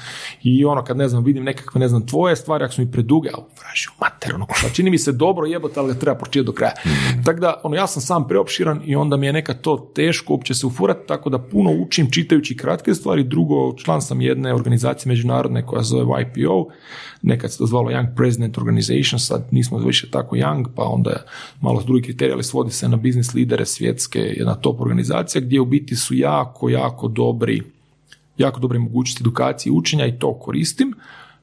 [0.42, 3.28] I ono, kad ne znam, vidim nekakve, ne znam, tvoje stvari, ako su mi preduge,
[3.28, 6.52] a vraži mater, ono, šta, čini mi se dobro jebote, ali ga treba pročitati do
[6.52, 6.72] kraja.
[7.24, 10.54] Tako da, ono, ja sam sam preopširan i onda mi je nekad to teško uopće
[10.54, 13.24] se ufurati, tako da puno učim čitajući kratke stvari.
[13.24, 16.66] Drugo, član sam jedne organizacije međunarodne koja se zove YPO,
[17.22, 21.24] nekad se to zvalo Young President Organization, sad nismo više tako young, pa onda
[21.60, 25.64] malo drugi kriterij, ali svodi se na biznis lidere svjetske, jedna top organizacija gdje u
[25.64, 27.62] biti su jako, jako dobri
[28.40, 30.94] jako dobre mogućnosti edukacije i učenja i to koristim.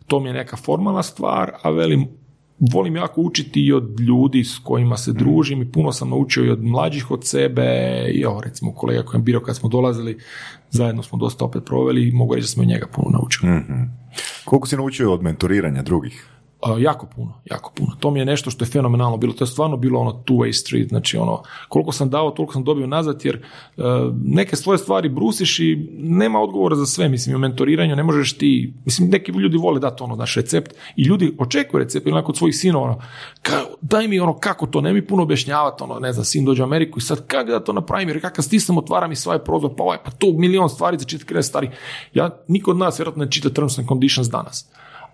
[0.08, 2.08] To mi je neka formalna stvar, a velim,
[2.60, 6.50] volim jako učiti i od ljudi s kojima se družim i puno sam naučio i
[6.50, 7.66] od mlađih od sebe
[8.14, 10.18] i evo recimo kolega kojem biro kad smo dolazili,
[10.70, 13.62] zajedno smo dosta opet proveli i mogu reći da sam od njega puno naučio.
[14.46, 16.28] Koliko si naučio od mentoriranja drugih?
[16.62, 17.92] A, jako puno, jako puno.
[18.00, 19.34] To mi je nešto što je fenomenalno bilo.
[19.34, 20.90] To je stvarno bilo ono two-way street.
[20.90, 23.82] Znači ono, koliko sam dao, toliko sam dobio nazad, jer e,
[24.24, 27.10] neke svoje stvari brusiš i nema odgovora za sve.
[27.10, 31.04] Mislim, u mentoriranju ne možeš ti, mislim, neki ljudi vole dati ono, naš recept i
[31.04, 33.00] ljudi očekuju recept ili onako od svojih sinova, ono,
[33.42, 36.64] ka, daj mi ono kako to, ne mi puno objašnjavati, ono, ne znam, sin dođe
[36.64, 39.72] u Ameriku i sad kako da to napravim, jer kakav stisnem, otvaram i svoj prozor,
[39.78, 41.70] pa ovaj, pa to milion stvari za čitati stvari.
[42.14, 44.70] Ja, niko od nas vjerojatno ne čita Terms and Conditions danas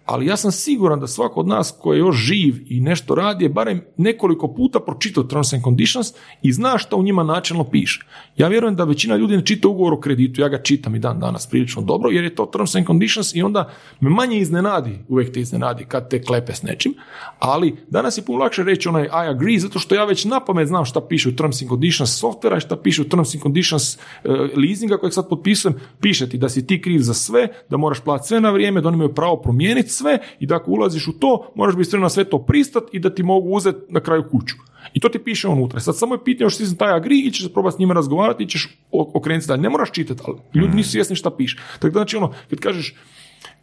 [0.06, 3.46] ali ja sam siguran da svako od nas koji je još živ i nešto radi
[3.46, 6.08] je barem nekoliko puta pročitao Terms and Conditions
[6.42, 8.06] i zna što u njima načelno piše.
[8.38, 11.20] Ja vjerujem da većina ljudi ne čita ugovor o kreditu, ja ga čitam i dan
[11.20, 13.70] danas prilično dobro jer je to Terms and Conditions i onda
[14.00, 16.94] me manje iznenadi, uvijek te iznenadi kad te klepe s nečim,
[17.40, 20.86] ali danas je puno lakše reći onaj I agree zato što ja već napamet znam
[20.86, 24.32] šta piše u Terms and Conditions softvera i šta piše u Terms and Conditions uh,
[24.58, 28.28] leasinga kojeg sad potpisujem, piše ti da si ti kriv za sve, da moraš platiti
[28.28, 31.52] sve na vrijeme, da oni imaju pravo promijeniti sve i da ako ulaziš u to,
[31.56, 34.56] moraš biti na sve to pristat i da ti mogu uzeti na kraju kuću.
[34.94, 35.80] I to ti piše unutra.
[35.80, 38.48] Sad samo je pitanje što si taj agri i ćeš probati s njima razgovarati i
[38.48, 39.62] ćeš okrenuti dalje.
[39.62, 41.58] Ne moraš čitati, ali ljudi nisu svjesni šta piše.
[41.74, 42.96] Tako da znači ono, kad kažeš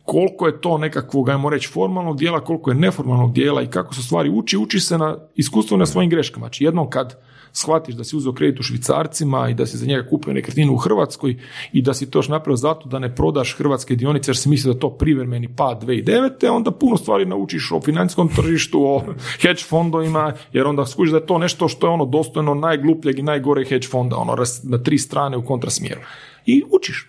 [0.05, 4.03] koliko je to nekakvog, ajmo reći, formalnog dijela, koliko je neformalnog dijela i kako se
[4.03, 6.47] stvari uči, uči se na iskustvo na svojim greškama.
[6.47, 7.23] Znači jednom kad
[7.53, 10.77] shvatiš da si uzeo kredit u švicarcima i da si za njega kupio nekretninu u
[10.77, 11.37] Hrvatskoj
[11.73, 14.75] i da si to još napravio zato da ne prodaš hrvatske dionice jer si mislio
[14.75, 16.51] da to privremeni pad 2009.
[16.51, 19.03] onda puno stvari naučiš o financijskom tržištu, o
[19.43, 23.23] hedge fondovima, jer onda skužiš da je to nešto što je ono dostojno najglupljeg i
[23.23, 26.01] najgore hedge fonda, ono na tri strane u kontrasmjeru.
[26.47, 27.09] I učiš.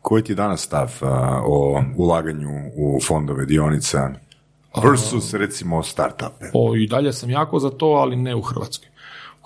[0.00, 4.10] Koji ti je danas stav a, o ulaganju u fondove dionica
[4.82, 6.44] versus recimo startupe?
[6.54, 8.88] O, I dalje sam jako za to, ali ne u Hrvatskoj.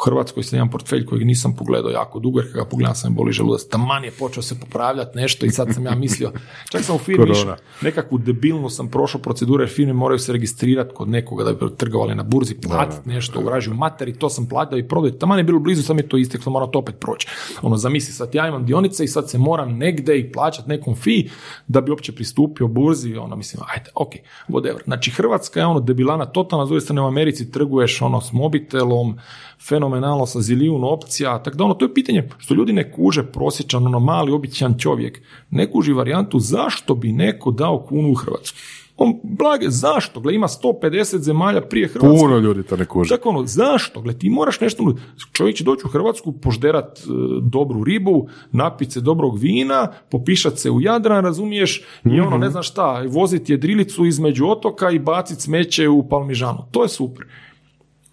[0.05, 3.33] Hrvatskoj sam jedan portfelj kojeg nisam pogledao jako dugo, jer kad ga pogledam sam boli
[3.33, 3.65] želudac.
[3.71, 6.33] Taman je počeo se popravljati nešto i sad sam ja mislio,
[6.73, 10.95] čak sam u firmi išao, nekakvu debilnu sam prošao procedure, jer firme moraju se registrirati
[10.95, 14.89] kod nekoga da bi trgovali na burzi, platiti nešto, ugrađuju materi, to sam platio i
[14.89, 15.11] prodao.
[15.11, 17.29] Taman je bilo blizu, sad mi je to isteklo, moram to opet proći.
[17.63, 21.23] Ono, zamisli, sad ja imam dionice i sad se moram negde i plaćati nekom fee
[21.67, 24.13] da bi uopće pristupio burzi, ono, mislim, ajde, ok,
[24.49, 24.85] whatever.
[24.85, 29.19] Znači, Hrvatska je ono debilana totalna, s druge strane u Americi trguješ ono s mobitelom,
[29.69, 33.87] fenomenalno sa zilijun opcija, tako da ono, to je pitanje što ljudi ne kuže prosječan,
[33.87, 38.59] ono mali, običan čovjek, ne kuži varijantu zašto bi neko dao kunu u Hrvatsku.
[38.97, 40.21] On, blage, zašto?
[40.21, 42.19] Gle, ima 150 zemalja prije Hrvatske.
[42.21, 43.17] Puno ljudi to ne kuže.
[43.17, 44.01] Tako ono, zašto?
[44.01, 44.95] Gle, ti moraš nešto...
[45.33, 47.03] Čovjek će doći u Hrvatsku, požderat e,
[47.43, 52.63] dobru ribu, napit se dobrog vina, popišat se u Jadran, razumiješ, i ono, ne znam
[52.63, 56.65] šta, voziti jedrilicu između otoka i bacit smeće u Palmižanu.
[56.71, 57.27] To je super.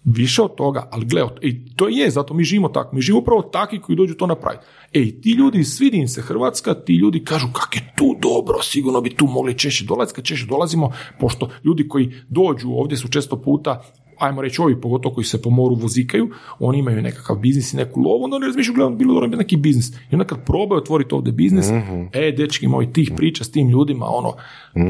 [0.04, 2.96] Više od toga, ali gle, i to je, zato mi živimo tako.
[2.96, 4.64] Mi živimo upravo takvi koji dođu to napraviti.
[4.92, 9.00] Ej, ti ljudi, svidi im se Hrvatska, ti ljudi kažu kak je tu dobro, sigurno
[9.00, 13.36] bi tu mogli češće dolaziti, kad češće dolazimo, pošto ljudi koji dođu ovdje su često
[13.42, 13.82] puta
[14.18, 18.00] ajmo reći ovi pogotovo koji se po moru vozikaju, oni imaju nekakav biznis i neku
[18.00, 19.90] lovu, onda oni razmišljaju, gledam, bilo dobro neki biznis.
[19.90, 22.02] I onda kad probaju otvoriti ovdje biznis, Mhm.
[22.12, 24.32] e, dečki moji, tih priča s tim ljudima, ono,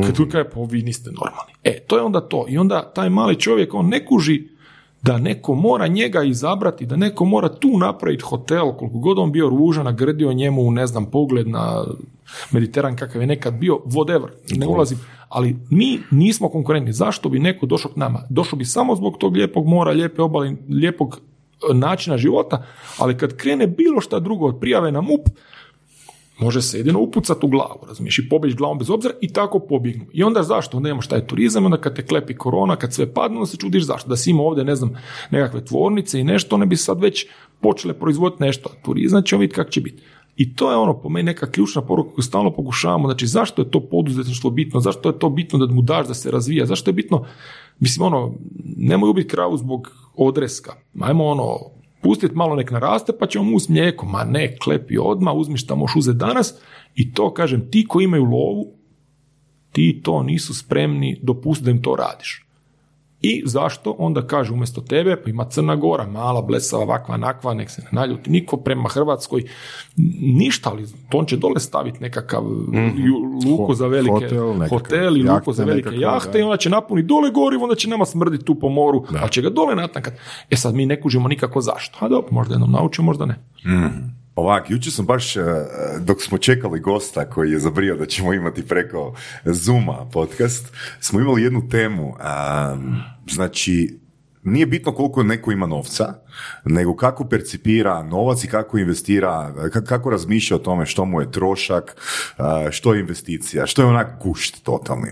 [0.06, 1.52] kad tu kaže, pa vi niste normalni.
[1.64, 2.46] E, to je onda to.
[2.48, 4.48] I onda taj mali čovjek, on ne kuži
[5.02, 9.48] da neko mora njega izabrati, da neko mora tu napraviti hotel, koliko god on bio
[9.48, 11.84] ružan, nagrdio njemu, ne znam, pogled na
[12.50, 14.98] Mediteran kakav je nekad bio, whatever, ne ulazim,
[15.28, 16.92] ali mi nismo konkurentni.
[16.92, 18.22] Zašto bi neko došao k nama?
[18.28, 21.20] Došao bi samo zbog tog lijepog mora, lijepe obale, lijepog
[21.70, 22.64] e, načina života,
[22.98, 25.20] ali kad krene bilo šta drugo od prijave na MUP,
[26.40, 30.04] može se jedino upucati u glavu, razumiješ, i pobjeći glavom bez obzira i tako pobjegnu.
[30.12, 30.76] I onda zašto?
[30.76, 33.84] Onda imaš taj turizam, onda kad te klepi korona, kad sve padne, onda se čudiš
[33.84, 34.08] zašto.
[34.08, 34.96] Da si imao ovdje, ne znam,
[35.30, 37.26] nekakve tvornice i nešto, one bi sad već
[37.60, 38.70] počele proizvoditi nešto.
[38.82, 40.02] Turizam će vidjeti kako će biti.
[40.36, 43.08] I to je ono po meni neka ključna poruka koju stalno pokušavamo.
[43.08, 44.80] Znači, zašto je to poduzetništvo bitno?
[44.80, 46.66] Zašto je to bitno da mu daš da se razvija?
[46.66, 47.24] Zašto je bitno?
[47.78, 48.34] Mislim, ono,
[48.76, 50.72] nemoj ubiti kravu zbog odreska.
[51.00, 51.58] Ajmo ono,
[52.02, 54.06] pustiti malo nek naraste pa ćemo mu uz mlijeko.
[54.06, 56.54] Ma ne, klepi odmah, uzmi šta možeš uzeti danas
[56.94, 58.72] i to, kažem, ti koji imaju lovu,
[59.72, 62.46] ti to nisu spremni dopustiti da im to radiš.
[63.22, 63.96] I zašto?
[63.98, 67.88] Onda kaže umjesto tebe, pa ima Crna Gora, mala, blesava, ovakva, nakva, nek se ne
[67.92, 69.44] naljuti niko prema Hrvatskoj,
[70.20, 72.44] ništa, ali to on će dole staviti nekakav
[72.96, 76.38] ju- luku za velike hotel, nekakav, hotel i luku za velike nekakve, jahte da.
[76.38, 79.42] i onda će napuniti dole gorivo, onda će nama smrditi tu po moru, a će
[79.42, 80.14] ga dole natankat.
[80.50, 81.98] E sad mi ne kužimo nikako zašto.
[82.00, 83.34] A dobro, možda jednom naučimo, možda ne.
[84.34, 85.42] Ovak, jučer sam baš, e,
[86.00, 91.42] dok smo čekali gosta koji je zabrio da ćemo imati preko Zuma podcast, smo imali
[91.42, 92.14] jednu temu,
[93.30, 93.99] znači,
[94.42, 96.14] nije bitno koliko neko ima novca,
[96.64, 101.30] nego kako percipira novac i kako investira, ka- kako razmišlja o tome što mu je
[101.30, 101.96] trošak,
[102.70, 105.08] što je investicija, što je onak gušt totalni.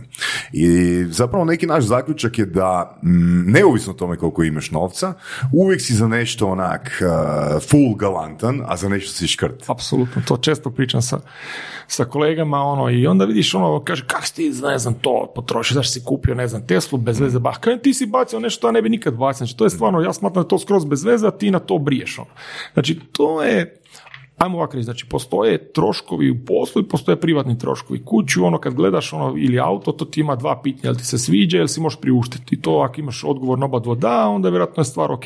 [0.52, 0.68] I
[1.10, 5.14] zapravo neki naš zaključak je da mm, neovisno o tome koliko imaš novca,
[5.52, 7.02] uvijek si za nešto onak
[7.70, 9.64] full galantan, a za nešto si škrt.
[9.70, 11.20] Apsolutno, to često pričam sa,
[11.86, 15.74] sa kolegama, ono, i onda vidiš, ono, kaže, kak si ti, ne znam, to potrošio,
[15.74, 18.82] zašto si kupio, ne znam, Teslu bez veze, bah, ti si bacio nešto, a ne
[18.82, 21.26] bi nikad bacio, znači, to je stvarno, ja smatram da je to skroz bez veze,
[21.28, 22.30] a ti na to briješ, ono.
[22.72, 23.80] Znači, to je,
[24.38, 28.04] ajmo ovako reći, znači, postoje troškovi u poslu i postoje privatni troškovi.
[28.04, 31.18] Kuću, ono, kad gledaš, ono, ili auto, to ti ima dva pitanja, jel ti se
[31.18, 32.54] sviđa, jel si možeš priuštiti.
[32.54, 35.24] I to, ako imaš odgovor na oba dva da, onda je vjerojatno je stvar ok.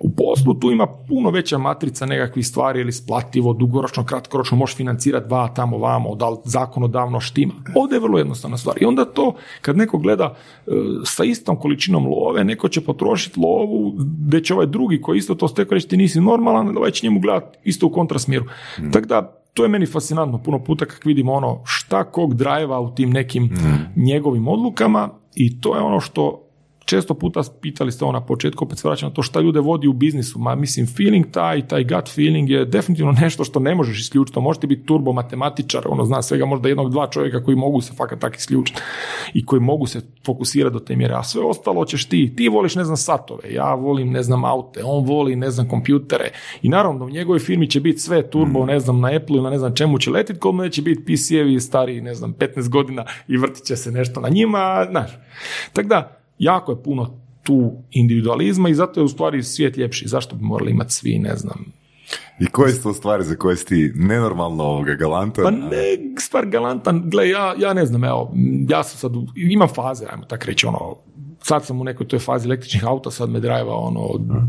[0.00, 5.28] U poslu tu ima puno veća matrica nekakvih stvari, ili isplativo, dugoročno, kratkoročno, možeš financirati
[5.28, 7.54] dva tamo, vamo, da li zakonodavno štima.
[7.74, 8.76] Ovdje je vrlo jednostavna stvar.
[8.80, 10.34] I onda to, kad neko gleda
[10.66, 10.70] e,
[11.04, 13.94] sa istom količinom love, neko će potrošiti lovu,
[14.26, 17.58] gdje će ovaj drugi koji isto to stekao ti nisi normalan, ovaj će njemu gledati
[17.64, 18.37] isto u kontrasmjeru.
[18.92, 19.22] Tako da,
[19.54, 20.42] to je meni fascinantno.
[20.42, 23.50] Puno puta kad vidimo ono šta kog drajeva u tim nekim
[23.96, 26.47] njegovim odlukama i to je ono što
[26.88, 29.88] često puta pitali ste ovo na početku, opet se vraćam na to šta ljude vodi
[29.88, 30.38] u biznisu.
[30.38, 34.34] Ma mislim, feeling taj, taj gut feeling je definitivno nešto što ne možeš isključiti.
[34.34, 37.92] To možete biti turbo matematičar, ono zna svega možda jednog, dva čovjeka koji mogu se
[37.92, 38.80] fakat tak isključiti
[39.34, 42.32] i koji mogu se fokusirati do te mjere, a sve ostalo ćeš ti.
[42.36, 46.30] Ti voliš, ne znam, satove, ja volim, ne znam, aute, on voli, ne znam, kompjutere.
[46.62, 49.50] I naravno, u njegovoj firmi će biti sve turbo, ne znam, na Apple ili na
[49.50, 53.04] ne znam čemu će letiti, kod mene će biti PC-evi stari, ne znam, 15 godina
[53.28, 55.10] i vrtit će se nešto na njima, znaš.
[55.72, 60.08] Tako da, jako je puno tu individualizma i zato je u stvari svijet ljepši.
[60.08, 61.72] Zašto bi morali imati svi, ne znam,
[62.40, 65.44] I koje su to stvari za koje si ti nenormalno ovoga galantan?
[65.44, 68.32] Pa ne, stvar galantan, gle, ja, ja ne znam, evo,
[68.68, 70.96] ja sam sad, imam faze, ajmo tak reći, ono,
[71.42, 74.08] sad sam u nekoj toj fazi električnih auta, sad me drajeva, ono,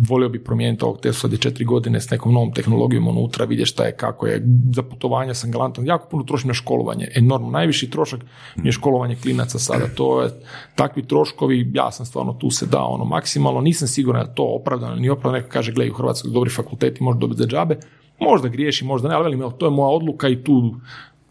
[0.10, 3.84] volio bi promijeniti ovog Tesla je četiri godine s nekom novom tehnologijom unutra, vidjeti šta
[3.84, 4.44] je, kako je,
[4.74, 8.22] za putovanja sam galantan, jako puno trošim na školovanje, enormno, najviši trošak
[8.56, 10.30] mi je školovanje klinaca sada, to je,
[10.76, 14.44] takvi troškovi, ja sam stvarno tu se dao, ono, maksimalno, nisam siguran da je to
[14.44, 17.78] opravdano, ni opravdano, neko kaže, gle, u Hrvatskoj dobri fakulteti, može dobiti za džabe,
[18.20, 20.76] možda griješim, možda ne, ali velim, evo, to je moja odluka i tu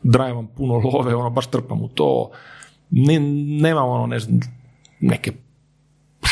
[0.02, 2.30] drajevam puno love, ono, baš trpam u to,
[2.90, 3.20] ne,
[3.60, 4.40] nemam ono, ne, znam,
[5.00, 5.32] neke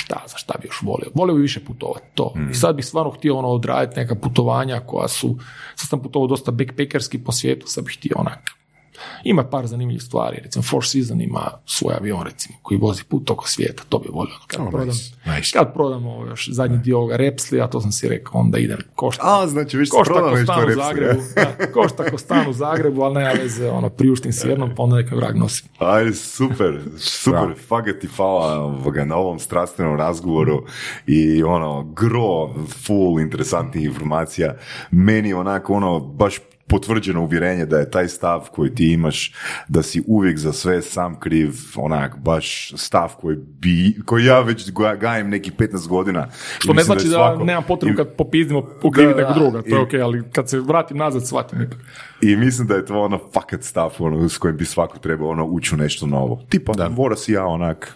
[0.07, 1.11] šta, za šta bi još volio.
[1.15, 2.35] Volio bi više putovati, to.
[2.51, 5.39] I sad bih stvarno htio ono odraditi neka putovanja koja su,
[5.75, 8.56] sad sam putovao dosta backpackerski po svijetu, sad bih htio onak
[9.25, 13.49] ima par zanimljivih stvari, recimo Four Season ima svoj avion recimo koji vozi put oko
[13.49, 14.35] svijeta, to bi volio.
[14.47, 14.97] Kad prodam,
[15.27, 15.59] Nice.
[15.59, 18.79] Kad prodamo ovo još zadnji dio ovoga repsli, a to sam si rekao, onda idem.
[18.95, 20.05] Košta, A, znači ko nešto
[20.45, 21.21] stan u repsi, Zagrebu.
[21.35, 24.97] Da, košta ko stan u Zagrebu, ali nema veze, ono, priuštim si jednom, pa onda
[24.97, 25.69] neka vrag nosim.
[25.79, 28.75] Aj, super, super, fakat ti hvala
[29.07, 30.65] na ovom strastvenom razgovoru
[31.07, 32.55] i ono, gro,
[32.87, 34.57] full interesantnih informacija.
[34.91, 36.39] Meni onako ono, baš
[36.69, 39.33] potvrđeno uvjerenje da je taj stav koji ti imaš,
[39.69, 44.73] da si uvijek za sve sam kriv, onak, baš stav koji bi, koji ja već
[44.73, 46.29] ga- gajem nekih 15 godina.
[46.59, 49.77] Što ne znači da, svako- nemam potrebu kad popizdimo ukriviti Da, da, nekog druga, to
[49.77, 51.79] je okej, ali kad se vratim nazad shvatim ipak.
[52.21, 55.45] I mislim da je to ono fakat stav ono, s kojim bi svako trebao ono,
[55.45, 56.43] ući u nešto novo.
[56.49, 56.87] Tipa, da.
[56.87, 57.95] Voras i ja onak,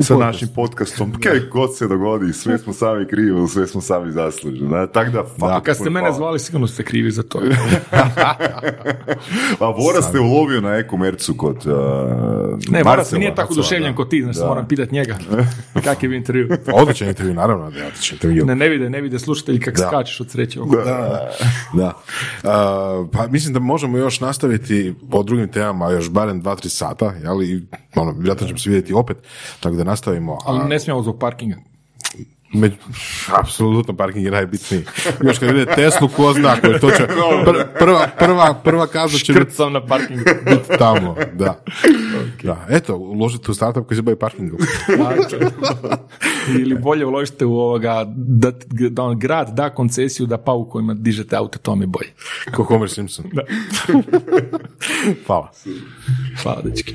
[0.00, 4.68] sa našim podcastom, kaj god se dogodi, sve smo sami krivi, sve smo sami zaslužni.
[4.68, 4.86] Da?
[4.86, 7.40] Tako da, fakat Kad ste mene zvali, sigurno ste krivi za to.
[9.60, 11.72] A Voras te ulovio na e-komercu kod uh,
[12.70, 13.18] Ne, Marcela.
[13.18, 15.16] nije tako oduševljen kod ti, znači moram pitat njega.
[15.84, 16.48] Kak je intervju?
[16.72, 18.46] Odličan intervju, naravno da je odličan intervju.
[18.46, 19.86] Ne, ne vide, ne vide slušatelji kak Da.
[19.88, 20.60] skačeš od sreće.
[20.60, 20.76] oko.
[20.76, 21.30] Da,
[21.72, 21.92] da.
[22.42, 22.50] Uh,
[23.12, 27.42] pa mislim da možemo još nastaviti po drugim temama još barem 2-3 sata, jel?
[27.42, 29.16] I ono, vjerojatno ćemo se vidjeti opet,
[29.60, 30.38] tako da nastavimo.
[30.44, 31.56] Ali ne smijemo zbog parkinga.
[32.54, 32.74] Među,
[33.40, 34.84] apsolutno parking je najbitniji.
[35.22, 37.06] Još kad vide Teslu, ko zna koji to će,
[37.46, 40.22] pr- prva, prva, prva kazna će biti Krcam na parkingu.
[40.44, 41.62] biti tamo, da.
[42.42, 42.66] da.
[42.70, 44.58] Eto, uložite u startup koji se bavi parkingom.
[46.60, 48.52] Ili bolje uložite u ovoga, da,
[48.90, 52.12] da on grad da koncesiju da paukovima dižete auto, to mi je bolje.
[52.54, 53.24] Ko Homer Simpson.
[53.32, 53.42] Da.
[55.26, 55.50] Hvala.
[56.42, 56.94] Hvala, dečki.